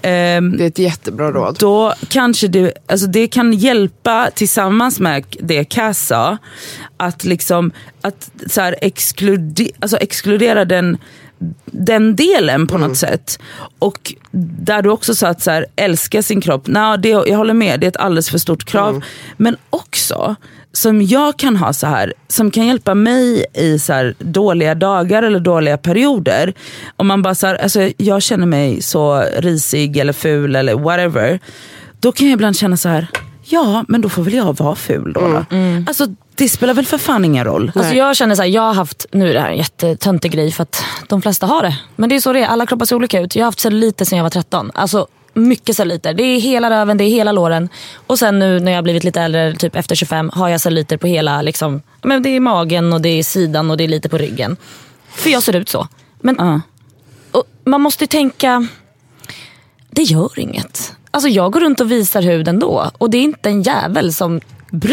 Ehm, 0.04 0.56
Det 0.56 0.64
är 0.64 0.68
ett 0.68 0.78
jättebra 0.78 1.32
råd. 1.32 1.56
då 1.60 1.94
kanske 2.08 2.48
det, 2.48 2.72
alltså 2.86 3.06
det 3.06 3.28
kan 3.28 3.52
hjälpa 3.52 4.30
tillsammans 4.34 5.00
med 5.00 5.24
det 5.40 5.64
Cass 5.64 6.06
sa, 6.06 6.36
att, 6.96 7.24
liksom, 7.24 7.72
att 8.00 8.30
så 8.46 8.60
här 8.60 8.76
exkludera, 8.80 9.70
alltså 9.80 9.96
exkludera 9.96 10.64
den, 10.64 10.98
den 11.64 12.16
delen 12.16 12.66
på 12.66 12.78
något 12.78 12.96
sätt. 12.96 13.38
Och 13.78 14.14
där 14.64 14.82
du 14.82 14.90
också 14.90 15.14
sa 15.14 15.28
att 15.28 15.42
så 15.42 15.50
här, 15.50 15.66
älska 15.76 16.22
sin 16.22 16.40
kropp, 16.40 16.66
Nå, 16.66 16.96
det, 16.96 17.08
jag 17.08 17.36
håller 17.36 17.54
med, 17.54 17.80
det 17.80 17.86
är 17.86 17.88
ett 17.88 17.96
alldeles 17.96 18.30
för 18.30 18.38
stort 18.38 18.64
krav. 18.64 19.04
Men 19.36 19.56
också 19.70 20.36
som 20.76 21.02
jag 21.02 21.36
kan 21.36 21.56
ha 21.56 21.72
så 21.72 21.86
här, 21.86 22.14
som 22.28 22.50
kan 22.50 22.66
hjälpa 22.66 22.94
mig 22.94 23.46
i 23.54 23.78
så 23.78 23.92
här 23.92 24.14
dåliga 24.18 24.74
dagar 24.74 25.22
eller 25.22 25.40
dåliga 25.40 25.78
perioder. 25.78 26.54
Om 26.96 27.06
man 27.06 27.22
bara 27.22 27.34
så 27.34 27.46
här, 27.46 27.54
alltså 27.54 27.90
jag 27.96 28.22
känner 28.22 28.46
mig 28.46 28.82
så 28.82 29.24
risig 29.38 29.96
eller 29.96 30.12
ful 30.12 30.56
eller 30.56 30.74
whatever. 30.74 31.40
Då 32.00 32.12
kan 32.12 32.26
jag 32.26 32.34
ibland 32.34 32.56
känna 32.56 32.76
så 32.76 32.88
här, 32.88 33.06
ja 33.44 33.84
men 33.88 34.00
då 34.00 34.08
får 34.08 34.22
väl 34.22 34.34
jag 34.34 34.58
vara 34.58 34.74
ful 34.74 35.12
då. 35.12 35.20
då. 35.20 35.44
Alltså 35.86 36.06
det 36.34 36.48
spelar 36.48 36.74
väl 36.74 36.86
för 36.86 36.98
fan 36.98 37.24
ingen 37.24 37.44
roll. 37.44 37.72
Alltså 37.74 37.94
jag 37.94 38.16
känner 38.16 38.34
så 38.34 38.42
här, 38.42 38.48
jag 38.48 38.62
har 38.62 38.74
haft, 38.74 39.06
nu 39.12 39.30
är 39.30 39.34
det 39.34 39.40
här 39.40 39.50
en 39.50 39.56
jättetöntig 39.56 40.32
grej 40.32 40.52
för 40.52 40.62
att 40.62 40.84
de 41.08 41.22
flesta 41.22 41.46
har 41.46 41.62
det. 41.62 41.78
Men 41.96 42.08
det 42.08 42.16
är 42.16 42.20
så 42.20 42.32
det 42.32 42.40
är, 42.40 42.46
alla 42.46 42.66
kroppar 42.66 42.86
ser 42.86 42.96
olika 42.96 43.20
ut. 43.20 43.36
Jag 43.36 43.42
har 43.42 43.48
haft 43.48 43.60
celluliter 43.60 44.04
sedan 44.04 44.18
jag 44.18 44.22
var 44.22 44.30
13. 44.30 44.70
Alltså 44.74 45.06
mycket 45.34 45.76
celluliter. 45.76 46.14
Det 46.14 46.22
är 46.22 46.40
hela 46.40 46.70
röven, 46.70 46.96
det 46.96 47.04
är 47.04 47.08
hela 47.08 47.32
låren. 47.32 47.68
Och 48.06 48.18
sen 48.18 48.38
nu 48.38 48.60
när 48.60 48.72
jag 48.72 48.78
har 48.78 48.82
blivit 48.82 49.04
lite 49.04 49.20
äldre, 49.20 49.54
typ 49.54 49.76
efter 49.76 49.94
25, 49.94 50.30
har 50.34 50.48
jag 50.48 50.60
celluliter 50.60 50.96
på 50.96 51.06
hela, 51.06 51.42
liksom, 51.42 51.82
men 52.02 52.22
det 52.22 52.28
är 52.28 52.40
magen 52.40 52.92
och 52.92 53.00
det 53.00 53.08
är 53.08 53.22
sidan 53.22 53.70
och 53.70 53.76
det 53.76 53.84
är 53.84 53.88
lite 53.88 54.08
på 54.08 54.18
ryggen. 54.18 54.56
För 55.08 55.30
jag 55.30 55.42
ser 55.42 55.56
ut 55.56 55.68
så. 55.68 55.88
Men 56.20 56.62
och 57.32 57.44
man 57.64 57.80
måste 57.80 58.04
ju 58.04 58.08
tänka, 58.08 58.66
det 59.90 60.02
gör 60.02 60.38
inget. 60.38 60.92
Alltså 61.10 61.28
jag 61.28 61.52
går 61.52 61.60
runt 61.60 61.80
och 61.80 61.90
visar 61.90 62.22
hud 62.22 62.48
ändå. 62.48 62.90
Och 62.98 63.10
det 63.10 63.18
är 63.18 63.22
inte 63.22 63.48
en 63.48 63.62
jävel 63.62 64.14
som 64.14 64.40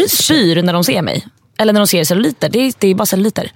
spyr 0.08 0.62
när 0.62 0.72
de 0.72 0.84
ser 0.84 1.02
mig. 1.02 1.26
Eller 1.58 1.72
när 1.72 1.80
de 1.80 1.86
ser 1.86 2.04
celluliter. 2.04 2.48
Det 2.48 2.58
är, 2.58 2.72
det 2.78 2.88
är 2.88 2.94
bara 2.94 3.06
celluliter. 3.06 3.52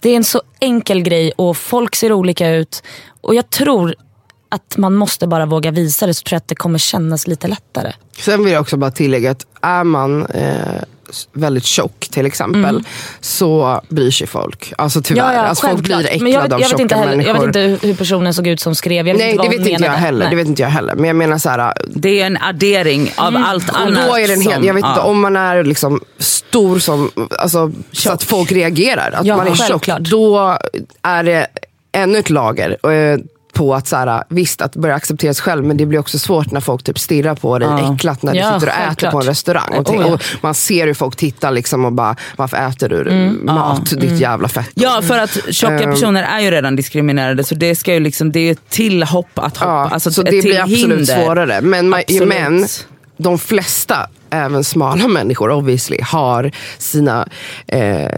Det 0.00 0.10
är 0.10 0.16
en 0.16 0.24
så 0.24 0.42
enkel 0.60 1.02
grej 1.02 1.32
och 1.36 1.56
folk 1.56 1.94
ser 1.94 2.12
olika 2.12 2.50
ut. 2.50 2.82
Och 3.20 3.34
jag 3.34 3.50
tror 3.50 3.94
att 4.48 4.76
man 4.76 4.94
måste 4.94 5.26
bara 5.26 5.46
våga 5.46 5.70
visa 5.70 6.06
det 6.06 6.14
så 6.14 6.22
tror 6.22 6.34
jag 6.34 6.40
att 6.40 6.48
det 6.48 6.54
kommer 6.54 6.78
kännas 6.78 7.26
lite 7.26 7.48
lättare. 7.48 7.92
Sen 8.18 8.44
vill 8.44 8.52
jag 8.52 8.60
också 8.60 8.76
bara 8.76 8.90
tillägga 8.90 9.30
att 9.30 9.46
är 9.62 9.84
man 9.84 10.26
eh, 10.26 10.56
väldigt 11.32 11.64
tjock 11.64 12.08
till 12.10 12.26
exempel 12.26 12.84
så 13.20 13.80
bryr 13.88 14.10
sig 14.10 14.26
folk. 14.26 14.72
Alltså 14.78 15.02
tyvärr. 15.02 15.44
alltså, 15.44 15.66
folk 15.66 15.80
blir 15.82 15.96
äcklade 15.98 16.22
Men 16.22 16.32
jag 16.32 16.42
vet, 16.42 16.52
av 16.52 16.60
jag 16.60 16.64
vet, 16.68 16.70
tjocka 16.70 16.82
inte 16.82 16.94
heller, 16.94 17.10
människor. 17.16 17.34
jag 17.34 17.40
vet 17.46 17.56
inte 17.76 17.86
hur 17.86 17.94
personen 17.94 18.34
såg 18.34 18.46
ut 18.46 18.60
som 18.60 18.74
skrev. 18.74 19.08
Jag 19.08 19.14
vet 19.14 19.20
Nej 19.22 19.30
inte 19.30 19.42
det 19.42 19.48
vet 19.58 19.68
inte 19.68 19.84
jag 19.84 19.90
heller. 19.92 20.18
Nej. 20.18 20.30
Det 20.30 20.36
vet 20.36 20.46
inte 20.46 20.62
jag 20.62 20.68
heller. 20.68 20.94
Men 20.94 21.04
jag 21.04 21.16
menar 21.16 21.38
så 21.38 21.48
här, 21.50 21.72
Det 21.88 22.20
är 22.20 22.26
en 22.26 22.36
addering 22.36 23.12
av 23.16 23.36
allt 23.36 23.70
Och 23.70 23.78
annat. 23.78 24.06
då 24.08 24.14
är 24.16 24.28
den 24.28 24.40
helt, 24.40 24.54
som- 24.54 24.64
jag 24.64 24.74
vet 24.74 24.84
inte 24.84 24.94
ja. 25.00 25.02
om 25.02 25.20
man 25.20 25.36
är 25.36 25.64
liksom 25.64 26.00
stor 26.18 26.78
som, 26.78 27.10
alltså, 27.38 27.72
så 27.92 28.12
att 28.12 28.22
folk 28.22 28.52
reagerar. 28.52 29.12
Att 29.12 29.26
Ja, 29.26 29.36
man 29.36 29.46
är 29.46 29.54
tjock. 29.54 29.66
självklart. 29.68 30.00
Då 30.00 30.58
är 31.02 31.22
det 31.24 31.46
ännu 31.92 32.18
ett 32.18 32.30
lager. 32.30 32.90
eh, 32.90 33.18
på 33.56 33.74
att 33.74 33.86
så 33.88 33.96
här, 33.96 34.24
visst 34.28 34.60
att 34.60 34.76
börja 34.76 34.94
acceptera 34.94 35.34
sig 35.34 35.42
själv 35.42 35.64
men 35.64 35.76
det 35.76 35.86
blir 35.86 35.98
också 35.98 36.18
svårt 36.18 36.50
när 36.50 36.60
folk 36.60 36.82
typ 36.82 36.98
stirrar 36.98 37.34
på 37.34 37.58
dig 37.58 37.68
Ja. 37.68 37.94
äcklat 37.94 38.22
när 38.22 38.32
du 38.32 38.38
Ja, 38.38 38.44
sitter 38.60 38.66
och 38.66 38.72
äter 38.72 38.84
självklart. 38.86 39.12
på 39.12 39.20
en 39.20 39.26
restaurang. 39.26 39.74
Och, 39.78 39.90
Oh, 39.90 40.00
ja. 40.06 40.14
och 40.14 40.22
man 40.40 40.54
ser 40.54 40.86
hur 40.86 40.94
folk 40.94 41.16
tittar 41.16 41.50
liksom 41.50 41.84
och 41.84 41.92
bara 41.92 42.16
varför 42.36 42.56
äter 42.68 42.88
du 42.88 43.10
mat, 43.44 43.90
ditt 44.00 44.20
jävla 44.20 44.48
fett. 44.48 44.70
Ja 44.74 45.02
för 45.02 45.18
att 45.18 45.38
tjocka 45.54 45.78
Ehm. 45.78 45.90
personer 45.90 46.22
är 46.22 46.40
ju 46.40 46.50
redan 46.50 46.76
diskriminerade 46.76 47.44
så 47.44 47.54
det 47.54 47.76
ska 47.76 47.94
ju 47.94 48.00
liksom, 48.00 48.32
det 48.32 48.40
är 48.40 48.52
ett 48.52 48.68
till 48.70 49.02
hopp 49.02 49.38
att 49.38 49.56
hoppa. 49.56 49.70
Ja, 49.72 49.88
alltså 49.92 50.10
så 50.10 50.22
det 50.22 50.30
blir 50.42 50.60
absolut 50.60 50.80
hinder. 50.98 51.24
svårare. 51.24 51.60
Men, 51.60 51.88
man, 51.88 52.02
men 52.26 52.66
de 53.16 53.38
flesta, 53.38 53.96
även 54.30 54.64
smala 54.64 55.08
människor 55.18 55.50
obviously, 55.50 55.98
har 56.02 56.50
sina 56.78 57.28
eh, 57.66 58.08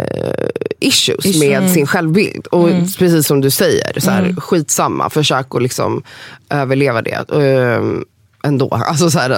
issues 0.81 1.41
med 1.41 1.71
sin 1.71 1.87
självbild. 1.87 2.47
Och 2.47 2.69
Mm. 2.69 2.83
precis 2.99 3.27
som 3.27 3.41
du 3.41 3.51
säger, 3.51 4.01
så 4.01 4.11
här, 4.11 4.35
skitsamma, 4.41 5.11
försök 5.11 5.47
att 5.55 5.63
liksom 5.63 6.03
överleva 6.51 7.03
det. 7.03 7.31
Eh, 7.33 7.83
ändå. 8.45 8.69
Alltså 8.69 9.11
så, 9.11 9.19
här, 9.19 9.31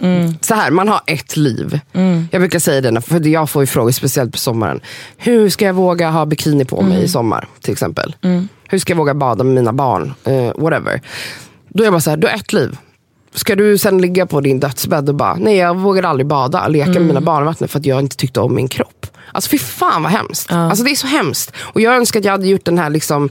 Mm. 0.00 0.34
så 0.40 0.54
här, 0.54 0.70
man 0.70 0.88
har 0.88 1.00
ett 1.06 1.36
liv. 1.36 1.80
Jag 2.30 2.40
brukar 2.40 2.58
säga 2.58 2.80
det, 2.90 3.00
för 3.00 3.26
jag 3.26 3.50
får 3.50 3.62
ju 3.62 3.66
frågor, 3.66 3.90
speciellt 3.90 4.32
på 4.32 4.38
sommaren. 4.38 4.80
Hur 5.16 5.48
ska 5.50 5.64
jag 5.64 5.74
våga 5.74 6.10
ha 6.10 6.26
bikini 6.26 6.64
på 6.64 6.82
mig 6.82 6.92
Mm. 6.92 7.04
i 7.04 7.08
sommar? 7.08 7.48
Till 7.60 7.72
exempel. 7.72 8.14
Hur 8.68 8.78
ska 8.78 8.92
jag 8.92 8.98
våga 8.98 9.14
bada 9.14 9.44
med 9.44 9.54
mina 9.54 9.72
barn? 9.72 10.14
Eh, 10.24 10.52
whatever. 10.56 11.00
Då 11.68 11.82
är 11.82 11.86
jag 11.86 11.92
bara 11.92 12.00
så 12.00 12.10
här, 12.10 12.16
du 12.16 12.26
har 12.26 12.34
ett 12.34 12.52
liv. 12.52 12.76
Ska 13.34 13.56
du 13.56 13.78
sen 13.78 13.98
ligga 13.98 14.26
på 14.26 14.40
din 14.40 14.60
dödsbädd 14.60 15.08
och 15.08 15.14
bara, 15.14 15.34
nej 15.34 15.56
jag 15.56 15.76
vågar 15.76 16.02
aldrig 16.02 16.26
bada, 16.26 16.68
leka 16.68 16.90
med 16.90 17.02
mina 17.02 17.20
barn 17.20 17.42
i 17.42 17.46
vattnet 17.46 17.70
för 17.70 17.78
att 17.78 17.86
jag 17.86 18.00
inte 18.00 18.16
tyckte 18.16 18.40
om 18.40 18.54
min 18.54 18.68
kropp. 18.68 19.06
Alltså 19.32 19.50
fy 19.50 19.58
fan 19.58 20.02
vad 20.02 20.12
hemskt. 20.12 20.52
Alltså 20.52 20.84
det 20.84 20.90
är 20.90 20.94
så 20.94 21.06
hemskt. 21.06 21.52
Och 21.58 21.80
jag 21.80 21.96
önskar 21.96 22.20
att 22.20 22.24
jag 22.24 22.32
hade 22.32 22.48
gjort 22.48 22.64
den 22.64 22.78
här 22.78 22.90
liksom 22.90 23.30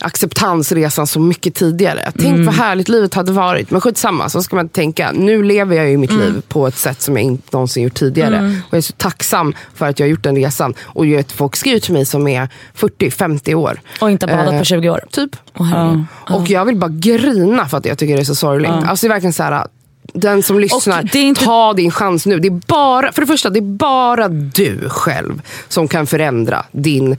acceptansresan 0.00 1.06
så 1.06 1.20
mycket 1.20 1.54
tidigare. 1.54 2.12
Tänk 2.18 2.46
vad 2.46 2.54
härligt 2.54 2.88
livet 2.88 3.14
hade 3.14 3.32
varit. 3.32 3.70
Men 3.70 3.80
skitsamma, 3.80 4.28
så 4.28 4.42
ska 4.42 4.56
man 4.56 4.68
tänka. 4.68 5.12
Nu 5.14 5.42
lever 5.42 5.76
jag 5.76 5.90
ju 5.90 5.96
mitt 5.96 6.12
liv 6.12 6.42
på 6.48 6.66
ett 6.66 6.76
sätt 6.76 7.02
som 7.02 7.16
jag 7.16 7.24
inte 7.24 7.48
någonsin 7.52 7.82
gjort 7.84 7.94
tidigare. 7.94 8.36
Och 8.68 8.74
jag 8.74 8.78
är 8.78 8.82
så 8.82 8.92
tacksam 8.92 9.54
för 9.74 9.86
att 9.88 9.98
jag 9.98 10.06
har 10.06 10.10
gjort 10.10 10.22
den 10.22 10.36
resan. 10.36 10.74
Och 10.82 11.06
jag 11.06 11.16
vet, 11.16 11.32
folk 11.32 11.56
skriver 11.56 11.80
till 11.80 11.92
mig 11.92 12.06
som 12.06 12.28
är 12.28 12.48
40-50 12.76 13.54
år. 13.54 13.80
Och 14.00 14.10
inte 14.10 14.26
badat 14.26 14.52
Eh, 14.52 14.58
på 14.58 14.64
20 14.64 14.90
år. 14.90 15.00
Typ. 15.10 15.36
Åh, 15.58 15.66
herregud. 15.66 16.04
Och 16.30 16.50
jag 16.50 16.64
vill 16.64 16.76
bara 16.76 16.90
grina 16.90 17.66
för 17.68 17.78
att 17.78 17.86
jag 17.86 17.98
tycker 17.98 18.14
det 18.16 18.22
är 18.22 18.24
så 18.24 18.34
sorgligt. 18.34 18.70
Alltså 18.70 19.06
det 19.06 19.08
är 19.08 19.14
verkligen 19.14 19.32
så 19.32 19.42
här. 19.42 19.66
Den 20.14 20.42
som 20.42 20.60
lyssnar, 20.60 21.16
inte- 21.16 21.44
ta 21.44 21.72
din 21.72 21.90
chans 21.90 22.26
nu. 22.26 22.38
Det 22.38 22.48
är 22.48 22.60
bara, 22.66 23.12
för 23.12 23.20
det 23.20 23.26
första, 23.26 23.50
det 23.50 23.58
är 23.58 23.76
bara 23.76 24.28
du 24.28 24.88
själv 24.88 25.42
som 25.68 25.88
kan 25.88 26.06
förändra 26.06 26.64
din 26.72 27.16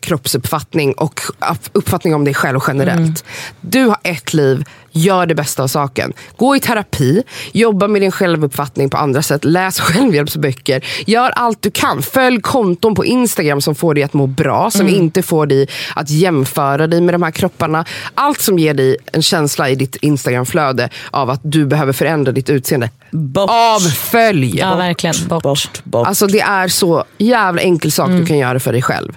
kroppsuppfattning 0.00 0.92
och 0.92 1.20
upp- 1.50 1.68
uppfattning 1.72 2.14
om 2.14 2.24
dig 2.24 2.34
själv 2.34 2.60
generellt. 2.68 2.98
Mm. 3.00 3.14
Du 3.60 3.84
har 3.86 3.98
ett 4.02 4.34
liv, 4.34 4.64
gör 4.92 5.26
det 5.26 5.34
bästa 5.34 5.62
av 5.62 5.66
saken. 5.68 6.12
Gå 6.36 6.56
i 6.56 6.60
terapi, 6.60 7.22
jobba 7.52 7.88
med 7.88 8.02
din 8.02 8.10
självuppfattning 8.12 8.90
på 8.90 8.96
andra 8.96 9.22
sätt, 9.22 9.44
läs 9.44 9.80
självhjälpsböcker. 9.80 10.84
Gör 11.06 11.30
allt 11.30 11.62
du 11.62 11.70
kan. 11.70 12.02
Följ 12.02 12.40
konton 12.40 12.94
på 12.94 13.04
Instagram 13.04 13.60
som 13.60 13.74
får 13.74 13.94
dig 13.94 14.02
att 14.04 14.12
må 14.12 14.26
bra, 14.26 14.70
som 14.70 14.80
Mm. 14.80 14.94
inte 14.94 15.22
får 15.22 15.46
dig 15.46 15.68
att 15.94 16.10
jämföra 16.10 16.86
dig 16.86 17.00
med 17.00 17.14
de 17.14 17.22
här 17.22 17.30
kropparna. 17.30 17.84
Allt 18.14 18.40
som 18.40 18.58
ger 18.58 18.74
dig 18.74 18.96
en 19.12 19.22
känsla 19.22 19.70
i 19.70 19.74
ditt 19.74 19.96
Instagramflöde 19.96 20.88
av 21.10 21.30
att 21.30 21.40
du 21.42 21.66
behöver 21.66 21.92
förändra 21.92 22.32
ditt 22.32 22.50
utseende. 22.50 22.90
Bort. 23.10 23.50
Avfölj! 23.50 24.58
Ja, 24.58 24.76
verkligen. 24.76 25.14
Bort. 25.28 25.42
Bort, 25.42 25.84
bort. 25.84 26.06
Alltså 26.06 26.26
det 26.26 26.40
är 26.40 26.68
så 26.68 27.04
jävla 27.18 27.62
enkel 27.62 27.92
sak 27.92 28.08
du 28.10 28.26
kan 28.26 28.38
göra 28.38 28.60
för 28.60 28.72
dig 28.72 28.82
själv. 28.82 29.12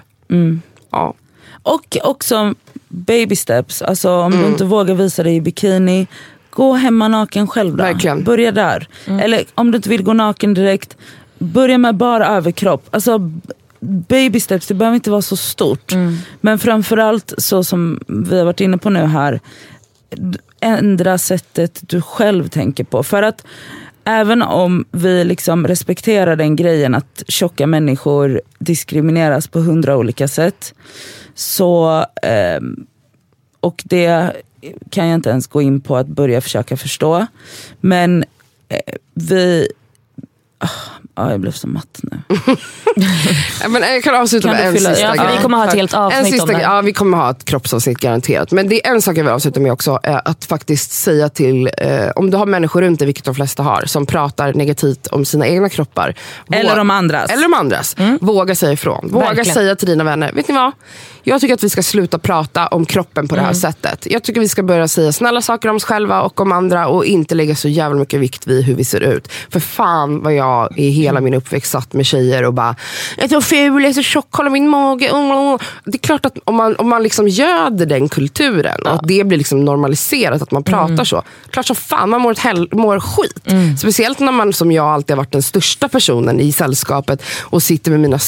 Ja. 0.90 1.14
Och 1.62 1.96
också 2.02 2.54
baby 2.88 3.36
steps. 3.36 3.82
Alltså, 3.82 4.10
om 4.10 4.32
Mm. 4.32 4.44
du 4.44 4.50
inte 4.52 4.64
vågar 4.64 4.94
visa 4.94 5.22
dig 5.22 5.36
i 5.36 5.40
bikini, 5.40 6.06
gå 6.50 6.72
hemma 6.72 7.08
naken 7.08 7.46
själv 7.46 7.76
då. 7.76 7.82
Verkligen. 7.84 8.24
Börja 8.24 8.52
där. 8.52 8.88
Eller 9.06 9.44
om 9.54 9.70
du 9.70 9.76
inte 9.76 9.88
vill 9.88 10.02
gå 10.02 10.12
naken 10.12 10.54
direkt, 10.54 10.96
börja 11.38 11.78
med 11.78 11.94
bara 11.94 12.26
överkropp. 12.26 12.86
Alltså, 12.90 13.30
baby 13.80 14.40
steps, 14.40 14.66
det 14.66 14.74
behöver 14.74 14.94
inte 14.94 15.10
vara 15.10 15.22
så 15.22 15.36
stort. 15.36 15.92
Men 16.40 16.58
framförallt 16.58 17.34
så 17.38 17.64
som 17.64 18.00
vi 18.06 18.38
har 18.38 18.44
varit 18.44 18.60
inne 18.60 18.78
på 18.78 18.90
nu 18.90 19.00
här, 19.04 19.40
ändra 20.60 21.18
sättet 21.18 21.80
du 21.82 22.02
själv 22.02 22.48
tänker 22.48 22.84
på. 22.84 23.02
För 23.02 23.22
att 23.22 23.44
även 24.04 24.42
om 24.42 24.84
vi 24.90 25.24
liksom 25.24 25.66
respekterar 25.66 26.36
den 26.36 26.56
grejen 26.56 26.94
att 26.94 27.22
tjocka 27.28 27.66
människor 27.66 28.40
diskrimineras 28.58 29.48
på 29.48 29.58
hundra 29.58 29.96
olika 29.96 30.28
sätt. 30.28 30.74
Så, 31.34 31.98
eh, 32.22 32.60
och 33.60 33.82
det 33.84 34.32
kan 34.90 35.08
jag 35.08 35.14
inte 35.14 35.30
ens 35.30 35.46
gå 35.46 35.62
in 35.62 35.80
på 35.80 35.96
att 35.96 36.06
börja 36.06 36.40
försöka 36.40 36.76
förstå. 36.76 37.26
Men 37.80 38.24
eh, 38.68 38.94
vi... 39.14 39.68
Ja, 41.20 41.30
jag 41.30 41.40
blev 41.40 41.52
så 41.52 41.68
matt 41.68 42.00
nu. 42.02 42.18
Men 43.68 43.82
jag 43.82 44.02
kan 44.04 44.14
avsluta 44.14 44.48
Kan 44.48 44.56
med 44.56 44.66
en 44.66 44.74
fylla- 44.74 44.90
sista 44.90 45.16
Ja, 45.16 45.22
grej. 45.24 45.36
vi 45.36 45.42
kommer 45.42 45.56
ha 45.58 45.66
ett 45.68 45.74
helt 45.74 45.92
en 45.92 45.98
avsnitt 46.00 46.26
sista, 46.26 46.42
om 46.42 46.48
det. 46.48 46.60
Ja, 46.60 46.80
vi 46.80 46.92
kommer 46.92 47.18
ha 47.18 47.30
ett 47.30 47.44
kroppsavsnitt 47.44 47.98
garanterat. 47.98 48.50
Men 48.52 48.68
det 48.68 48.86
är 48.86 48.90
en 48.92 49.02
sak 49.02 49.16
jag 49.16 49.24
vill 49.24 49.32
avsluta 49.32 49.60
med 49.60 49.72
också. 49.72 50.00
Är 50.02 50.28
att 50.28 50.44
faktiskt 50.44 50.92
säga 50.92 51.28
till, 51.28 51.70
eh, 51.78 52.08
om 52.16 52.30
du 52.30 52.36
har 52.36 52.46
människor 52.46 52.82
runt 52.82 52.98
dig, 52.98 53.06
vilket 53.06 53.24
de 53.24 53.34
flesta 53.34 53.62
har, 53.62 53.82
som 53.86 54.06
pratar 54.06 54.52
negativt 54.54 55.06
om 55.06 55.24
sina 55.24 55.46
egna 55.46 55.68
kroppar. 55.68 56.14
Eller 56.52 56.78
om 56.78 56.90
andras. 56.90 57.30
Eller 57.30 57.46
om 57.46 57.54
andras. 57.54 57.96
Våga 58.20 58.54
säga 58.54 58.72
ifrån. 58.72 59.08
Våga 59.12 59.26
Verkligen. 59.26 59.54
säga 59.54 59.76
till 59.76 59.88
dina 59.88 60.04
vänner, 60.04 60.32
vet 60.32 60.48
ni 60.48 60.54
vad? 60.54 60.72
Jag 61.22 61.40
tycker 61.40 61.54
att 61.54 61.62
vi 61.64 61.68
ska 61.70 61.82
sluta 61.82 62.18
prata 62.18 62.66
om 62.66 62.84
kroppen 62.86 63.28
på 63.28 63.34
det 63.36 63.40
här 63.42 63.52
sättet. 63.52 64.06
Jag 64.10 64.22
tycker 64.24 64.40
vi 64.40 64.48
ska 64.48 64.62
börja 64.62 64.88
säga 64.88 65.12
snälla 65.12 65.42
saker 65.42 65.68
om 65.68 65.76
oss 65.76 65.84
själva 65.84 66.22
och 66.22 66.40
om 66.40 66.52
andra 66.52 66.86
och 66.88 67.04
inte 67.04 67.34
lägga 67.34 67.54
så 67.56 67.68
jävla 67.68 67.98
mycket 67.98 68.20
vikt 68.20 68.46
vid 68.46 68.64
hur 68.64 68.74
vi 68.74 68.84
ser 68.84 69.00
ut. 69.00 69.28
För 69.50 69.60
fan 69.60 70.22
vad 70.22 70.34
jag 70.34 70.78
i 70.78 70.90
hela 71.10 71.20
min 71.20 71.34
uppväxt 71.34 71.72
satt 71.72 71.92
med 71.92 72.06
tjejer 72.06 72.44
och 72.44 72.54
bara, 72.54 72.76
jag 73.16 73.24
är 73.24 73.28
så 73.28 73.40
ful, 73.40 73.82
jag 73.82 73.90
är 73.90 73.94
så 73.94 74.02
tjock, 74.02 74.26
kolla 74.30 74.50
min 74.50 74.68
mage. 74.68 75.08
Mm, 75.08 75.30
mm. 75.30 75.58
Det 75.84 75.96
är 75.96 75.98
klart 75.98 76.26
att 76.26 76.38
om 76.44 76.54
man, 76.54 76.76
om 76.76 76.88
man 76.88 77.02
liksom 77.02 77.28
göder 77.28 77.86
den 77.86 78.08
kulturen 78.08 78.86
och 78.86 78.94
att 78.94 79.08
det 79.08 79.24
blir 79.24 79.38
liksom 79.38 79.64
normaliserat 79.64 80.42
att 80.42 80.50
man 80.50 80.64
pratar 80.64 81.04
så. 81.04 81.22
Klart 81.50 81.66
som 81.66 81.76
fan 81.76 82.10
man 82.10 82.20
mår, 82.20 82.34
hel, 82.34 82.68
mår 82.72 83.00
skit. 83.00 83.78
Speciellt 83.78 84.18
när 84.18 84.32
man 84.32 84.52
som 84.52 84.72
jag 84.72 84.86
alltid 84.86 85.10
har 85.16 85.16
varit 85.16 85.32
den 85.32 85.42
största 85.42 85.88
personen 85.88 86.40
i 86.40 86.52
sällskapet 86.52 87.22
och 87.40 87.62
sitter 87.62 87.90
med 87.90 88.00
mina 88.00 88.18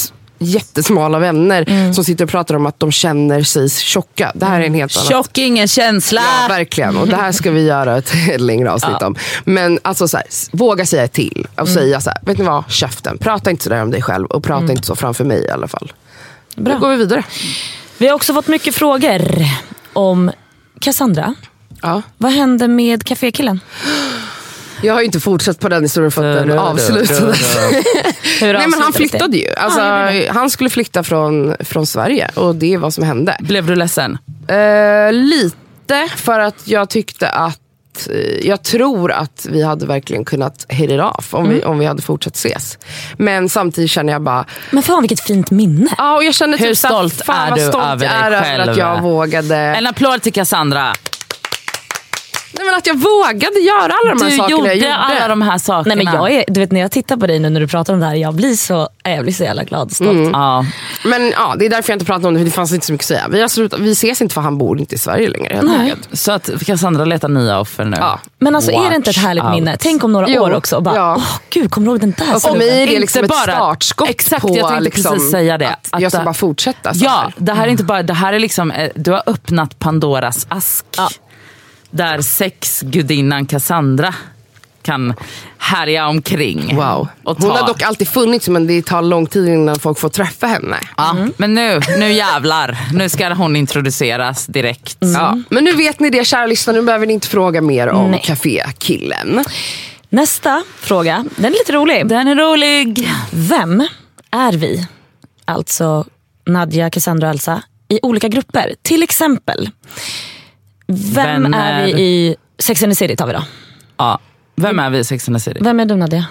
jättesmala 0.44 1.18
vänner 1.18 1.92
som 1.92 2.04
sitter 2.04 2.24
och 2.24 2.30
pratar 2.30 2.54
om 2.54 2.66
att 2.66 2.80
de 2.80 2.92
känner 2.92 3.42
sig 3.42 3.70
tjocka. 3.70 4.32
Det 4.34 4.46
här 4.46 4.60
är 4.60 4.64
en 4.64 4.74
helt 4.74 4.96
annan 4.96 5.08
Tjock 5.08 5.38
ingen 5.38 5.68
känsla. 5.68 6.22
Ja, 6.42 6.48
verkligen. 6.48 6.96
Och 6.96 7.08
det 7.08 7.16
här 7.16 7.32
ska 7.32 7.50
vi 7.50 7.66
göra 7.66 7.98
ett 7.98 8.12
längre 8.40 8.70
avsnitt 8.72 9.02
om. 9.02 9.16
Men 9.44 9.78
alltså 9.82 10.08
så 10.08 10.16
här, 10.16 10.26
våga 10.52 10.86
säga 10.86 11.08
till 11.08 11.46
och 11.56 11.68
säga 11.68 12.00
så 12.00 12.10
här, 12.10 12.18
vet 12.22 12.38
ni 12.38 12.44
vad, 12.44 12.64
käften. 12.70 13.18
Prata 13.18 13.50
inte 13.50 13.64
sådär 13.64 13.82
om 13.82 13.90
dig 13.90 14.02
själv 14.02 14.26
och 14.26 14.44
prata 14.44 14.72
inte 14.72 14.86
så 14.86 14.96
framför 14.96 15.24
mig 15.24 15.44
i 15.44 15.50
alla 15.50 15.68
fall. 15.68 15.92
Bra. 16.56 16.74
Nu 16.74 16.80
går 16.80 16.90
vi 16.90 16.96
vidare. 16.96 17.24
Vi 17.98 18.08
har 18.08 18.14
också 18.14 18.34
fått 18.34 18.48
mycket 18.48 18.74
frågor 18.74 19.22
om 19.92 20.30
Cassandra. 20.80 21.34
Ja. 21.82 22.02
Vad 22.18 22.32
hände 22.32 22.68
med 22.68 23.04
kafékillen? 23.04 23.60
Jag 24.82 24.92
har 24.94 25.00
ju 25.00 25.06
inte 25.06 25.20
fortsatt 25.20 25.60
på 25.60 25.68
den 25.68 25.82
historien 25.82 26.10
för 26.10 26.24
att 26.36 26.46
den 26.48 26.58
avslutades. 26.58 27.56
Nej, 28.40 28.52
men 28.68 28.80
han 28.82 28.92
flyttade 28.92 29.36
ju. 29.36 29.48
Alltså, 29.56 29.80
han 30.32 30.50
skulle 30.50 30.70
flytta 30.70 31.02
från, 31.02 31.54
från 31.60 31.86
Sverige 31.86 32.30
och 32.34 32.54
det 32.54 32.74
är 32.74 32.78
vad 32.78 32.94
som 32.94 33.04
hände. 33.04 33.36
Blev 33.40 33.66
du 33.66 33.74
ledsen? 33.76 34.18
Eh, 34.48 35.12
lite 35.12 36.08
för 36.16 36.38
att 36.40 36.56
jag 36.68 36.88
tyckte 36.90 37.28
att 37.28 37.58
eh, 38.10 38.46
jag 38.48 38.62
tror 38.62 39.12
att 39.12 39.46
vi 39.50 39.62
hade 39.62 39.86
verkligen 39.86 40.24
kunnat 40.24 40.66
hit 40.68 40.90
it 40.90 41.00
off 41.00 41.34
om, 41.34 41.44
Mm. 41.44 41.56
vi, 41.56 41.64
om 41.64 41.78
vi 41.78 41.86
hade 41.86 42.02
fortsatt 42.02 42.36
ses. 42.36 42.78
Men 43.16 43.48
samtidigt 43.48 43.90
känner 43.90 44.12
jag 44.12 44.22
bara, 44.22 44.44
Men 44.70 44.82
fan 44.82 45.02
vilket 45.02 45.20
fint 45.20 45.50
minne. 45.50 45.90
ja 45.98 46.16
och 46.16 46.24
jag 46.24 46.34
kände 46.34 46.56
Hur 46.56 46.66
typ 46.68 46.78
stolt 46.78 47.22
fan 47.26 47.52
är 47.52 47.56
du 47.56 47.62
stolt 47.62 47.84
över 47.84 48.06
jag 48.06 48.32
dig 48.32 48.38
är 48.38 48.42
själv? 48.42 48.70
att 48.70 48.76
jag 48.76 49.00
vågade. 49.02 49.56
En 49.56 49.86
applåd 49.86 50.22
till 50.22 50.32
Cassandra. 50.32 50.92
Nej, 52.52 52.66
men 52.66 52.74
att 52.74 52.86
jag 52.86 52.94
vågade 52.94 53.58
göra 53.60 53.82
alla 54.02 54.14
de 54.14 54.22
här 54.22 54.30
Du 54.30 54.36
sakerna 54.36 54.50
gjorde, 54.50 54.68
jag 54.68 54.76
gjorde. 54.76 54.94
alla 54.96 55.28
de 55.28 55.42
här 55.42 55.58
sakerna. 55.58 55.94
Nej, 55.94 56.04
men 56.04 56.14
jag 56.14 56.30
är, 56.32 56.44
du 56.48 56.60
vet, 56.60 56.72
när 56.72 56.80
jag 56.80 56.90
tittar 56.90 57.16
på 57.16 57.26
dig 57.26 57.38
nu 57.38 57.50
när 57.50 57.60
du 57.60 57.68
pratar 57.68 57.94
om 57.94 58.00
det 58.00 58.06
här, 58.06 58.14
jag 58.14 58.34
blir 58.34 58.54
så, 58.54 58.88
jag 59.04 59.22
blir 59.22 59.32
så 59.32 59.42
jävla 59.44 59.64
glad 59.64 59.86
och 59.86 59.92
stolt. 59.92 60.10
Mm. 60.10 60.30
Ja. 60.32 60.66
Men 61.04 61.30
ja, 61.30 61.54
det 61.58 61.66
är 61.66 61.70
därför 61.70 61.90
jag 61.92 61.94
inte 61.96 62.04
pratar 62.06 62.28
om 62.28 62.34
det, 62.34 62.40
för 62.40 62.44
det 62.44 62.50
fanns 62.50 62.72
inte 62.72 62.86
så 62.86 62.92
mycket 62.92 63.04
att 63.04 63.08
säga. 63.08 63.26
Vi, 63.30 63.40
har 63.40 63.48
slutat, 63.48 63.80
vi 63.80 63.92
ses 63.92 64.22
inte 64.22 64.34
för 64.34 64.40
han 64.40 64.58
bor 64.58 64.80
inte 64.80 64.94
i 64.94 64.98
Sverige 64.98 65.28
längre. 65.28 65.54
helt 65.54 65.70
enkelt. 65.80 66.08
Så 66.12 66.32
att 66.32 66.50
Cassandra 66.66 67.04
letar 67.04 67.28
nya 67.28 67.60
offer 67.60 67.84
nu. 67.84 67.96
Ja. 68.00 68.18
Men 68.38 68.54
alltså 68.56 68.70
är 68.70 68.90
det 68.90 68.96
inte 68.96 69.10
ett 69.10 69.16
härligt 69.16 69.44
out. 69.44 69.52
minne? 69.52 69.76
Tänk 69.80 70.04
om 70.04 70.12
några 70.12 70.28
Jo, 70.28 70.42
år 70.42 70.54
också. 70.54 70.76
Och 70.76 70.82
bara, 70.82 70.96
ja. 70.96 71.14
åh 71.18 71.24
gud, 71.50 71.70
kommer 71.70 71.86
du 71.86 71.90
ihåg 71.92 72.00
den 72.00 72.14
där 72.18 72.34
Och 72.34 72.42
för 72.42 72.54
mig 72.56 72.68
är 72.68 72.74
det 72.76 72.82
Inte 72.82 73.00
liksom 73.00 73.24
ett 73.24 73.30
bara- 73.30 73.42
startskott 73.42 74.08
Exakt, 74.10 74.42
på 74.42 74.56
jag 74.56 74.68
tänkte 74.68 74.84
liksom, 74.84 75.12
precis 75.14 75.30
säga 75.30 75.58
det. 75.58 75.68
att, 75.68 75.88
Att 75.90 76.00
jag 76.00 76.12
ska 76.12 76.22
bara 76.22 76.34
fortsätta 76.34 76.94
så 76.94 77.04
Ja, 77.04 77.10
här. 77.10 77.34
det 77.36 77.52
här 77.52 77.66
är 77.66 77.70
inte 77.70 77.84
bara, 77.84 78.02
det 78.02 78.14
här 78.14 78.32
är 78.32 78.38
liksom, 78.38 78.70
eh, 78.70 78.90
du 78.94 79.10
har 79.10 79.22
öppnat 79.26 79.78
Pandoras 79.78 80.46
ask. 80.48 80.84
Där 81.92 82.20
sexgudinnan 82.20 83.46
Cassandra 83.46 84.14
kan 84.82 85.14
härja 85.58 86.08
omkring. 86.08 86.76
Wow. 86.76 87.08
Och 87.24 87.36
Hon 87.40 87.50
ta. 87.50 87.56
har 87.58 87.66
dock 87.66 87.82
alltid 87.82 88.08
funnits 88.08 88.48
men 88.48 88.66
det 88.66 88.86
tar 88.86 89.02
lång 89.02 89.26
tid 89.26 89.48
innan 89.48 89.78
folk 89.78 89.98
får 89.98 90.08
träffa 90.08 90.46
henne. 90.46 90.76
Ja, 90.96 91.16
Men 91.36 91.54
nu, 91.54 91.80
nu 91.98 92.12
jävlar. 92.12 92.78
Nu 92.92 93.08
ska 93.08 93.34
hon 93.34 93.56
introduceras 93.56 94.46
direkt. 94.46 94.96
Ja. 95.00 95.38
Men 95.48 95.64
nu 95.64 95.72
vet 95.72 96.00
ni 96.00 96.10
det 96.10 96.24
kära 96.26 96.46
lyssnare, 96.46 96.76
nu 96.76 96.82
behöver 96.82 97.06
ni 97.06 97.12
inte 97.12 97.28
fråga 97.28 97.60
mer 97.60 97.88
om 97.88 98.10
Nej. 98.10 98.22
kafékillen. 98.24 99.44
Nästa 100.08 100.62
fråga, 100.80 101.24
den 101.36 101.44
är 101.44 101.50
lite 101.50 101.72
rolig. 101.72 102.08
Den 102.08 102.28
är 102.28 102.34
rolig. 102.36 103.10
Vem 103.30 103.88
är 104.30 104.52
vi, 104.52 104.86
alltså 105.44 106.04
Nadja, 106.46 106.90
Cassandra 106.90 107.26
och 107.26 107.32
Elsa, 107.32 107.62
i 107.88 107.98
olika 108.02 108.28
grupper? 108.28 108.74
Till 108.82 109.02
exempel, 109.02 109.70
vem 110.94 111.42
Vänner. 111.42 111.80
är 111.82 111.84
vi 111.86 111.92
i 112.02 112.36
Sex 112.58 112.82
and 112.82 112.92
the 112.92 112.96
City 112.96 113.16
tar 113.16 113.26
vi 113.26 113.32
då. 113.32 113.42
Ja. 113.96 114.18
Vem 114.56 114.78
är 114.78 114.90
vi 114.90 114.98
i 114.98 115.04
Sex 115.04 115.28
and 115.28 115.36
the 115.36 115.40
City? 115.40 115.58
Vem 115.62 115.80
är 115.80 115.84
du 115.84 115.96
Nadja? 115.96 116.24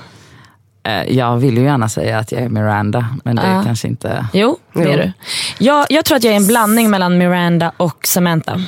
Eh, 0.83 1.03
Jag 1.03 1.37
vill 1.37 1.57
ju 1.57 1.63
gärna 1.63 1.89
säga 1.89 2.19
att 2.19 2.31
jag 2.31 2.41
är 2.41 2.49
Miranda, 2.49 3.05
men 3.23 3.35
det 3.35 3.41
är 3.41 3.55
Ja. 3.55 3.63
kanske 3.63 3.87
inte... 3.87 4.25
Jo, 4.33 4.57
det 4.73 4.81
är 4.83 4.85
Jo. 4.87 4.97
du. 4.97 5.11
Jag, 5.65 5.85
jag 5.89 6.05
tror 6.05 6.17
att 6.17 6.23
jag 6.23 6.33
är 6.33 6.37
en 6.37 6.47
blandning 6.47 6.89
mellan 6.89 7.17
Miranda 7.17 7.71
och 7.77 8.07
Samantha. 8.07 8.61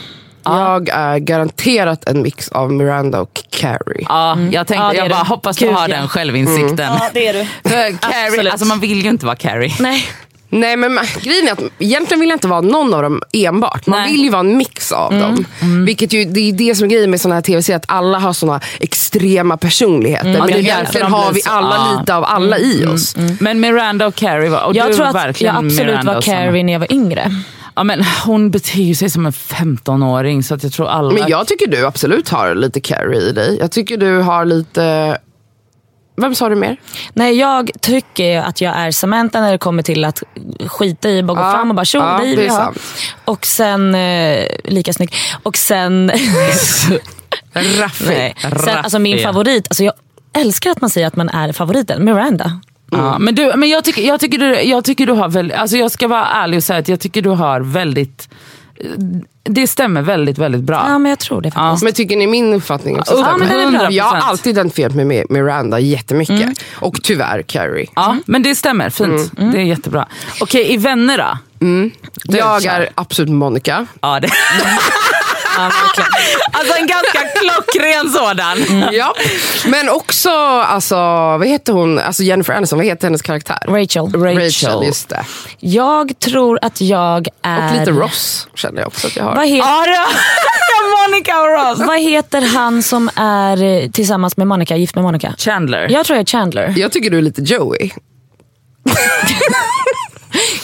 Jag 0.45 0.89
är 0.89 1.17
garanterat 1.17 2.07
en 2.09 2.21
mix 2.21 2.49
av 2.49 2.71
Miranda 2.73 3.21
och 3.21 3.43
Carrie. 3.49 4.05
Ja, 4.09 4.37
jag 4.39 4.67
tänkte, 4.67 4.73
Ja, 4.75 4.91
är 4.93 4.97
jag 4.97 5.09
bara 5.09 5.23
du. 5.23 5.29
hoppas 5.29 5.57
du 5.57 5.65
Gud, 5.65 5.73
har 5.75 5.89
ja. 5.89 5.95
den 5.95 6.07
självinsikten. 6.07 6.91
det 7.13 7.27
är 7.27 7.33
du. 7.33 7.45
För 7.69 7.97
Carrie, 7.97 8.51
alltså 8.51 8.65
man 8.67 8.79
vill 8.79 9.03
ju 9.03 9.09
inte 9.09 9.25
vara 9.25 9.35
Carrie. 9.35 9.73
Nej. 9.79 10.03
Nej 10.53 10.77
men 10.77 10.99
grejen 11.21 11.47
är 11.47 11.51
att 11.51 11.63
egentligen 11.79 12.19
vill 12.19 12.29
jag 12.29 12.35
inte 12.35 12.47
vara 12.47 12.61
någon 12.61 12.93
av 12.93 13.01
dem 13.01 13.21
enbart. 13.31 13.87
Man 13.87 14.01
Nej. 14.01 14.11
vill 14.11 14.23
ju 14.23 14.29
vara 14.29 14.39
en 14.39 14.57
mix 14.57 14.91
av 14.91 15.11
dem. 15.11 15.45
Vilket 15.85 16.13
ju, 16.13 16.25
det 16.25 16.39
är 16.39 16.53
det 16.53 16.75
som 16.75 16.85
är 16.85 16.89
grejen 16.89 17.11
med 17.11 17.21
såna 17.21 17.35
här 17.35 17.41
tv-serier, 17.41 17.77
att 17.77 17.85
alla 17.87 18.19
har 18.19 18.33
såna 18.33 18.59
extrema 18.79 19.57
personligheter. 19.57 20.29
Ja, 20.29 20.37
Men 20.39 20.47
därför 20.47 20.59
egentligen 20.59 21.11
har 21.11 21.33
vi 21.33 21.41
alla 21.45 21.75
ja. 21.75 21.99
lite 21.99 22.15
av 22.15 22.23
alla 22.23 22.57
i 22.57 22.85
oss. 22.85 23.15
Men 23.39 23.59
Miranda 23.59 24.07
och 24.07 24.15
Carrie 24.15 24.49
var, 24.49 24.63
och 24.63 24.75
Jag 24.75 24.87
du 24.87 24.93
tror 24.93 25.03
var 25.05 25.09
att 25.09 25.15
jag 25.15 25.23
verkligen 25.23 25.55
absolut 25.55 25.85
Miranda 25.85 26.13
var. 26.13 26.21
Carrie 26.21 26.63
när 26.63 26.73
jag 26.73 26.79
var 26.79 26.93
yngre. 26.93 27.31
Ja, 27.75 27.83
men 27.83 28.03
hon 28.25 28.51
beter 28.51 28.93
sig 28.93 29.09
som 29.09 29.25
en 29.25 29.31
15-åring 29.31 30.43
så 30.43 30.55
att 30.55 30.63
jag 30.63 30.71
tror 30.71 30.87
alla... 30.87 31.13
Men 31.13 31.27
jag 31.27 31.47
tycker 31.47 31.67
du 31.67 31.85
absolut 31.85 32.29
har 32.29 32.55
lite 32.55 32.79
Carrie 32.79 33.21
i 33.21 33.31
dig. 33.31 33.57
Jag 33.59 33.71
tycker 33.71 33.97
du 33.97 34.17
har 34.17 34.45
lite... 34.45 35.17
Vem 36.15 36.35
sa 36.35 36.49
du 36.49 36.55
mer? 36.55 36.77
Nej, 37.13 37.37
jag 37.39 37.71
tycker 37.81 38.39
att 38.39 38.61
jag 38.61 38.75
är 38.75 38.91
Samantha 38.91 39.41
när 39.41 39.51
det 39.51 39.57
kommer 39.57 39.83
till 39.83 40.05
att 40.05 40.23
skita 40.67 41.09
i, 41.09 41.23
bara 41.23 41.37
gå 41.37 41.41
Ja, 41.43 41.51
fram 41.51 41.69
och 41.69 41.75
bara 41.75 41.85
tjo, 41.85 41.99
ja, 41.99 42.17
dig 42.17 42.29
det 42.29 42.41
vill 42.41 42.51
är 42.51 42.53
jag. 42.53 42.75
Och 43.25 43.45
sen, 43.45 43.95
eh, 43.95 44.47
lika 44.63 44.93
snygg. 44.93 45.13
Och 45.43 45.57
sen, 45.57 46.11
Raffig. 47.53 48.07
nej. 48.07 48.35
sen 48.41 48.77
alltså 48.77 48.99
min 48.99 49.19
favorit, 49.19 49.67
alltså 49.69 49.83
jag 49.83 49.93
älskar 50.37 50.71
att 50.71 50.81
man 50.81 50.89
säger 50.89 51.07
att 51.07 51.15
man 51.15 51.29
är 51.29 51.51
favoriten, 51.51 52.05
Miranda. 52.05 52.59
Ja, 52.91 53.19
men 53.19 53.35
du, 53.35 53.53
men 53.55 53.69
jag, 53.69 53.83
tycker, 53.83 54.01
jag, 54.01 54.19
tycker 54.19 54.37
du, 54.37 54.61
jag 54.61 54.83
tycker 54.83 55.05
du 55.05 55.13
har 55.13 55.29
väldigt, 55.29 55.57
alltså 55.57 55.77
jag 55.77 55.91
ska 55.91 56.07
vara 56.07 56.25
ärlig 56.25 56.57
och 56.57 56.63
säga 56.63 56.79
att 56.79 56.87
jag 56.87 56.99
tycker 56.99 57.21
du 57.21 57.29
har 57.29 57.59
väldigt, 57.61 58.29
det 59.49 59.67
stämmer 59.67 60.01
väldigt, 60.01 60.37
väldigt 60.37 60.61
bra. 60.61 60.85
Ja 60.89 60.97
men 60.97 61.09
jag 61.09 61.19
tror 61.19 61.41
det 61.41 61.51
faktiskt. 61.51 61.83
Men 61.83 61.93
tycker 61.93 62.15
ni 62.17 62.27
min 62.27 62.53
uppfattning 62.53 62.99
också 62.99 63.13
Ja, 63.17 63.37
men 63.37 63.47
den 63.49 63.75
är 63.75 63.79
bra. 63.79 63.91
Jag 63.91 64.03
har 64.03 64.17
100%. 64.17 64.21
alltid 64.21 64.51
identifierat 64.51 64.95
mig 64.95 65.05
med 65.05 65.25
Miranda 65.29 65.79
jättemycket. 65.79 66.63
Och 66.75 67.03
tyvärr 67.03 67.41
Carrie. 67.41 67.89
Ja, 67.95 68.17
men 68.25 68.43
det 68.43 68.55
stämmer, 68.55 68.89
fint. 68.89 69.31
Det 69.37 69.57
är 69.57 69.63
jättebra. 69.63 70.07
Okej, 70.41 70.73
i 70.73 70.77
Vänner 70.77 71.17
då? 71.17 71.37
Du, 72.23 72.37
jag 72.37 72.65
är 72.65 72.89
absolut 72.95 73.31
Monica. 73.31 73.85
Ja, 74.01 74.19
det. 74.19 74.27
alltså 76.51 76.77
en 76.79 76.87
ganska 76.87 77.19
klockren 77.39 78.09
sådan. 78.09 78.83
Ja. 78.93 79.13
Men 79.65 79.89
också, 79.89 80.29
alltså, 80.59 80.95
vad 81.37 81.47
heter 81.47 81.73
hon? 81.73 81.99
Alltså 81.99 82.23
Jennifer 82.23 82.53
Aniston, 82.53 82.79
vad 82.79 82.85
heter 82.85 83.07
hennes 83.07 83.21
karaktär? 83.21 83.59
Rachel. 83.67 84.23
Rachel. 84.23 84.83
just 84.85 85.09
det. 85.09 85.25
Jag 85.59 86.19
tror 86.19 86.59
att 86.61 86.81
jag 86.81 87.27
är... 87.41 87.73
Och 87.73 87.79
lite 87.79 87.91
Ross 87.91 88.47
känner 88.55 88.79
jag 88.81 88.87
också 88.87 89.07
att 89.07 89.15
jag 89.15 89.23
har. 89.23 89.35
Vad, 89.35 89.47
heter, 89.47 89.87
det- 89.87 91.11
Monica 91.11 91.41
och 91.41 91.47
Ross. 91.47 91.87
vad 91.87 91.99
heter 91.99 92.41
han 92.41 92.83
som 92.83 93.09
är 93.15 93.63
eh, 93.63 93.89
tillsammans 93.89 94.37
med 94.37 94.47
Monica, 94.47 94.75
gift 94.75 94.95
med 94.95 95.03
Monica? 95.03 95.33
Chandler. 95.37 95.87
Jag 95.89 96.05
tror 96.05 96.17
jag 96.17 96.21
är 96.21 96.25
Chandler. 96.25 96.73
Jag 96.77 96.91
tycker 96.91 97.09
du 97.09 97.17
är 97.17 97.21
lite 97.21 97.41
Joey. 97.41 97.91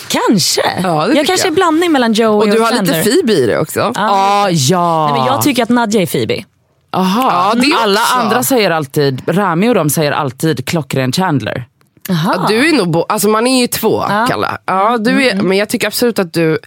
Kanske. 0.08 0.62
Ja, 0.84 1.08
det 1.08 1.14
jag 1.14 1.26
kanske 1.28 1.48
jag. 1.48 1.52
är 1.52 1.56
blandning 1.56 1.92
mellan 1.92 2.14
Joey 2.14 2.28
Och 2.30 2.38
och, 2.42 2.50
du 2.50 2.60
har 2.60 2.72
Chandler. 2.72 2.98
lite 2.98 3.10
Phoebe 3.10 3.34
i 3.34 3.46
det 3.46 3.60
också. 3.60 3.92
Ah, 3.96 4.50
ja. 4.50 5.08
Nej, 5.12 5.20
men 5.20 5.34
jag 5.34 5.42
tycker 5.42 5.64
att 5.64 5.70
Nadja 5.70 6.02
är 6.02 6.06
Phoebe. 6.06 6.44
Aha. 6.92 7.52
Ja, 7.56 7.62
det 7.62 7.74
Alla 7.84 8.02
också. 8.02 8.16
andra 8.16 8.44
säger 8.44 8.72
alltid, 8.72 9.22
Rami 9.28 9.70
och 9.70 9.76
de 9.76 9.90
säger 9.90 10.12
alltid 10.12 10.66
klockren 10.66 11.12
Chandler. 11.12 11.66
Aha. 12.10 12.34
Ja, 12.38 12.46
du 12.50 12.70
är 12.70 12.74
nog, 12.74 12.90
bo- 12.92 13.06
alltså 13.10 13.28
man 13.28 13.48
är 13.48 13.62
ju 13.62 13.68
två 13.68 14.04
Kalle. 14.28 14.58
Ja, 14.66 14.98
du 14.98 15.28
är, 15.28 15.36
Men 15.36 15.58
jag 15.58 15.70
tycker 15.70 15.88
absolut 15.88 16.20
att 16.20 16.34
du, 16.34 16.60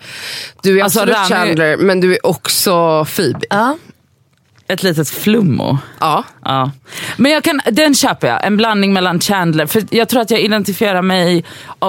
du 0.62 0.78
är 0.80 0.84
Alltså, 0.84 1.00
absolut 1.00 1.16
Rami- 1.18 1.28
Chandler 1.28 1.76
men 1.76 2.00
du 2.00 2.12
är 2.14 2.26
också 2.26 3.05
Phoebe. 3.16 3.46
Ja. 3.50 3.76
Ett 4.72 4.82
litet 4.82 5.08
flummo. 5.08 5.78
Ja. 6.00 6.24
Ja. 6.44 6.70
Men 7.16 7.32
jag 7.32 7.44
kan, 7.44 7.60
den 7.70 7.94
köper 7.94 8.28
jag, 8.28 8.46
en 8.46 8.56
blandning 8.56 8.92
mellan 8.92 9.20
Chandler. 9.20 9.66
För 9.66 9.82
Jag 9.90 10.08
tror 10.08 10.20
att 10.20 10.30
jag 10.30 10.40
identifierar 10.40 11.02
mig 11.02 11.44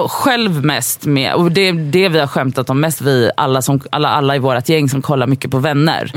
själv 0.08 0.64
mest 0.64 1.04
med, 1.04 1.34
och 1.34 1.52
det 1.52 1.68
är 1.68 1.72
det 1.72 2.08
vi 2.08 2.18
har 2.18 2.26
skämtat 2.26 2.70
om 2.70 2.80
mest, 2.80 3.00
vi 3.00 3.30
alla, 3.36 3.62
som, 3.62 3.80
alla, 3.90 4.08
alla 4.08 4.36
i 4.36 4.38
vårt 4.38 4.68
gäng 4.68 4.88
som 4.88 5.02
kollar 5.02 5.26
mycket 5.26 5.50
på 5.50 5.58
vänner. 5.58 6.12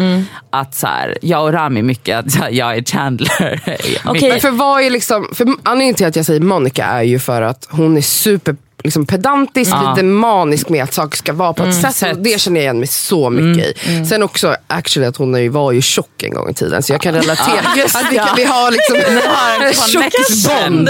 Att 0.50 0.76
så 0.76 0.88
här, 0.88 1.18
jag 1.22 1.44
och 1.44 1.54
Rami 1.54 1.82
mycket, 1.82 2.20
att 2.20 2.54
jag 2.54 2.78
är 2.78 2.84
Chandler. 2.84 3.62
Men 4.30 4.40
för 4.40 4.52
vad 4.52 4.82
är 4.82 4.90
liksom, 4.90 5.28
för 5.34 5.48
anledningen 5.64 5.96
till 5.96 6.06
att 6.06 6.16
jag 6.16 6.26
säger 6.26 6.42
Monica 6.42 6.86
är 6.86 7.04
ju 7.04 7.20
för 7.20 7.42
att 7.42 7.68
hon 7.72 7.98
är 7.98 8.02
super 8.02 8.56
liksom 8.88 9.06
pedantisk, 9.06 9.72
Ja. 9.72 9.94
lite 9.96 10.06
manisk 10.06 10.70
med 10.70 10.84
att 10.84 10.94
saker 10.94 11.18
ska 11.18 11.34
vara 11.34 11.54
på 11.54 11.64
ett 11.64 11.82
sätt. 11.82 11.96
sätt. 11.96 12.18
Och 12.18 12.24
det 12.24 12.42
känner 12.42 12.60
jag 12.60 12.64
igen 12.64 12.80
mig 12.80 12.88
så 12.88 13.30
mycket 13.30 13.88
i. 13.88 14.06
Sen 14.06 14.24
också 14.24 14.56
actually 14.68 15.08
att 15.08 15.18
hon 15.18 15.52
var 15.52 15.72
ju 15.72 15.82
tjock 15.82 16.24
en 16.24 16.34
gång 16.34 16.50
i 16.50 16.54
tiden 16.54 16.84
så 16.84 16.94
jag 16.94 17.02
kan 17.02 17.14
relatera. 17.14 17.60
att 17.86 18.12
vi, 18.12 18.16
kan, 18.18 18.28
vi 18.36 18.44
har 18.46 18.72
liksom 18.72 18.96
en 19.66 19.74
tjockisbond. 19.74 20.90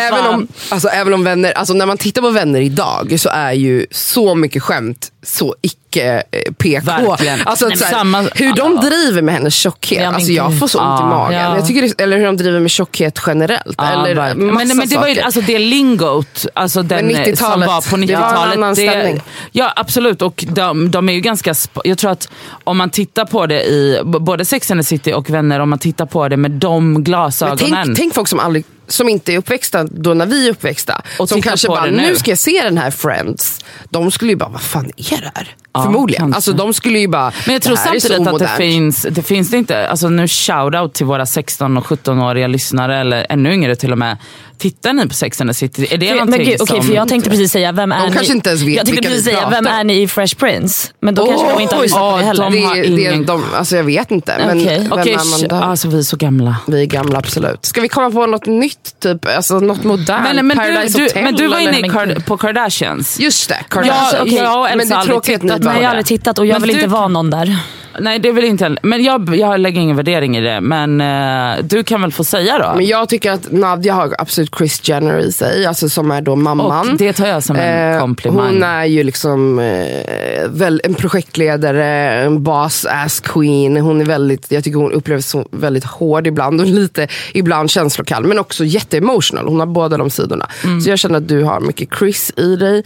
Även 0.00 0.26
om, 0.26 0.48
alltså, 0.68 0.88
även 0.88 1.14
om 1.14 1.24
vänner, 1.24 1.52
alltså 1.52 1.74
när 1.74 1.86
man 1.86 1.98
tittar 1.98 2.22
på 2.22 2.30
vänner 2.30 2.60
idag 2.60 3.20
så 3.20 3.28
är 3.28 3.52
ju 3.52 3.86
så 3.90 4.34
mycket 4.34 4.62
skämt 4.62 5.08
så 5.22 5.54
icke 5.62 5.76
eh, 5.96 6.20
PK. 6.58 6.86
Verkligen. 6.86 7.40
Alltså, 7.46 7.66
Nej, 7.68 7.76
så 7.76 7.84
här, 7.84 7.92
samma- 7.92 8.22
hur 8.34 8.52
de 8.52 8.76
driver 8.76 9.22
med 9.22 9.34
hennes 9.34 9.54
tjockhet, 9.54 9.98
Ja, 9.98 10.06
men 10.06 10.14
alltså, 10.14 10.32
jag 10.32 10.58
får 10.58 10.66
så 10.68 10.78
ont 10.80 11.00
i 11.00 11.04
magen. 11.04 11.40
Ja. 11.40 11.56
Jag 11.56 11.66
tycker 11.66 11.82
det, 11.82 12.00
eller 12.02 12.16
hur 12.18 12.24
de 12.26 12.36
driver 12.36 12.60
med 12.60 12.70
tjockhet 12.70 13.20
generellt. 13.26 13.80
Eller 13.80 14.14
massa 14.14 14.34
men, 14.34 14.76
men 14.76 14.88
det 14.88 14.96
var 14.96 15.08
ju 15.08 15.14
saker. 15.14 15.24
alltså 15.24 15.40
det 15.40 15.58
lingot, 15.58 16.46
alltså 16.54 16.82
den 16.82 17.06
Men 17.06 17.16
eh, 17.16 17.22
som 17.24 17.32
90-talet, 17.32 17.68
var 17.68 17.90
på 17.90 17.96
90-talet. 17.96 18.76
det. 18.76 19.20
Ja 19.52 19.72
absolut 19.76 20.22
och 20.22 20.44
de, 20.48 20.90
de 20.90 21.08
är 21.08 21.12
ju 21.12 21.20
ganska, 21.20 21.54
jag 21.84 21.98
tror 21.98 22.10
att 22.10 22.28
om 22.64 22.76
man 22.76 22.90
tittar 22.90 23.24
på 23.24 23.46
det 23.46 23.64
i 23.64 24.00
både 24.04 24.44
Sex 24.44 24.70
and 24.70 24.80
the 24.80 24.84
City 24.84 25.12
och 25.12 25.30
Vänner, 25.30 25.60
om 25.60 25.70
man 25.70 25.78
tittar 25.78 26.06
på 26.06 26.28
det 26.28 26.36
med 26.36 26.50
de 26.50 26.92
Men 26.92 27.04
glasögonen. 27.04 27.58
tänk, 27.84 27.96
tänk 27.96 28.14
folk 28.14 28.28
som, 28.28 28.40
aldrig, 28.40 28.64
som 28.88 29.08
inte 29.08 29.32
är 29.32 29.38
uppväxta 29.38 29.84
då 29.84 30.14
när 30.14 30.26
vi 30.26 30.46
är 30.46 30.50
uppväxta. 30.50 31.02
Och 31.18 31.28
som 31.28 31.42
kanske 31.42 31.68
bara, 31.68 31.84
nu. 31.84 31.90
nu 31.96 32.16
ska 32.16 32.30
jag 32.30 32.38
se 32.38 32.60
den 32.62 32.78
här 32.78 32.90
Friends. 32.90 33.58
De 33.90 34.10
skulle 34.10 34.30
ju 34.32 34.36
bara, 34.36 34.48
vad 34.48 34.60
fan 34.62 34.90
är 34.96 35.20
det 35.20 35.32
här? 35.34 35.54
Förmodligen. 35.82 36.20
kanske. 36.22 36.36
Alltså 36.36 36.52
de 36.52 36.74
skulle 36.74 36.98
ju 36.98 37.08
bara, 37.08 37.32
Men 37.46 37.52
jag 37.52 37.62
tror 37.62 37.76
samtidigt 37.76 38.26
att 38.28 38.38
det 38.38 38.48
finns, 38.56 39.06
det 39.10 39.22
finns 39.22 39.50
det 39.50 39.56
inte, 39.56 39.88
alltså 39.88 40.08
nu 40.08 40.26
shout-out 40.26 40.92
till 40.92 41.06
våra 41.06 41.26
16 41.26 41.76
och 41.76 41.84
17-åriga 41.86 42.46
lyssnare, 42.46 42.96
eller 43.00 43.26
ännu 43.30 43.52
yngre 43.52 43.76
till 43.76 43.92
och 43.92 43.98
med. 43.98 44.16
Tittar 44.58 44.92
ni 44.92 45.08
på 45.08 45.14
Sex 45.14 45.40
and 45.40 45.50
the 45.50 45.54
City? 45.54 45.86
Är 45.90 45.98
det 45.98 46.06
Men 46.08 46.16
någonting 46.16 46.44
gud, 46.44 46.60
okej, 46.60 46.76
som... 46.76 46.86
för 46.86 46.94
jag 46.94 47.08
tänkte 47.08 47.30
precis 47.30 47.52
säga, 47.52 47.72
vem 47.72 47.92
är 47.92 48.06
ni? 48.06 48.12
kanske 48.12 48.32
inte 48.32 48.50
ens 48.50 48.62
vet 48.62 48.76
Jag 48.76 48.86
tänkte 48.86 49.08
precis 49.08 49.24
säga, 49.24 49.48
vem 49.50 49.66
är 49.66 49.84
ni 49.84 50.02
i 50.02 50.08
Fresh 50.08 50.36
Prince? 50.36 50.88
Men 51.00 51.14
då 51.14 51.26
kanske 51.26 51.52
de 51.52 51.62
inte 51.62 51.74
har 51.74 51.82
lyssnat 51.82 52.00
på 52.00 52.16
det 52.16 52.22
ja, 52.22 52.26
heller. 52.26 52.50
de 52.50 52.64
har 52.64 52.74
det, 52.74 52.82
det, 52.82 52.88
ingen- 53.02 53.26
de, 53.26 53.44
alltså 53.54 53.76
jag 53.76 53.84
vet 53.84 54.10
inte. 54.10 54.34
Men 54.46 54.60
Okej. 54.60 54.78
vem 54.78 54.92
Okej, 54.92 55.12
är 55.12 55.50
man 55.50 55.62
alltså 55.62 55.88
vi 55.88 55.98
är 55.98 56.02
så 56.02 56.16
gamla. 56.16 56.56
Vi 56.66 56.82
är 56.82 56.86
gamla 56.86 57.18
absolut. 57.18 57.64
Ska 57.66 57.80
vi 57.80 57.88
komma 57.88 58.10
på 58.10 58.26
något 58.26 58.46
nytt? 58.46 59.00
Typ, 59.00 59.26
alltså 59.36 59.60
något 59.60 59.84
modernt? 59.84 60.24
Men, 60.34 60.46
men, 60.46 60.56
du, 60.58 60.62
Paradise 60.64 60.98
du, 60.98 61.04
Hotel? 61.04 61.22
men 61.24 61.34
du 61.34 61.46
var 61.48 61.58
inne 61.58 61.88
Kard- 61.88 62.24
på 62.24 62.36
Kardashians. 62.36 63.20
Just 63.20 63.48
det, 63.48 63.56
Ja, 63.60 63.64
Kardashian. 63.68 63.96
alltså, 63.98 64.22
okej. 64.22 64.34
jag 64.34 64.60
och 64.60 64.68
Elsa 64.70 64.94
har 64.94 65.00
aldrig 65.00 65.42
ni 65.42 65.50
tittat 65.64 65.74
Nej, 65.74 65.82
jag 65.82 65.88
har 65.88 65.96
aldrig 65.96 66.06
tittat 66.06 66.38
och 66.38 66.46
jag 66.46 66.54
Men 66.54 66.62
vill 66.62 66.70
du- 66.76 66.82
inte 66.82 66.92
vara 66.94 67.08
någon 67.08 67.30
där. 67.30 67.56
Nej 68.00 68.18
det 68.18 68.32
vill 68.32 68.44
inte 68.44 68.64
heller. 68.64 68.78
Men 68.82 69.02
jag, 69.04 69.36
jag 69.36 69.60
lägger 69.60 69.80
ingen 69.80 69.96
värdering 69.96 70.36
i 70.36 70.40
det. 70.40 70.60
Men 70.60 71.00
eh, 71.00 71.64
du 71.64 71.84
kan 71.84 72.00
väl 72.02 72.12
få 72.12 72.24
säga 72.24 72.58
då? 72.58 72.72
Men 72.76 72.86
jag 72.86 73.08
tycker 73.08 73.32
att 73.32 73.52
Nadja 73.52 73.94
har 73.94 74.14
absolut 74.18 74.54
Chris 74.58 74.88
Jenner 74.88 75.18
i 75.18 75.32
sig, 75.32 75.66
alltså 75.66 75.88
som 75.88 76.10
är 76.10 76.20
då 76.22 76.36
mamman. 76.36 76.90
och 76.90 76.96
det 76.96 77.12
tar 77.12 77.26
jag 77.26 77.42
som 77.42 77.56
en 77.56 77.94
Eh, 77.94 78.00
komplimang. 78.00 78.46
Hon 78.46 78.62
är 78.62 78.84
ju 78.84 79.02
liksom 79.02 79.58
eh, 79.58 80.48
väl, 80.48 80.80
en 80.84 80.94
projektledare, 80.94 81.84
en 82.24 82.42
boss 82.42 82.84
ass 82.90 83.20
queen. 83.20 83.76
Hon 83.76 84.00
är 84.00 84.04
väldigt, 84.04 84.52
jag 84.52 84.64
tycker 84.64 84.78
hon 84.78 84.92
upplevs 84.92 85.26
som 85.26 85.44
väldigt 85.50 85.84
hård 85.84 86.26
ibland 86.26 86.60
och 86.60 86.66
lite 86.66 87.08
ibland 87.34 87.70
känslokall. 87.70 88.24
Men 88.24 88.38
också 88.38 88.64
jätteemotional. 88.64 89.46
Hon 89.48 89.60
har 89.60 89.66
båda 89.66 89.96
de 89.96 90.10
sidorna. 90.10 90.46
Mm. 90.64 90.80
Så 90.80 90.90
jag 90.90 90.98
känner 90.98 91.18
att 91.18 91.28
du 91.28 91.42
har 91.42 91.60
mycket 91.60 91.88
Chris 91.98 92.32
i 92.36 92.56
dig. 92.56 92.82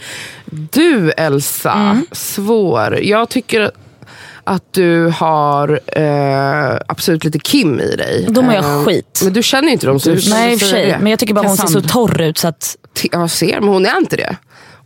Du 0.71 1.11
Elsa, 1.11 1.73
Mm. 1.73 2.05
svår. 2.11 2.99
Jag 3.01 3.29
tycker 3.29 3.71
att 4.49 4.73
du 4.73 5.07
har 5.07 5.79
eh, 5.87 6.77
absolut 6.87 7.23
lite 7.23 7.39
Kim 7.39 7.79
i 7.79 7.95
dig. 7.95 8.25
Då 8.29 8.41
mår 8.41 8.53
jag 8.53 8.63
Eh, 8.65 8.83
skit. 8.83 9.21
Men 9.23 9.33
du 9.33 9.43
känner 9.43 9.67
ju 9.67 9.73
inte 9.73 9.87
dem. 9.87 9.99
Så 9.99 10.17
ska 10.17 10.35
Nej 10.35 10.47
du 10.47 10.53
i 10.53 10.55
och 10.55 10.59
för 10.59 10.67
sig, 10.67 10.97
men 10.99 11.07
jag 11.07 11.19
tycker 11.19 11.33
bara 11.33 11.47
hon 11.47 11.57
ser 11.57 11.67
så 11.67 11.81
torr 11.81 12.21
ut 12.21 12.37
så 12.37 12.47
att 12.47 12.75
Jag 13.11 13.29
ser, 13.29 13.59
men 13.59 13.69
hon 13.69 13.85
är 13.85 13.97
inte 13.97 14.15
det. 14.15 14.35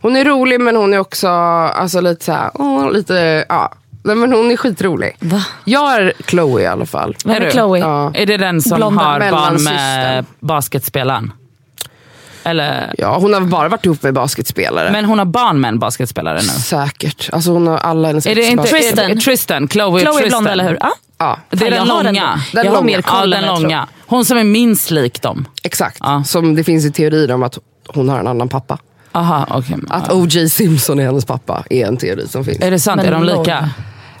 Hon 0.00 0.16
är 0.16 0.24
rolig 0.24 0.60
men 0.60 0.76
hon 0.76 0.94
är 0.94 0.98
också 0.98 1.28
alltså, 1.28 2.00
lite 2.00 2.24
såhär, 2.24 2.50
åh, 2.54 2.92
lite, 2.92 3.44
ja. 3.48 3.72
Nej, 4.04 4.16
men 4.16 4.32
hon 4.32 4.50
är 4.50 4.56
skitrolig. 4.56 5.16
Va? 5.20 5.44
Jag 5.64 5.94
är 5.94 6.12
Chloe 6.26 6.62
i 6.62 6.66
alla 6.66 6.86
fall. 6.86 7.16
Vem 7.24 7.34
Är 7.34 7.40
är 7.40 7.44
du? 7.44 7.50
Chloe? 7.50 7.78
Ja. 7.78 8.12
Är 8.14 8.26
det 8.26 8.36
den 8.36 8.62
som 8.62 8.76
Blonda 8.76 9.02
har 9.02 9.30
barn 9.30 9.64
med 9.64 10.24
basketspelaren? 10.40 11.32
Eller, 12.44 12.94
Ja, 12.98 13.18
hon 13.18 13.34
har 13.34 13.40
bara 13.40 13.68
varit 13.68 13.86
ihop 13.86 14.02
med 14.02 14.14
basketspelare. 14.14 14.90
men 14.92 15.04
hon 15.04 15.18
har 15.18 15.26
barn 15.26 15.60
med 15.60 15.68
en 15.68 15.78
basketspelare 15.78 16.36
nu. 16.36 16.48
Säkert. 16.48 17.30
Alltså 17.32 17.50
hon 17.52 17.66
har 17.66 17.78
alla 17.78 18.08
hennes 18.08 18.26
Är 18.26 18.34
det 18.34 18.44
inte 18.46 18.64
Tristan? 18.64 19.10
Är, 19.10 19.14
Tristan? 19.16 19.68
Chloe, 19.68 20.00
Chloe 20.00 20.12
Tristan. 20.20 20.28
blond 20.44 20.48
eller 20.48 20.68
hur? 20.68 20.78
Ja. 20.80 20.92
Ja, 21.18 21.38
Det 21.50 21.66
är 21.66 21.70
den 21.70 21.78
jag 21.86 21.94
har 21.94 22.04
långa. 22.04 22.40
Den 22.52 22.64
jag 22.64 22.72
har 22.72 22.76
långa. 22.76 22.86
mer 22.86 23.02
koll 23.02 23.16
Ja, 23.32 23.36
än 23.38 23.42
den 23.42 23.44
jag 23.54 23.62
långa. 23.62 23.86
Hon 24.06 24.24
som 24.24 24.38
är 24.38 24.44
minst 24.44 24.90
lik 24.90 25.22
dem. 25.22 25.46
exakt. 25.62 25.96
Ja. 26.00 26.24
Som 26.24 26.54
det 26.54 26.64
finns 26.64 26.84
i 26.84 26.92
teorier 26.92 27.32
om 27.32 27.42
att 27.42 27.58
hon 27.88 28.08
har 28.08 28.18
en 28.18 28.26
annan 28.26 28.48
pappa. 28.48 28.78
Aha, 29.12 29.46
okej. 29.50 29.76
Att 29.90 30.12
O.J. 30.12 30.48
Simpson 30.48 30.98
är 31.00 31.04
hennes 31.06 31.24
pappa 31.24 31.64
är 31.70 31.86
en 31.86 31.96
teori 31.96 32.28
som 32.28 32.44
finns. 32.44 32.60
Är 32.60 32.70
det 32.70 32.78
sant? 32.78 32.96
Men 32.96 33.06
är 33.06 33.12
de 33.12 33.24
lika? 33.24 33.70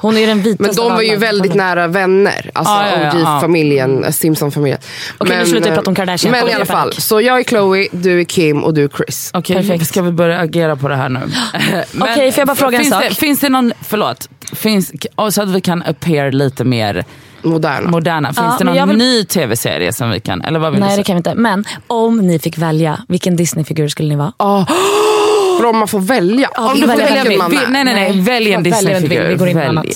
Hon 0.04 0.16
är 0.16 0.26
den 0.26 0.42
vitaste 0.42 0.62
Men 0.62 0.74
de 0.88 0.92
var 0.94 1.02
ju 1.02 1.16
väldigt 1.16 1.54
nära 1.54 1.86
vänner. 1.86 2.50
Alltså 2.54 2.74
Ja, 2.74 2.86
ja, 2.90 3.10
ja, 3.14 3.36
OG-familjen, 3.36 4.12
Simpson-familjen. 4.12 4.78
Okej, 5.18 5.36
nu 5.38 5.46
slutar 5.46 5.70
vi 5.70 5.76
prata 5.76 5.90
om 5.90 5.94
Kardashian. 5.94 6.30
Men 6.32 6.48
i 6.48 6.52
alla 6.52 6.64
fall, 6.64 6.92
så 6.92 7.20
jag 7.20 7.40
är 7.40 7.44
Chloe, 7.44 7.88
du 7.92 8.20
är 8.20 8.24
Kim 8.24 8.64
och 8.64 8.74
du 8.74 8.84
är 8.84 8.88
Chris. 8.88 9.30
Okej, 9.34 9.56
Perfekt. 9.56 9.86
ska 9.86 10.02
vi 10.02 10.10
börja 10.12 10.38
agera 10.38 10.76
på 10.76 10.88
det 10.88 10.96
här 10.96 11.08
nu? 11.08 11.20
Men 11.92 12.02
Okej, 12.02 12.32
får 12.32 12.40
jag 12.40 12.46
bara 12.48 12.54
fråga 12.56 12.76
en 12.78 12.84
finns 12.84 12.94
sak? 12.94 13.04
Det, 13.08 13.14
finns 13.14 13.40
det 13.40 13.48
någon, 13.48 13.72
förlåt, 13.82 14.28
finns, 14.52 14.92
så 15.30 15.42
att 15.42 15.48
vi 15.48 15.60
kan 15.60 15.82
appear 15.82 16.32
lite 16.32 16.64
mer 16.64 17.04
Moderna. 17.42 17.90
moderna. 17.90 18.28
Finns 18.28 18.38
Ja, 18.38 18.56
det 18.58 18.64
någon 18.64 18.88
vill- 18.88 18.98
ny 18.98 19.24
tv-serie 19.24 19.92
som 19.92 20.10
vi 20.10 20.20
kan, 20.20 20.42
eller 20.42 20.58
vad 20.58 20.72
vill 20.72 20.80
Nej 20.80 20.90
du 20.90 20.96
det 20.96 21.02
kan 21.04 21.14
vi 21.14 21.18
inte. 21.18 21.34
Men 21.34 21.64
om 21.86 22.16
ni 22.26 22.38
fick 22.38 22.58
välja, 22.58 23.00
vilken 23.08 23.36
Disney-figur 23.36 23.88
skulle 23.88 24.08
ni 24.08 24.16
vara? 24.16 24.32
För 25.58 25.64
om 25.66 25.78
man 25.78 25.88
får 25.88 26.00
välja. 26.00 26.50
Ja, 26.54 26.70
om 26.72 26.74
du 26.74 26.80
får 26.80 26.86
väljer 26.88 27.04
välja 27.06 27.22
vem 27.22 27.28
vilken 27.28 27.30
vi- 27.32 27.38
man 27.38 27.50
Vi, 27.50 27.56
är. 27.56 27.68
nej, 27.68 27.84
nej, 27.84 27.94
nej, 27.94 28.10
Nej. 28.12 28.20
välj 28.20 28.52
en 28.52 28.62
Disney-figur. 28.62 29.28
vi 29.28 29.34
går 29.34 29.48
in 29.48 29.56
på 29.56 29.62
annat. 29.62 29.86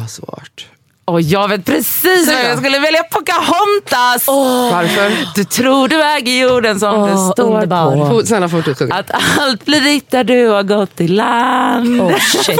Vad 0.00 0.10
svårt. 0.10 0.68
Och 1.06 1.20
jag 1.20 1.48
vet 1.48 1.64
precis 1.64 2.26
vad 2.28 2.44
jag 2.44 2.58
skulle 2.58 2.78
välja 2.78 3.02
Pocahontas! 3.02 4.26
Varför? 4.72 5.12
Du 5.34 5.44
tror 5.44 5.88
du 5.88 6.02
äger 6.02 6.40
jorden 6.48 6.80
som 6.80 6.94
Åh, 6.94 7.06
det 7.26 7.32
står 7.32 7.54
underbar. 7.54 8.10
på. 8.10 8.26
Snälla 8.26 8.48
fortsätt 8.48 8.78
sjunga. 8.78 8.94
Att 8.94 9.10
allt 9.38 9.64
blir 9.64 9.80
ditt 9.80 10.10
där 10.10 10.24
du 10.24 10.46
har 10.48 10.62
gått 10.62 11.00
i 11.00 11.08
land. 11.08 12.00
Oh. 12.00 12.12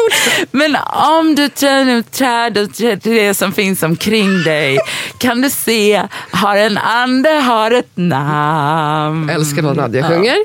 Men 0.50 0.76
om 1.18 1.34
du 1.34 1.48
tränar 1.48 1.96
upp 1.96 2.12
träd 2.12 2.58
och 2.58 2.68
träd- 2.70 3.00
det 3.02 3.34
som 3.34 3.52
finns 3.52 3.82
omkring 3.82 4.42
dig 4.42 4.78
kan 5.18 5.40
du 5.40 5.50
se, 5.50 6.02
har 6.30 6.56
en 6.56 6.78
ande, 6.78 7.30
har 7.30 7.70
ett 7.70 7.90
namn. 7.94 9.30
Älskar 9.30 9.62
när 9.62 9.74
Nadja 9.74 10.08
sjunger. 10.08 10.36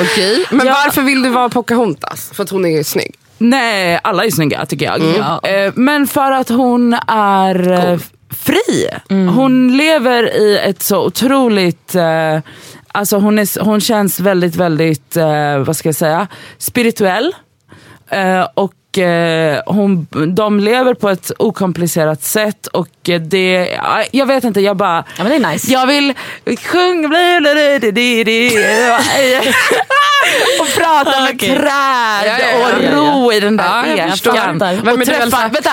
Okej. 0.00 0.44
Men 0.50 0.66
Ja. 0.66 0.72
varför 0.84 1.02
vill 1.02 1.22
du 1.22 1.28
vara 1.30 1.48
Pocahontas? 1.48 2.30
För 2.34 2.42
att 2.42 2.50
hon 2.50 2.66
är 2.66 2.82
snygg? 2.82 3.14
Nej, 3.38 4.00
alla 4.02 4.24
är 4.24 4.30
snygga 4.30 4.66
tycker 4.66 4.86
jag. 4.86 5.00
Mm. 5.00 5.66
Eh, 5.66 5.72
Men 5.76 6.06
för 6.06 6.32
att 6.32 6.48
hon 6.48 6.96
är 7.08 7.72
eh, 7.92 7.98
fri. 8.30 8.88
Mm. 9.10 9.28
Hon 9.28 9.76
lever 9.76 10.36
i 10.36 10.58
ett 10.58 10.82
så 10.82 11.04
otroligt... 11.06 11.94
eh, 11.94 12.38
Alltså 12.92 13.16
hon, 13.18 13.38
är, 13.38 13.64
hon 13.64 13.80
känns 13.80 14.20
väldigt, 14.20 14.56
väldigt, 14.56 15.16
vad 15.66 15.76
ska 15.76 15.88
jag 15.88 15.96
säga, 15.96 16.26
spirituell. 16.58 17.34
Eh, 18.10 18.46
och 18.96 19.02
eh, 19.02 19.62
hon, 19.66 20.06
de 20.34 20.60
lever 20.60 20.94
på 20.94 21.08
ett 21.08 21.32
okomplicerat 21.38 22.22
sätt 22.22 22.66
och 22.66 23.08
eh, 23.08 23.20
det, 23.20 23.78
ja, 23.82 24.02
jag 24.10 24.26
vet 24.26 24.44
inte, 24.44 24.60
jag 24.60 24.76
bara... 24.76 25.04
Ja, 25.16 25.24
men 25.24 25.28
det 25.28 25.34
är 25.48 25.52
nice. 25.52 25.72
Jag 25.72 25.86
vill 25.86 26.14
sjunga 26.58 27.08
och 30.60 30.66
prata 30.76 31.20
med 31.20 31.38
träd 31.38 32.22
Ja, 32.24 32.26
ja, 32.26 32.38
ja, 32.40 32.66
och 32.66 32.72
ro 32.92 33.32
i 33.32 33.40
den 33.40 33.56
där 33.56 33.86
Ja, 33.86 33.96
ekan. 34.14 34.62
Och, 34.62 35.04
träffa, 35.04 35.48
vänta, 35.48 35.70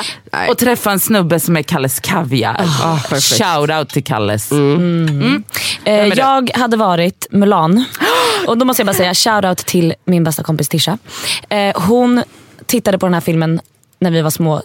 och 0.50 0.58
träffa 0.58 0.92
en 0.92 1.00
snubbe 1.00 1.40
som 1.40 1.58
är 1.58 1.62
Kalles 1.62 2.00
Kaviar. 2.00 2.66
Ah, 2.84 2.98
perfekt. 3.10 3.44
Shout 3.44 3.70
out 3.70 3.90
till 3.90 4.04
Kalles. 4.04 4.52
Eh, 4.52 4.58
är 4.58 6.10
det? 6.10 6.16
jag 6.16 6.52
hade 6.54 6.78
varit 6.78 7.28
Mulan. 7.32 7.86
Och 8.48 8.58
då 8.58 8.66
måste 8.66 8.82
jag 8.82 8.88
bara 8.88 8.94
säga 8.94 9.14
shoutout 9.14 9.58
till 9.58 9.94
min 10.06 10.24
bästa 10.24 10.44
kompis 10.44 10.70
Tisha. 10.70 10.98
Eh, 11.50 11.82
hon 11.82 12.24
tittade 12.66 12.98
på 12.98 13.06
den 13.06 13.14
här 13.14 13.22
filmen 13.22 13.62
när 14.00 14.12
vi 14.12 14.22
var 14.22 14.30
små 14.30 14.62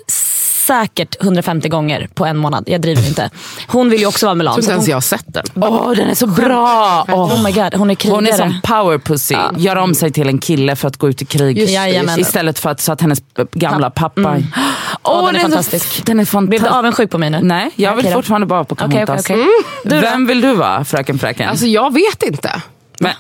säkert 0.69 1.23
150 1.23 1.69
gånger 1.69 2.09
på 2.15 2.27
en 2.27 2.37
månad. 2.37 2.65
Jag 2.67 2.81
driver 2.81 3.09
inte. 3.09 3.31
Hon 3.67 3.91
vill 3.91 4.01
ju 4.01 4.07
också 4.07 4.27
vara 4.27 4.35
Mulan. 4.35 4.55
Jag 4.57 4.65
tror 4.65 4.65
inte 4.65 4.73
ens 4.73 4.87
hon, 4.87 4.91
jag 4.91 4.97
har 4.97 5.01
sett 5.01 5.25
den. 5.27 5.45
Åh, 5.55 5.93
den 5.93 6.11
är 6.11 6.15
så 6.15 6.27
bra! 6.27 7.05
Åh. 7.09 7.35
Oh 7.35 7.43
my 7.43 7.53
god, 7.53 7.75
hon 7.75 7.91
är 7.91 7.95
krigare. 7.95 8.17
Hon 8.17 8.27
är 8.27 8.33
som 8.33 8.61
power 8.63 8.99
pussy. 8.99 9.37
Gör 9.57 9.77
om 9.77 9.95
sig 9.95 10.13
till 10.13 10.29
en 10.29 10.39
kille 10.39 10.77
för 10.77 10.89
att 10.89 10.97
gå 10.97 11.09
ut 11.09 11.23
i 11.23 11.25
krig. 11.25 11.59
Just 11.59 11.73
just. 11.73 12.19
Istället 12.19 12.59
för 12.59 12.71
att, 12.71 12.81
så 12.81 12.93
att 12.93 13.01
hennes 13.01 13.19
gamla 13.53 13.91
pappa... 13.91 14.21
Mm. 14.21 14.47
Åh, 15.03 15.27
den 15.27 15.37
är 15.37 15.41
fantastisk. 15.41 16.07
Den 16.07 16.21
är 16.21 16.25
Blev 16.25 16.27
fantastisk. 16.27 16.65
du 16.65 16.69
avundsjuk 16.79 17.11
på 17.11 17.19
mig 17.19 17.31
nu? 17.31 17.41
Nej, 17.43 17.71
jag 17.77 17.97
vill 17.97 18.05
då. 18.05 18.13
fortfarande 18.13 18.47
bara 18.47 18.65
på 18.65 18.73
okej, 18.73 18.87
Pocahontas. 18.87 19.31
okej. 19.31 19.47
Du 19.85 19.91
då? 19.91 20.01
Vem 20.01 20.27
vill 20.27 20.41
du 20.41 20.55
vara, 20.55 20.85
fröken 20.85 21.19
Fräken? 21.19 21.49
Alltså 21.49 21.67
jag 21.67 21.93
vet 21.95 22.23
inte. 22.23 22.63
Men, 23.01 23.13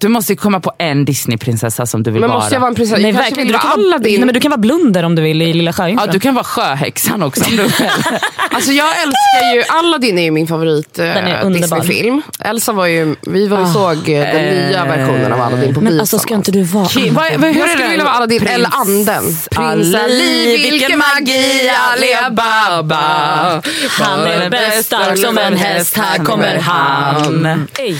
du 0.00 0.08
måste 0.08 0.32
ju 0.32 0.36
komma 0.36 0.60
på 0.60 0.72
en 0.78 1.04
Disneyprinsessa 1.04 1.86
som 1.86 2.02
du 2.02 2.10
vill 2.10 2.20
Men 2.20 2.30
vara. 2.30 2.38
måste 2.40 2.54
jag 2.54 2.60
vara 2.60 2.68
en 2.68 2.74
prinsessa? 2.74 3.02
Nej, 3.02 3.10
Jag 3.10 3.16
kanske 3.22 3.34
vill 3.36 3.46
Du 3.46 3.52
vara 3.52 3.62
Aladdin. 3.72 4.12
nej, 4.20 4.24
men 4.26 4.34
du 4.34 4.40
kan 4.40 4.50
vara 4.50 4.60
blunder 4.60 5.02
om 5.02 5.14
du 5.14 5.22
vill 5.22 5.42
i 5.42 5.52
Lilla 5.54 5.72
Sjöjungfrun. 5.72 6.06
Ja, 6.08 6.12
du 6.12 6.20
kan 6.20 6.34
vara 6.34 6.44
sjöhäxan 6.44 7.22
också 7.22 7.44
om 7.44 7.50
du 7.56 7.62
vill. 7.62 7.72
Alltså 8.50 8.72
jag 8.72 8.88
älskar 9.02 9.54
ju, 9.54 9.62
Aladdin 9.78 10.18
är 10.18 10.22
ju 10.22 10.30
min 10.30 10.46
favorit 10.46 10.98
eh. 10.98 11.48
Disney-film. 11.50 12.22
Elsa 12.40 12.72
var 12.72 12.86
ju, 12.86 13.16
vi 13.22 13.48
var 13.48 13.60
ju 13.60 13.66
såg 13.66 14.08
eh, 14.08 14.20
den 14.20 14.54
nya 14.68 14.84
versionen 14.84 15.32
av 15.32 15.40
Aladdin 15.40 15.74
på 15.74 15.80
bio 15.80 15.90
men 15.90 16.00
alltså 16.00 16.18
ska 16.18 16.34
inte 16.34 16.52
du 16.52 16.62
vara... 16.62 16.84
Ki- 16.84 17.10
vad- 17.10 17.32
vad- 17.40 17.50
hur 17.50 17.60
Jag 17.60 17.68
skulle 17.70 17.88
vilja 17.88 18.04
vara 18.04 18.14
Aladdin 18.14 18.40
Prins 18.40 18.52
eller 18.54 18.70
anden. 18.74 19.24
Prins 19.50 19.94
Ali, 19.94 20.68
vilken 20.70 20.98
magi, 20.98 21.70
Ali 21.92 22.14
Baba. 22.36 23.62
Han 24.00 24.20
är 24.20 24.50
bäst 24.50 24.84
stark 24.86 25.18
som 25.18 25.38
en 25.38 25.56
häst, 25.56 25.96
här 25.96 26.24
kommer 26.24 26.58
han. 26.58 27.66
Ey. 27.78 27.96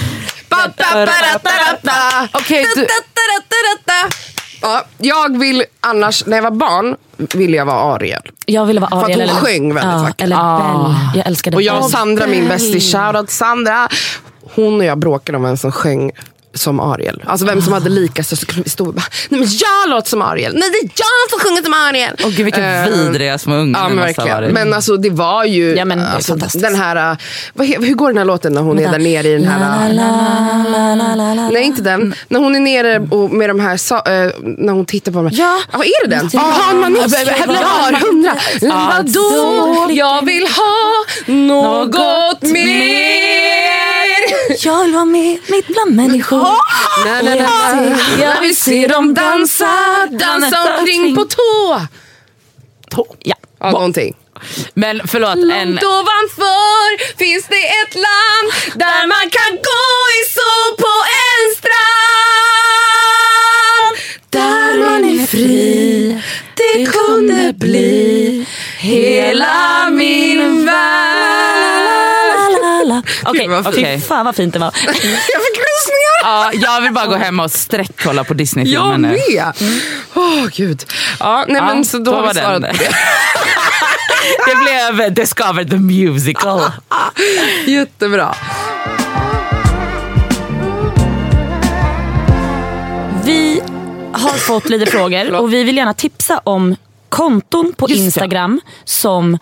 Okej, 2.32 2.66
du-. 2.74 2.86
Ja, 4.62 4.84
jag 4.98 5.38
vill 5.38 5.64
annars, 5.80 6.26
när 6.26 6.36
jag 6.36 6.42
var 6.42 6.50
barn, 6.50 6.96
ville 7.16 7.56
jag 7.56 7.66
vara 7.66 7.94
Ariel. 7.94 8.22
Jag 8.46 8.66
ville 8.66 8.80
vara 8.80 8.90
För 8.90 8.96
att 8.96 9.04
Ariel 9.04 9.20
hon 9.20 9.28
eller, 9.28 9.40
sjöng 9.40 9.74
väldigt 9.74 9.92
ja, 9.92 10.02
vackert. 10.02 10.20
Eller 10.20 10.36
Belle. 10.36 11.10
Jag 11.14 11.26
älskade 11.26 11.56
Och 11.56 11.62
jag 11.62 11.84
och. 11.84 11.90
Sandra, 11.90 12.26
min 12.26 12.48
bästis, 12.48 12.92
shoutout 12.92 13.30
Sandra. 13.30 13.88
Hon 14.54 14.80
och 14.80 14.84
jag 14.84 14.98
bråkade 14.98 15.38
om 15.38 15.44
vem 15.44 15.56
som 15.56 15.72
sjöng 15.72 16.12
som 16.56 16.80
Ariel. 16.80 17.22
Alltså 17.26 17.46
vem 17.46 17.62
som 17.62 17.72
hade 17.72 17.88
likast 17.90 18.38
så 18.38 18.46
kunde 18.46 18.62
vi 18.62 18.70
stå 18.70 18.86
och 18.86 18.94
bara, 18.94 19.04
nej 19.28 19.40
men 19.40 19.48
jag 19.50 19.90
låter 19.90 20.08
som 20.10 20.22
Ariel. 20.22 20.52
Nej 20.54 20.70
det 20.70 20.76
är 20.78 20.82
jag 20.94 21.30
som 21.30 21.38
sjunger 21.40 21.62
som 21.62 21.74
Ariel. 21.74 22.16
Åh 22.24 22.30
gud 22.30 22.44
vilka 22.44 22.62
Eh, 22.66 22.88
vidriga 22.88 23.38
små 23.38 23.54
ungar 23.54 23.80
Ja 23.80 23.88
men 23.88 23.98
verkligen. 23.98 24.52
Men 24.52 24.74
alltså 24.74 24.96
det 24.96 25.10
var 25.10 25.44
ju 25.44 25.74
Ja, 25.76 25.84
men 25.84 26.00
alltså, 26.00 26.32
fantastiskt. 26.32 26.64
den 26.64 26.74
här, 26.74 27.10
uh, 27.12 27.18
vad, 27.54 27.66
hur 27.66 27.94
går 27.94 28.08
den 28.08 28.18
här 28.18 28.24
låten 28.24 28.52
när 28.52 28.62
hon 28.62 28.78
är 28.78 28.90
där 28.92 28.98
nere 28.98 29.28
i 29.28 29.32
den 29.32 29.44
här... 29.48 29.90
uh, 29.90 31.52
Nej 31.52 31.62
inte 31.62 31.82
den. 31.82 32.14
När 32.28 32.40
hon 32.40 32.56
är 32.56 32.60
nere 32.60 33.06
och 33.10 33.30
med 33.30 33.50
de 33.50 33.60
här, 33.60 33.76
sa- 33.76 34.02
eh, 34.06 34.30
när 34.42 34.72
hon 34.72 34.86
tittar 34.86 35.12
på 35.12 35.18
dem. 35.18 35.30
Ja. 35.32 35.58
ja 35.72 35.78
är 35.84 36.08
det 36.08 36.16
den? 36.16 36.30
Ja. 36.32 36.54
Ja, 36.56 36.72
Jag 37.48 37.66
har 37.66 37.92
hundra. 38.06 38.36
Vadå? 38.62 39.86
Jag 39.90 40.24
vill 40.24 40.46
ha 40.46 41.04
något 41.32 42.42
mer. 42.42 43.26
Jag 44.64 44.84
vill 44.84 44.92
vara 44.94 45.04
med 45.04 45.38
mitt 45.48 45.66
bland 45.66 45.96
människor. 45.96 46.45
Na, 47.04 47.22
na, 47.22 47.34
na. 47.34 47.98
Jag 48.20 48.40
vill 48.40 48.56
se 48.56 48.86
dem 48.86 49.14
dansa, 49.14 49.68
dansa 50.10 50.78
omkring 50.78 51.16
på 51.16 51.24
tå. 51.24 51.80
Ja. 53.18 53.36
Ja, 53.60 53.70
någonting. 53.70 54.16
Men 54.74 55.08
förlåt, 55.08 55.30
en, 55.30 55.48
Långt 55.48 55.82
ovanför 55.82 57.16
finns 57.18 57.46
det 57.48 57.66
ett 57.82 57.94
land 57.94 58.52
där 58.74 59.06
man 59.06 59.30
kan 59.30 59.56
gå 59.56 59.86
i 60.18 60.22
sol 60.36 60.76
på 60.78 60.92
en 61.22 61.54
strand. 61.56 61.86
Där 64.30 64.78
man 64.78 65.04
är 65.04 65.26
fri, 65.26 66.22
det 66.54 66.86
kunde 66.86 67.52
bli 67.52 68.46
hela 68.78 69.90
min 69.90 70.66
värld. 70.66 71.46
Okej, 73.26 73.48
fint. 73.72 73.74
fy 73.74 74.00
fan 74.00 74.24
vad 74.24 74.36
fint 74.36 74.52
det 74.52 74.58
var. 74.58 74.70
Jag 76.26 76.54
ja, 76.54 76.58
jag 76.60 76.80
vill 76.80 76.92
bara 76.92 77.06
gå 77.06 77.14
hem 77.16 77.40
och 77.40 77.50
sträckkolla 77.50 78.24
på 78.24 78.34
Disney-filmen 78.34 78.90
Jag 78.90 79.00
nu. 79.00 79.08
med. 79.08 79.52
Åh 80.14 80.46
gud. 80.52 80.84
Ja, 81.20 81.44
nej, 81.48 81.56
Ja, 81.56 81.64
men 81.66 81.84
så 81.84 81.98
då, 81.98 82.04
då 82.04 82.10
har 82.12 82.20
vi 82.20 82.26
var 82.26 82.34
den. 82.34 82.42
svarat 82.42 82.62
på 82.62 82.84
det. 82.84 82.90
Det 84.46 84.54
blev 84.96 85.14
Discover 85.14 85.64
the 85.64 85.76
Musical. 85.76 86.60
Jättebra. 87.66 88.34
Vi 93.24 93.60
har 94.12 94.38
fått 94.38 94.68
lite 94.68 94.86
frågor 94.90 95.34
och 95.34 95.52
vi 95.52 95.64
vill 95.64 95.76
gärna 95.76 95.94
tipsa 95.94 96.40
om 96.44 96.76
konton 97.08 97.72
på 97.76 97.88
Just. 97.88 98.00
Instagram 98.00 98.60
som, 98.84 99.38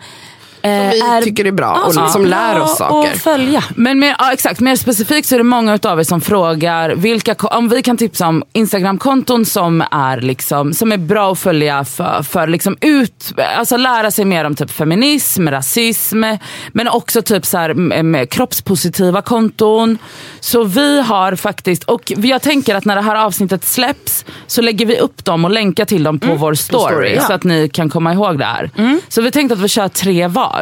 eh, 0.65 0.89
vi 0.89 0.99
är 0.99 1.21
tycker 1.21 1.45
är 1.45 1.51
bra 1.51 1.83
och 1.87 1.93
som 1.93 2.09
som 2.09 2.25
är 2.25 2.27
lär 2.27 2.61
oss 2.61 2.77
saker. 2.77 3.11
att 3.11 3.17
följa. 3.17 3.63
Men 3.75 3.99
mer, 3.99 4.15
ja, 4.19 4.33
exakt, 4.33 4.59
mer 4.59 4.75
specifikt 4.75 5.27
så 5.27 5.35
är 5.35 5.39
det 5.39 5.43
många 5.43 5.79
av 5.83 5.99
er 5.99 6.03
som 6.03 6.21
frågar 6.21 6.95
vilka, 6.95 7.33
om 7.33 7.69
vi 7.69 7.81
kan 7.81 7.97
tipsa 7.97 8.27
om 8.27 8.43
Instagramkonton 8.53 9.45
som 9.45 9.83
är, 9.91 10.21
liksom, 10.21 10.73
som 10.73 10.91
är 10.91 10.97
bra 10.97 11.31
att 11.31 11.39
följa 11.39 11.85
för, 11.85 12.23
för 12.23 12.47
liksom 12.47 12.77
ut, 12.81 13.33
alltså 13.57 13.77
lära 13.77 14.11
sig 14.11 14.25
mer 14.25 14.45
om 14.45 14.55
typ 14.55 14.71
feminism, 14.71 15.47
rasism 15.47 16.23
men 16.71 16.87
också 16.87 17.21
typ 17.21 17.45
så 17.45 17.57
här, 17.57 18.25
kroppspositiva 18.25 19.21
konton. 19.21 19.97
Så 20.39 20.63
vi 20.63 21.01
har 21.01 21.35
faktiskt, 21.35 21.83
och 21.83 22.11
jag 22.15 22.41
tänker 22.41 22.75
att 22.75 22.85
när 22.85 22.95
det 22.95 23.01
här 23.01 23.15
avsnittet 23.15 23.65
släpps 23.65 24.25
så 24.47 24.61
lägger 24.61 24.85
vi 24.85 24.99
upp 24.99 25.25
dem 25.25 25.45
och 25.45 25.51
länkar 25.51 25.85
till 25.85 26.03
dem 26.03 26.19
på 26.19 26.35
vår 26.35 26.53
story, 26.53 26.93
story, 26.93 27.15
ja. 27.15 27.21
så 27.21 27.33
att 27.33 27.43
ni 27.43 27.69
kan 27.69 27.89
komma 27.89 28.13
ihåg 28.13 28.39
det 28.39 28.45
här. 28.45 28.69
Så 29.07 29.21
vi 29.21 29.31
tänkte 29.31 29.53
att 29.53 29.61
vi 29.61 29.67
kör 29.67 29.87
tre 29.87 30.27
var. 30.27 30.54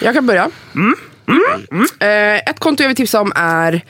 Jag 0.00 0.14
kan 0.14 0.26
börja. 0.26 0.50
Eh, 2.00 2.50
ett 2.50 2.58
konto 2.58 2.82
jag 2.82 2.88
vill 2.88 2.96
tipsa 2.96 3.20
om 3.20 3.32
är 3.34 3.84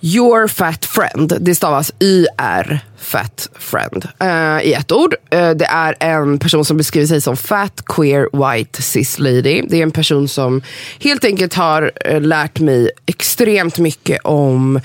Your 0.00 0.48
Fat 0.48 0.84
Friend. 0.84 1.36
Det 1.40 1.54
stavas 1.54 1.92
YR 2.00 2.80
Fat 2.98 3.48
Friend 3.58 4.08
eh, 4.20 4.68
i 4.68 4.72
ett 4.72 4.92
ord. 4.92 5.14
Eh, 5.30 5.50
det 5.50 5.64
är 5.64 5.96
en 6.00 6.38
person 6.38 6.64
som 6.64 6.76
beskriver 6.76 7.06
sig 7.06 7.20
som 7.20 7.36
fat, 7.36 7.82
queer, 7.86 8.52
white, 8.52 8.82
cis 8.82 9.18
lady. 9.18 9.62
Det 9.68 9.78
är 9.78 9.82
en 9.82 9.90
person 9.90 10.28
som 10.28 10.62
helt 11.00 11.24
enkelt 11.24 11.54
har 11.54 11.92
eh, 12.04 12.20
lärt 12.20 12.60
mig 12.60 12.90
extremt 13.06 13.78
mycket 13.78 14.20
om 14.24 14.80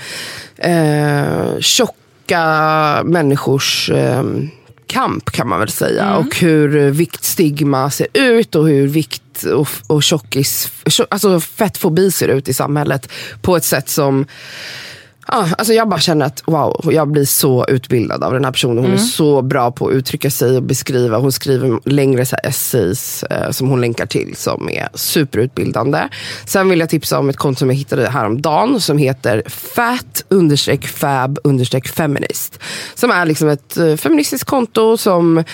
eh, 0.56 1.58
tjocka 1.60 3.02
människors 3.04 3.90
eh, 3.90 4.24
kamp 4.90 5.30
kan 5.30 5.48
man 5.48 5.58
väl 5.60 5.68
säga. 5.70 6.16
Och 6.16 6.36
hur 6.36 6.76
eh, 6.76 6.84
viktstigma 6.90 7.90
ser 7.90 8.06
ut 8.14 8.54
och 8.54 8.68
hur 8.68 8.86
vikt 8.86 9.42
och, 9.54 9.68
och 9.86 10.02
tjockis, 10.02 10.72
tjo- 10.84 11.06
alltså 11.10 11.40
fettfobi 11.40 12.10
ser 12.10 12.28
ut 12.28 12.48
i 12.48 12.54
samhället. 12.54 13.08
På 13.42 13.56
ett 13.56 13.64
sätt 13.64 13.88
som 13.88 14.26
Ja, 15.32 15.48
alltså 15.58 15.72
jag 15.72 15.88
bara 15.88 16.00
känner 16.00 16.26
att 16.26 16.42
wow, 16.46 16.88
jag 16.92 17.08
blir 17.08 17.24
så 17.24 17.66
utbildad 17.68 18.24
av 18.24 18.32
den 18.32 18.44
här 18.44 18.52
personen. 18.52 18.84
Hon 18.84 18.92
är 18.92 18.96
så 18.96 19.42
bra 19.42 19.70
på 19.70 19.88
att 19.88 19.94
uttrycka 19.94 20.30
sig 20.30 20.56
och 20.56 20.62
beskriva. 20.62 21.18
Hon 21.18 21.32
skriver 21.32 21.80
längre 21.84 22.26
så 22.26 22.36
essays 22.44 23.22
eh, 23.22 23.50
som 23.50 23.68
hon 23.68 23.80
länkar 23.80 24.06
till 24.06 24.36
som 24.36 24.68
är 24.68 24.88
superutbildande. 24.94 26.08
Sen 26.44 26.68
vill 26.68 26.80
jag 26.80 26.88
tipsa 26.88 27.18
om 27.18 27.28
ett 27.28 27.36
konto 27.36 27.58
som 27.58 27.68
jag 27.68 27.76
hittade 27.76 28.08
häromdagen 28.08 28.80
som 28.80 28.98
heter 28.98 29.42
fat 29.46 30.24
understreck 30.28 30.86
fab 30.86 31.38
understreck 31.44 31.88
feminist. 31.88 32.58
Som 32.94 33.10
är 33.10 33.26
liksom 33.26 33.48
ett 33.48 33.76
eh, 33.76 33.96
feministiskt 33.96 34.44
konto 34.44 34.96
som 34.96 35.44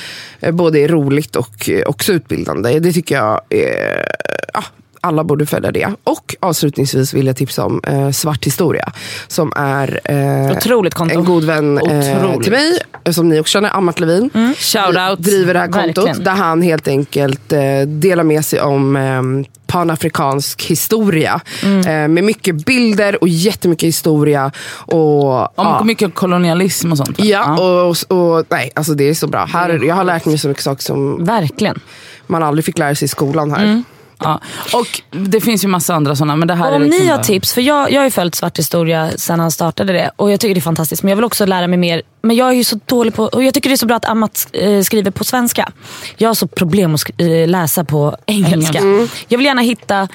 eh, 0.40 0.52
både 0.52 0.78
är 0.78 0.88
roligt 0.88 1.36
och 1.36 1.68
eh, 1.68 1.82
också 1.86 2.12
utbildande. 2.12 2.78
Det 2.78 2.92
tycker 2.92 3.14
jag 3.14 3.40
är 3.50 4.06
ja, 4.52 4.64
alla 5.06 5.24
borde 5.24 5.46
följa 5.46 5.72
det. 5.72 5.88
Och 6.04 6.36
avslutningsvis 6.40 7.14
vill 7.14 7.26
jag 7.26 7.36
tipsa 7.36 7.64
om 7.64 7.80
eh, 7.86 8.10
Svart 8.10 8.46
historia. 8.46 8.92
Som 9.28 9.52
är 9.56 10.00
eh, 10.04 11.12
en 11.12 11.24
god 11.24 11.44
vän 11.44 11.78
eh, 11.78 12.38
till 12.40 12.52
mig, 12.52 12.78
eh, 13.04 13.12
som 13.12 13.28
ni 13.28 13.40
också 13.40 13.52
känner, 13.52 13.76
Amat 13.76 14.00
Levin. 14.00 14.30
Shout 14.58 14.96
out. 15.10 15.18
Driver 15.18 15.54
det 15.54 15.60
här 15.60 15.68
kontot. 15.68 16.06
Verkligen. 16.06 16.24
Där 16.24 16.32
han 16.32 16.62
helt 16.62 16.88
enkelt 16.88 17.52
eh, 17.52 17.80
delar 17.86 18.24
med 18.24 18.44
sig 18.44 18.60
om 18.60 18.96
eh, 18.96 19.22
panafrikansk 19.66 20.62
historia. 20.62 21.40
Mm. 21.62 22.14
Med 22.14 22.24
mycket 22.24 22.64
bilder 22.66 23.22
och 23.22 23.28
jättemycket 23.28 23.86
historia. 23.86 24.50
Och, 24.68 25.40
Om 25.40 25.48
ja. 25.56 25.84
mycket 25.84 26.14
kolonialism 26.14 26.92
och 26.92 26.98
sånt. 26.98 27.18
va? 27.18 27.24
Ja, 27.24 27.60
och, 27.60 28.18
och 28.18 28.44
nej, 28.48 28.70
alltså 28.74 28.94
det 28.94 29.08
är 29.08 29.14
så 29.14 29.26
bra. 29.26 29.44
Här, 29.44 29.80
jag 29.84 29.94
har 29.94 30.04
lärt 30.04 30.24
mig 30.24 30.38
så 30.38 30.48
mycket 30.48 30.62
saker 30.62 30.82
som 30.82 31.24
Verkligen. 31.24 31.80
man 32.26 32.42
aldrig 32.42 32.64
fick 32.64 32.78
lära 32.78 32.94
sig 32.94 33.06
i 33.06 33.08
skolan 33.08 33.50
här. 33.50 33.64
Mm. 33.64 33.84
Ja. 34.18 34.40
Och 34.72 35.02
det 35.10 35.40
finns 35.40 35.64
ju 35.64 35.68
massa 35.68 35.94
andra 35.94 36.16
sådana 36.16 36.36
men 36.36 36.48
det 36.48 36.54
här 36.54 36.66
Och 36.66 36.72
är 36.72 36.76
om 36.76 36.82
liksom 36.82 37.00
ni 37.00 37.08
har 37.08 37.16
bara- 37.16 37.24
tips, 37.24 37.52
för 37.52 37.60
jag, 37.60 37.92
jag 37.92 38.00
har 38.00 38.04
ju 38.04 38.10
följt 38.10 38.34
Svart 38.34 38.58
historia 38.58 39.10
sedan 39.16 39.40
han 39.40 39.50
startade 39.50 39.92
det 39.92 40.10
och 40.16 40.30
jag 40.32 40.40
tycker 40.40 40.54
det 40.54 40.58
är 40.58 40.62
fantastiskt. 40.62 41.02
Men 41.02 41.08
jag 41.10 41.16
vill 41.16 41.24
också 41.24 41.46
lära 41.46 41.66
mig 41.66 41.78
mer. 41.78 42.02
Men 42.22 42.36
jag 42.36 42.48
är 42.48 42.52
ju 42.52 42.64
så 42.64 42.80
dålig 42.86 43.14
på, 43.14 43.24
och 43.24 43.44
jag 43.44 43.54
tycker 43.54 43.70
det 43.70 43.74
är 43.74 43.76
så 43.76 43.86
bra 43.86 43.96
att 43.96 44.04
Amat 44.04 44.48
eh, 44.52 44.80
skriver 44.82 45.10
på 45.10 45.24
svenska. 45.24 45.72
Jag 46.16 46.28
har 46.28 46.34
så 46.34 46.46
problem 46.46 46.94
att 46.94 47.10
eh, 47.20 47.48
läsa 47.48 47.84
på 47.84 48.16
engelska. 48.26 48.80
Jag 49.28 49.38
vill 49.38 49.46
gärna 49.46 49.62
hitta 49.62 50.08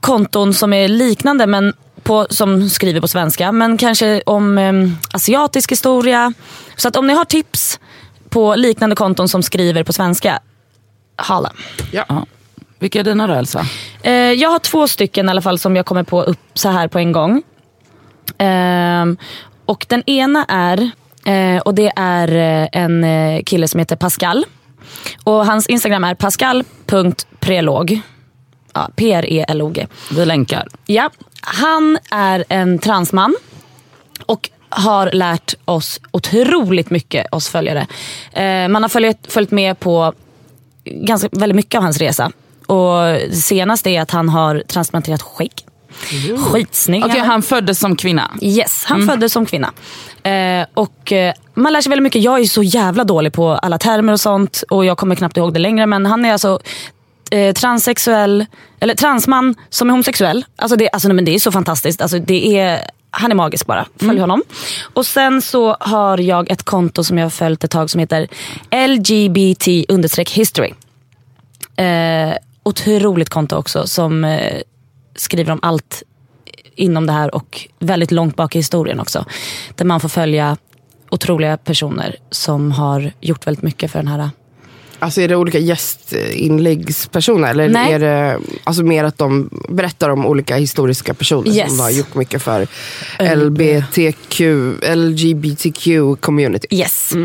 konton 0.00 0.54
som 0.54 0.72
är 0.72 0.88
liknande 0.88 1.46
men 1.46 1.72
på, 2.02 2.26
som 2.30 2.70
skriver 2.70 3.00
på 3.00 3.08
svenska. 3.08 3.52
Men 3.52 3.76
kanske 3.78 4.22
om 4.26 4.58
eh, 4.58 4.72
asiatisk 5.12 5.72
historia. 5.72 6.32
Så 6.76 6.88
att 6.88 6.96
om 6.96 7.06
ni 7.06 7.14
har 7.14 7.24
tips 7.24 7.80
på 8.28 8.54
liknande 8.54 8.96
konton 8.96 9.28
som 9.28 9.42
skriver 9.42 9.82
på 9.84 9.92
svenska, 9.92 10.38
hala. 11.16 11.52
Ja. 11.92 12.26
Vilka 12.78 13.00
är 13.00 13.04
dina 13.04 13.26
då 13.26 13.34
Elsa? 13.34 13.66
Eh, 14.02 14.12
jag 14.12 14.50
har 14.50 14.58
två 14.58 14.88
stycken 14.88 15.26
i 15.26 15.30
alla 15.30 15.42
fall 15.42 15.58
som 15.58 15.76
jag 15.76 15.86
kommer 15.86 16.02
på 16.02 16.22
upp 16.22 16.38
så 16.54 16.68
här 16.68 16.88
på 16.88 16.98
en 16.98 17.12
gång. 17.12 17.42
Ehm, 18.38 19.16
och 19.64 19.86
den 19.88 20.02
ena 20.06 20.44
är, 20.44 20.90
eh, 21.24 21.60
och 21.60 21.74
det 21.74 21.92
är 21.96 22.28
eh, 22.28 22.68
en 22.72 23.04
eh, 23.04 23.42
kille 23.42 23.68
som 23.68 23.80
heter 23.80 23.96
Pascal. 23.96 24.44
Och 25.24 25.46
hans 25.46 25.66
Instagram 25.66 26.04
är 26.04 26.14
pascal.prelog. 26.14 28.00
Ja, 28.72 28.90
P-R-E-L-O-G. 28.96 29.86
Vi 30.10 30.26
länkar. 30.26 30.68
Ja, 30.86 31.10
han 31.40 31.98
är 32.10 32.44
en 32.48 32.78
transman 32.78 33.36
och 34.26 34.50
har 34.68 35.10
lärt 35.12 35.54
oss 35.64 36.00
otroligt 36.10 36.90
mycket, 36.90 37.26
oss 37.32 37.48
följare. 37.48 37.86
Eh, 38.32 38.68
man 38.68 38.82
har 38.82 38.88
följt, 38.88 39.32
följt 39.32 39.50
med 39.50 39.80
på 39.80 40.12
ganska, 40.84 41.28
väldigt 41.32 41.56
mycket 41.56 41.78
av 41.78 41.82
hans 41.82 41.98
resa. 41.98 42.32
Och 42.66 43.32
senast 43.32 43.86
är 43.86 44.00
att 44.00 44.10
han 44.10 44.28
har 44.28 44.62
transplanterat 44.68 45.22
skägg. 45.22 45.52
Skitsnygg. 46.38 47.04
Okej, 47.04 47.18
han. 47.18 47.28
han 47.28 47.42
föddes 47.42 47.78
som 47.78 47.96
kvinna. 47.96 48.30
Yes, 48.40 48.84
han 48.84 49.06
föddes 49.06 49.32
som 49.32 49.46
kvinna. 49.46 49.72
Eh, 50.22 50.66
och 50.74 51.12
eh, 51.12 51.34
Man 51.54 51.72
lär 51.72 51.80
sig 51.80 51.90
väldigt 51.90 52.02
mycket. 52.02 52.22
Jag 52.22 52.40
är 52.40 52.44
så 52.44 52.62
jävla 52.62 53.04
dålig 53.04 53.32
på 53.32 53.48
alla 53.48 53.78
termer 53.78 54.12
och 54.12 54.20
sånt. 54.20 54.64
Och 54.68 54.84
jag 54.84 54.98
kommer 54.98 55.14
knappt 55.14 55.36
ihåg 55.36 55.54
det 55.54 55.60
längre. 55.60 55.86
Men 55.86 56.06
han 56.06 56.24
är 56.24 56.32
alltså 56.32 56.60
eh, 57.30 57.52
transsexuell, 57.52 58.46
eller 58.80 58.94
transman 58.94 59.54
som 59.70 59.88
är 59.88 59.92
homosexuell. 59.92 60.44
Alltså 60.56 60.76
det, 60.76 60.90
alltså, 60.90 61.08
nej, 61.08 61.14
men 61.14 61.24
det 61.24 61.34
är 61.34 61.38
så 61.38 61.52
fantastiskt. 61.52 62.02
Alltså 62.02 62.18
det 62.18 62.58
är, 62.58 62.80
han 63.10 63.30
är 63.30 63.34
magisk 63.34 63.66
bara. 63.66 63.86
Följ 64.00 64.20
honom. 64.20 64.42
Och 64.94 65.06
sen 65.06 65.42
så 65.42 65.76
har 65.80 66.18
jag 66.18 66.50
ett 66.50 66.62
konto 66.62 67.04
som 67.04 67.18
jag 67.18 67.24
har 67.24 67.30
följt 67.30 67.64
ett 67.64 67.70
tag 67.70 67.90
som 67.90 68.00
heter 68.00 68.28
LGBT 68.86 69.68
history. 70.30 70.72
Eh, 71.76 72.36
otroligt 72.66 73.28
konto 73.28 73.56
också 73.56 73.86
som 73.86 74.24
eh, 74.24 74.60
skriver 75.16 75.52
om 75.52 75.58
allt 75.62 76.02
inom 76.74 77.06
det 77.06 77.12
här 77.12 77.34
och 77.34 77.68
väldigt 77.78 78.10
långt 78.10 78.36
bak 78.36 78.54
i 78.56 78.58
historien 78.58 79.00
också. 79.00 79.24
Där 79.74 79.84
man 79.84 80.00
får 80.00 80.08
följa 80.08 80.56
otroliga 81.10 81.56
personer 81.56 82.16
som 82.30 82.72
har 82.72 83.12
gjort 83.20 83.46
väldigt 83.46 83.62
mycket 83.62 83.90
för 83.90 83.98
den 83.98 84.08
här 84.08 84.30
Alltså 84.98 85.20
är 85.20 85.28
det 85.28 85.36
olika 85.36 85.58
gästinläggspersoner? 85.58 87.50
Eller 87.50 87.68
Nej. 87.68 87.92
är 87.92 87.98
det 87.98 88.38
alltså 88.64 88.82
mer 88.82 89.04
att 89.04 89.18
de 89.18 89.50
berättar 89.68 90.10
om 90.10 90.26
olika 90.26 90.56
historiska 90.56 91.14
personer 91.14 91.50
Yes. 91.50 91.68
som 91.68 91.80
har 91.80 91.90
gjort 91.90 92.14
mycket 92.14 92.42
för 92.42 92.66
LBTQ, 93.36 94.40
LGBTQ 94.96 95.88
community? 96.20 96.66
Yes. 96.70 97.12
Eh, 97.12 97.24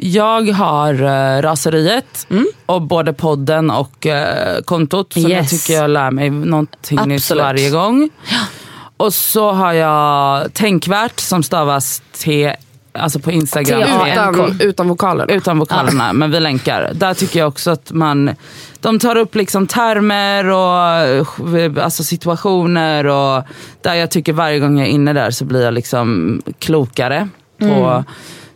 jag 0.00 0.52
har 0.52 1.02
uh, 1.02 1.42
Raseriet, 1.42 2.26
och 2.66 2.82
både 2.82 3.12
podden 3.12 3.70
och 3.70 4.06
eh, 4.06 4.60
kontot 4.62 5.12
jag 5.16 5.30
Yes. 5.30 5.50
tycker 5.50 5.80
jag 5.80 5.90
lär 5.90 6.10
mig 6.10 6.30
någonting 6.30 6.98
nytt 7.06 7.16
Absolut. 7.18 7.42
varje 7.44 7.70
gång. 7.70 8.10
Och 8.96 9.14
så 9.14 9.52
har 9.52 9.72
jag 9.72 10.54
Tänkvärt 10.54 11.20
som 11.20 11.42
stavas 11.42 12.02
T, 12.24 12.56
alltså 12.92 13.18
på 13.20 13.30
Instagram. 13.30 13.82
Utan, 14.12 14.60
utan 14.60 14.88
vokalerna? 14.88 15.32
Utan 15.32 15.58
vokalerna, 15.58 16.12
men 16.12 16.30
vi 16.30 16.40
länkar. 16.40 16.90
Där 16.94 17.14
tycker 17.14 17.38
jag 17.38 17.48
också 17.48 17.70
att 17.70 17.92
man, 17.92 18.30
de 18.80 18.98
tar 18.98 19.16
upp 19.16 19.34
liksom 19.34 19.66
termer 19.66 20.46
och 20.46 21.58
eh, 21.58 21.84
alltså 21.84 22.04
situationer. 22.04 23.06
Och 23.06 23.42
där 23.82 23.94
jag 23.94 24.10
tycker 24.10 24.32
varje 24.32 24.58
gång 24.58 24.78
jag 24.78 24.88
är 24.88 24.92
inne 24.92 25.12
där 25.12 25.30
så 25.30 25.44
blir 25.44 25.64
jag 25.64 25.74
liksom 25.74 26.42
klokare 26.58 27.28
på 27.58 28.04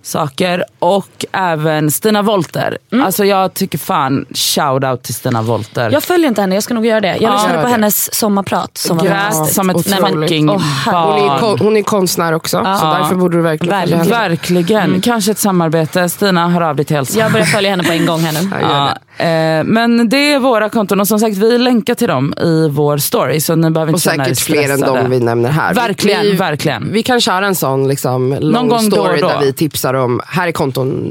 saker. 0.03 0.65
Och 0.83 1.25
även 1.33 1.91
Stina 1.91 2.23
Wolter. 2.23 2.79
Alltså 3.05 3.25
jag 3.25 3.55
tycker 3.55 3.79
fan, 3.79 4.27
shout 4.35 4.85
out 4.85 5.03
till 5.03 5.15
Stina 5.15 5.43
Wolter. 5.43 5.91
Jag 5.91 6.03
följer 6.03 6.29
inte 6.29 6.41
henne, 6.41 6.55
jag 6.55 6.63
ska 6.65 6.75
nog 6.75 6.87
göra 6.87 7.01
det. 7.01 7.09
Jag 7.09 7.23
Ja, 7.23 7.33
lyssnade 7.35 7.59
på 7.59 7.65
det. 7.65 7.69
hennes 7.69 8.15
sommarprat 8.15 8.79
som 8.79 8.99
fantastiskt. 8.99 9.55
som 9.55 9.71
ett 9.71 9.95
fucking 9.95 10.51
Åh, 10.51 10.63
Hon 10.87 10.95
är, 11.25 11.29
barn. 11.29 11.41
kon- 11.41 11.59
hon 11.59 11.77
är 11.77 11.83
konstnär 11.83 12.33
också, 12.33 12.57
så 12.57 12.63
Ja. 12.65 12.99
därför 13.01 13.15
borde 13.15 13.37
du 13.37 13.43
verkligen 13.43 13.81
följa 13.81 13.97
henne. 13.97 14.11
Verkligen. 14.11 15.01
Kanske 15.01 15.31
ett 15.31 15.39
samarbete. 15.39 16.09
Stina, 16.09 16.49
hör 16.49 16.61
av 16.61 16.77
dig 16.77 16.85
till 16.85 16.97
Elsa. 16.97 17.19
Jag 17.19 17.33
börjar 17.33 17.47
följa 17.47 17.71
henne 17.71 17.83
på 17.85 17.93
en 17.93 18.07
gång 18.07 18.21
här 18.21 18.33
nu. 18.43 18.49
Ja, 18.61 18.91
Ja, 19.19 19.25
eh, 19.25 19.65
men 19.65 20.09
det 20.09 20.33
är 20.33 20.39
våra 20.39 20.69
konton 20.69 21.01
och 21.01 21.09
som 21.09 21.19
sagt 21.19 21.37
vi 21.37 21.59
länkar 21.59 21.95
till 21.95 22.09
dem 22.09 22.35
i 22.43 22.69
vår 22.69 22.99
story 22.99 23.41
så 23.41 23.57
ni 23.57 23.71
behöver 23.71 23.93
Och 23.93 23.97
inte 23.97 24.11
känna 24.11 24.23
er 24.29 24.35
säkert 24.35 24.45
fler 24.45 24.71
än 24.75 24.81
de 24.81 25.11
vi 25.11 25.21
nämner 25.21 25.51
här. 25.51 25.75
Verkligen, 25.75 26.23
vi, 26.23 26.33
verkligen. 26.33 26.93
Vi 26.93 27.03
kan 27.03 27.21
köra 27.21 27.47
en 27.47 27.55
sån 27.55 27.89
liksom, 27.89 28.37
lång 28.41 28.69
gång 28.69 28.89
då 28.91 28.97
och 28.97 29.05
story 29.07 29.21
då. 29.21 29.29
där 29.29 29.41
vi 29.41 29.53
tipsar 29.53 29.95
om, 29.95 30.21
här 30.27 30.49
är 30.49 30.53
konton 30.53 30.70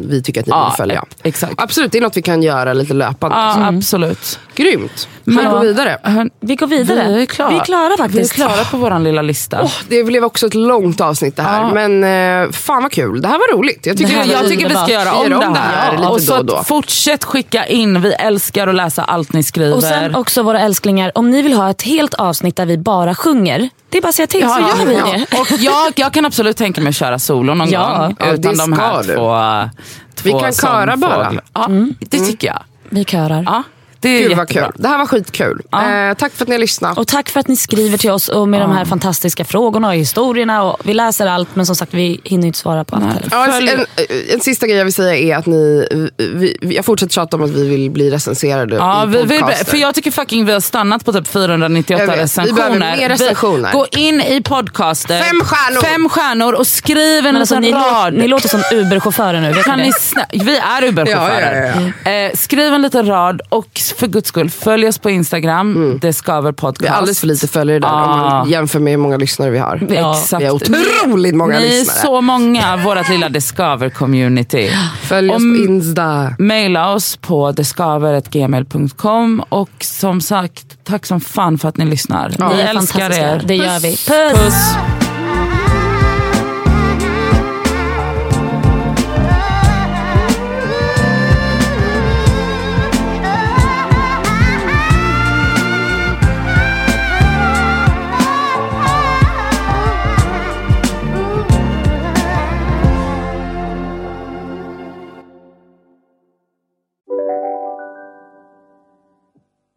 vi 0.09 0.21
tycker 0.23 0.41
att 0.41 0.47
ni 0.47 0.51
Ja, 0.51 0.63
borde 0.63 0.75
följa. 0.77 1.03
exakt. 1.23 1.53
Absolut, 1.57 1.91
det 1.91 1.97
är 1.97 2.01
något 2.01 2.17
vi 2.17 2.21
kan 2.21 2.43
göra 2.43 2.73
lite 2.73 2.93
löpande. 2.93 3.37
Ja, 3.37 3.67
absolut. 3.67 4.39
Grymt. 4.55 5.07
Vi 5.23 5.35
Men- 5.35 5.51
går 5.51 5.59
vidare. 5.59 5.97
Hörn, 6.03 6.29
Vi 6.39 6.55
går 6.55 6.67
vidare. 6.67 7.07
Vi 7.13 7.21
är 7.21 7.25
klara. 7.25 7.49
Vi 7.49 7.55
är 7.55 7.63
klara 7.63 7.87
Vi 7.87 7.93
är 7.93 7.97
faktiskt. 7.97 8.33
klara 8.33 8.63
på 8.71 8.77
vår 8.77 8.99
lilla 8.99 9.21
lista. 9.21 9.61
Åh, 9.63 9.71
det 9.87 10.03
blev 10.03 10.23
också 10.23 10.47
ett 10.47 10.53
långt 10.53 11.01
avsnitt 11.01 11.35
det 11.35 11.41
här. 11.43 11.61
Ja. 11.61 11.73
Men 11.87 12.03
eh, 12.43 12.51
fan 12.51 12.81
vad 12.83 12.91
kul. 12.91 13.21
Det 13.21 13.27
här 13.27 13.37
var 13.37 13.57
roligt. 13.57 13.85
Jag 13.85 13.97
tycker, 13.97 14.17
Det 14.25 14.31
jag 14.31 14.47
tycker 14.47 14.69
vi 14.69 14.75
ska 14.75 14.91
göra 14.91 15.13
om 15.13 15.23
det 15.29 15.35
det 15.35 15.45
här 15.45 15.75
här. 15.91 15.97
lite 15.97 16.07
och 16.07 16.21
så 16.21 16.33
då 16.33 16.39
och 16.39 16.45
då. 16.45 16.63
fortsätt 16.63 17.23
skicka 17.23 17.65
in. 17.65 18.01
Vi 18.01 18.13
älskar 18.13 18.67
att 18.67 18.75
läsa 18.75 19.03
allt 19.03 19.33
ni 19.33 19.43
skriver. 19.43 19.75
Och 19.75 19.83
sen 19.83 20.15
också 20.15 20.43
våra 20.43 20.59
älsklingar, 20.61 21.11
om 21.15 21.29
ni 21.31 21.41
vill 21.41 21.53
ha 21.53 21.69
ett 21.69 21.81
helt 21.81 22.13
avsnitt 22.13 22.55
där 22.55 22.65
vi 22.65 22.77
bara 22.77 23.15
sjunger, 23.15 23.69
det 23.89 23.97
är 23.97 24.01
bara 24.01 24.09
att 24.09 24.15
säga 24.15 24.27
till 24.27 24.41
så 24.41 24.45
Ja, 24.59 24.77
gör 24.79 24.85
vi 24.85 24.95
ja. 24.97 25.05
det. 25.31 25.39
Och 25.39 25.47
jag, 25.59 25.93
jag 25.95 26.13
kan 26.13 26.25
absolut 26.25 26.57
tänka 26.57 26.81
mig 26.81 26.89
att 26.89 26.95
köra 26.95 27.19
solo 27.19 27.53
någon 27.53 27.69
Ja. 27.69 27.97
gång. 27.97 28.15
Ja, 28.19 28.25
utan 28.33 28.57
de 28.57 28.73
här 28.73 29.03
du. 29.03 29.15
två, 29.15 29.69
två 30.15 30.37
Vi 30.37 30.43
kan 30.43 30.53
köra 30.53 30.97
bara. 30.97 31.33
Ja, 31.53 31.69
det 31.99 32.19
tycker 32.19 32.47
jag. 32.47 32.59
Vi 32.89 33.05
körar. 33.05 33.43
Ja, 33.43 33.63
det 34.01 34.09
är 34.09 34.27
Gud 34.27 34.37
vad 34.37 34.49
jättebra. 34.49 34.71
kul. 34.71 34.81
Det 34.81 34.87
här 34.87 34.97
var 34.97 35.05
skitkul. 35.05 35.61
Ja. 35.71 35.91
Eh, 36.09 36.13
tack 36.13 36.31
för 36.33 36.43
att 36.43 36.47
ni 36.49 36.53
har 36.55 36.59
lyssnat. 36.59 36.97
Och 36.97 37.07
tack 37.07 37.29
för 37.29 37.39
att 37.39 37.47
ni 37.47 37.55
skriver 37.55 37.97
till 37.97 38.11
oss 38.11 38.29
och 38.29 38.47
med 38.47 38.61
de 38.61 38.71
här 38.71 38.85
fantastiska 38.85 39.45
frågorna 39.45 39.87
och 39.87 39.93
historierna. 39.95 40.63
Och 40.63 40.77
vi 40.83 40.93
läser 40.93 41.27
allt 41.27 41.55
men 41.55 41.65
som 41.65 41.75
sagt 41.75 41.93
vi 41.93 42.21
hinner 42.23 42.47
inte 42.47 42.59
svara 42.59 42.83
på 42.83 42.95
allt. 42.95 43.27
Ja, 43.31 43.45
en, 43.57 43.67
en, 43.69 43.85
en 44.33 44.39
sista 44.39 44.67
grej 44.67 44.77
jag 44.77 44.85
vill 44.85 44.93
säga 44.93 45.15
är 45.17 45.39
att 45.39 45.45
ni, 45.45 45.87
vi, 46.17 46.57
vi, 46.61 46.75
jag 46.75 46.85
fortsätter 46.85 47.13
tjata 47.13 47.37
om 47.37 47.43
att 47.43 47.49
vi 47.49 47.67
vill 47.67 47.91
bli 47.91 48.09
recenserade 48.11 48.75
Ja, 48.75 49.03
i 49.03 49.07
vi, 49.07 49.21
vi, 49.23 49.39
podcaster. 49.39 49.65
för 49.65 49.77
jag 49.77 49.95
tycker 49.95 50.11
fucking 50.11 50.45
vi 50.45 50.51
har 50.53 50.59
stannat 50.59 51.05
på 51.05 51.13
typ 51.13 51.27
498 51.27 52.01
Jag 52.03 52.07
vet, 52.07 52.17
vi 52.19 52.23
recensioner. 52.23 52.55
behöver 52.55 52.97
mer 52.97 53.09
recensioner. 53.09 53.69
Vi, 53.71 53.77
gå 53.77 53.87
in 53.91 54.21
i 54.21 54.41
podcaster. 54.43 55.21
Fem 55.21 55.41
stjärnor! 55.43 55.81
Fem 55.81 56.09
stjärnor 56.09 56.53
och 56.53 56.67
skriv 56.67 57.25
en 57.25 57.35
alltså, 57.37 57.59
liten 57.59 57.79
ni, 57.81 57.85
rad. 57.87 58.13
ni 58.13 58.27
låter 58.27 58.49
som 58.49 58.59
Uber-chaufförer 58.71 59.41
nu. 59.41 59.53
Vet 59.53 59.65
kan 59.65 59.79
ni 59.79 59.91
snä- 59.91 60.25
vi 60.45 60.57
är 60.57 60.81
Uber-chaufförer. 60.83 61.91
Ja, 62.03 62.11
Eh, 62.11 62.31
skriv 62.35 62.73
en 62.73 62.81
liten 62.81 63.05
rad 63.07 63.41
och 63.49 63.81
för 63.93 64.07
guds 64.07 64.27
skull 64.29 64.49
följ 64.49 64.87
oss 64.87 64.97
på 64.97 65.09
Instagram. 65.09 65.99
Det 66.01 66.13
skaver 66.13 66.51
podcast. 66.51 66.81
vi 66.83 66.87
har 66.87 66.95
alldeles 66.95 67.19
för 67.19 67.27
lite 67.27 67.47
följare 67.47 67.79
där 67.79 67.87
om 67.87 67.93
Ah. 67.93 68.29
man 68.39 68.49
jämför 68.49 68.79
med 68.79 68.91
hur 68.93 68.97
många 68.97 69.17
lyssnare 69.17 69.49
vi 69.49 69.57
har. 69.57 69.87
Ja. 69.89 70.15
Exakt. 70.19 70.41
Vi 70.41 70.45
har 70.47 70.53
otroligt 70.55 71.35
många 71.35 71.59
Ni 71.59 71.65
är 71.65 71.69
lyssnare. 71.69 71.97
så 72.01 72.21
många, 72.21 72.77
vårt 72.77 73.09
lilla 73.09 73.29
Discover 73.29 73.89
community. 73.89 74.69
Följ 75.01 75.29
oss 75.29 75.35
Och 75.35 75.39
på 75.41 75.71
Insta. 75.71 76.35
Maila 76.39 76.93
oss 76.93 77.17
på 77.17 77.51
deskaver.gmail.com 77.51 79.43
och 79.49 79.69
som 79.79 80.21
sagt, 80.21 80.65
tack 80.83 81.05
som 81.05 81.21
fan 81.21 81.57
för 81.57 81.69
att 81.69 81.77
ni 81.77 81.85
lyssnar. 81.85 82.29
Ni 82.29 82.35
Vi 82.55 82.61
är 82.61 82.67
älskar 82.69 83.11
er. 83.19 83.41
Det 83.45 83.55
gör 83.55 83.79
vi. 83.79 83.89
Puss! 83.91 84.39
Puss. 84.41 84.98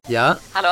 Ja, 0.08 0.36
Hallå? 0.52 0.68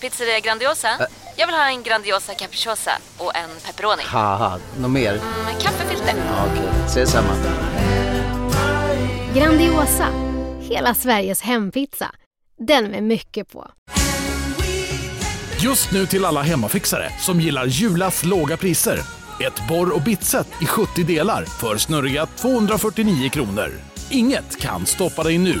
Pizzeria 0.00 0.40
Grandiosa? 0.40 0.88
Jag 1.36 1.46
vill 1.46 1.56
ha 1.56 1.68
en 1.70 1.82
Grandiosa 1.82 2.34
capriciosa 2.34 2.90
och 3.18 3.36
en 3.36 3.50
pepperoni. 3.66 4.02
haha, 4.06 4.58
något 4.80 4.90
mer? 4.90 5.12
Med 5.44 5.60
kaffefilter. 5.62 6.14
Ja, 6.16 6.46
Okej, 6.52 6.68
ses 6.86 7.10
samma. 7.10 7.28
Grandiosa, 9.34 10.06
hela 10.60 10.94
Sveriges 10.94 11.40
hempizza. 11.42 12.10
Den 12.58 12.84
med 12.84 13.02
mycket 13.02 13.52
på. 13.52 13.70
Just 15.58 15.92
nu 15.92 16.06
till 16.06 16.24
alla 16.24 16.42
hemmafixare 16.42 17.12
som 17.18 17.40
gillar 17.40 17.66
Julas 17.66 18.24
låga 18.24 18.56
priser. 18.56 18.98
Ett 19.46 19.68
borr 19.68 19.94
och 19.94 20.02
bitset 20.02 20.48
i 20.62 20.66
70 20.66 21.04
delar 21.04 21.44
för 21.44 21.76
snurriga 21.76 22.26
249 22.26 23.30
kronor. 23.30 23.72
Inget 24.10 24.60
kan 24.60 24.86
stoppa 24.86 25.22
dig 25.22 25.38
nu. 25.38 25.60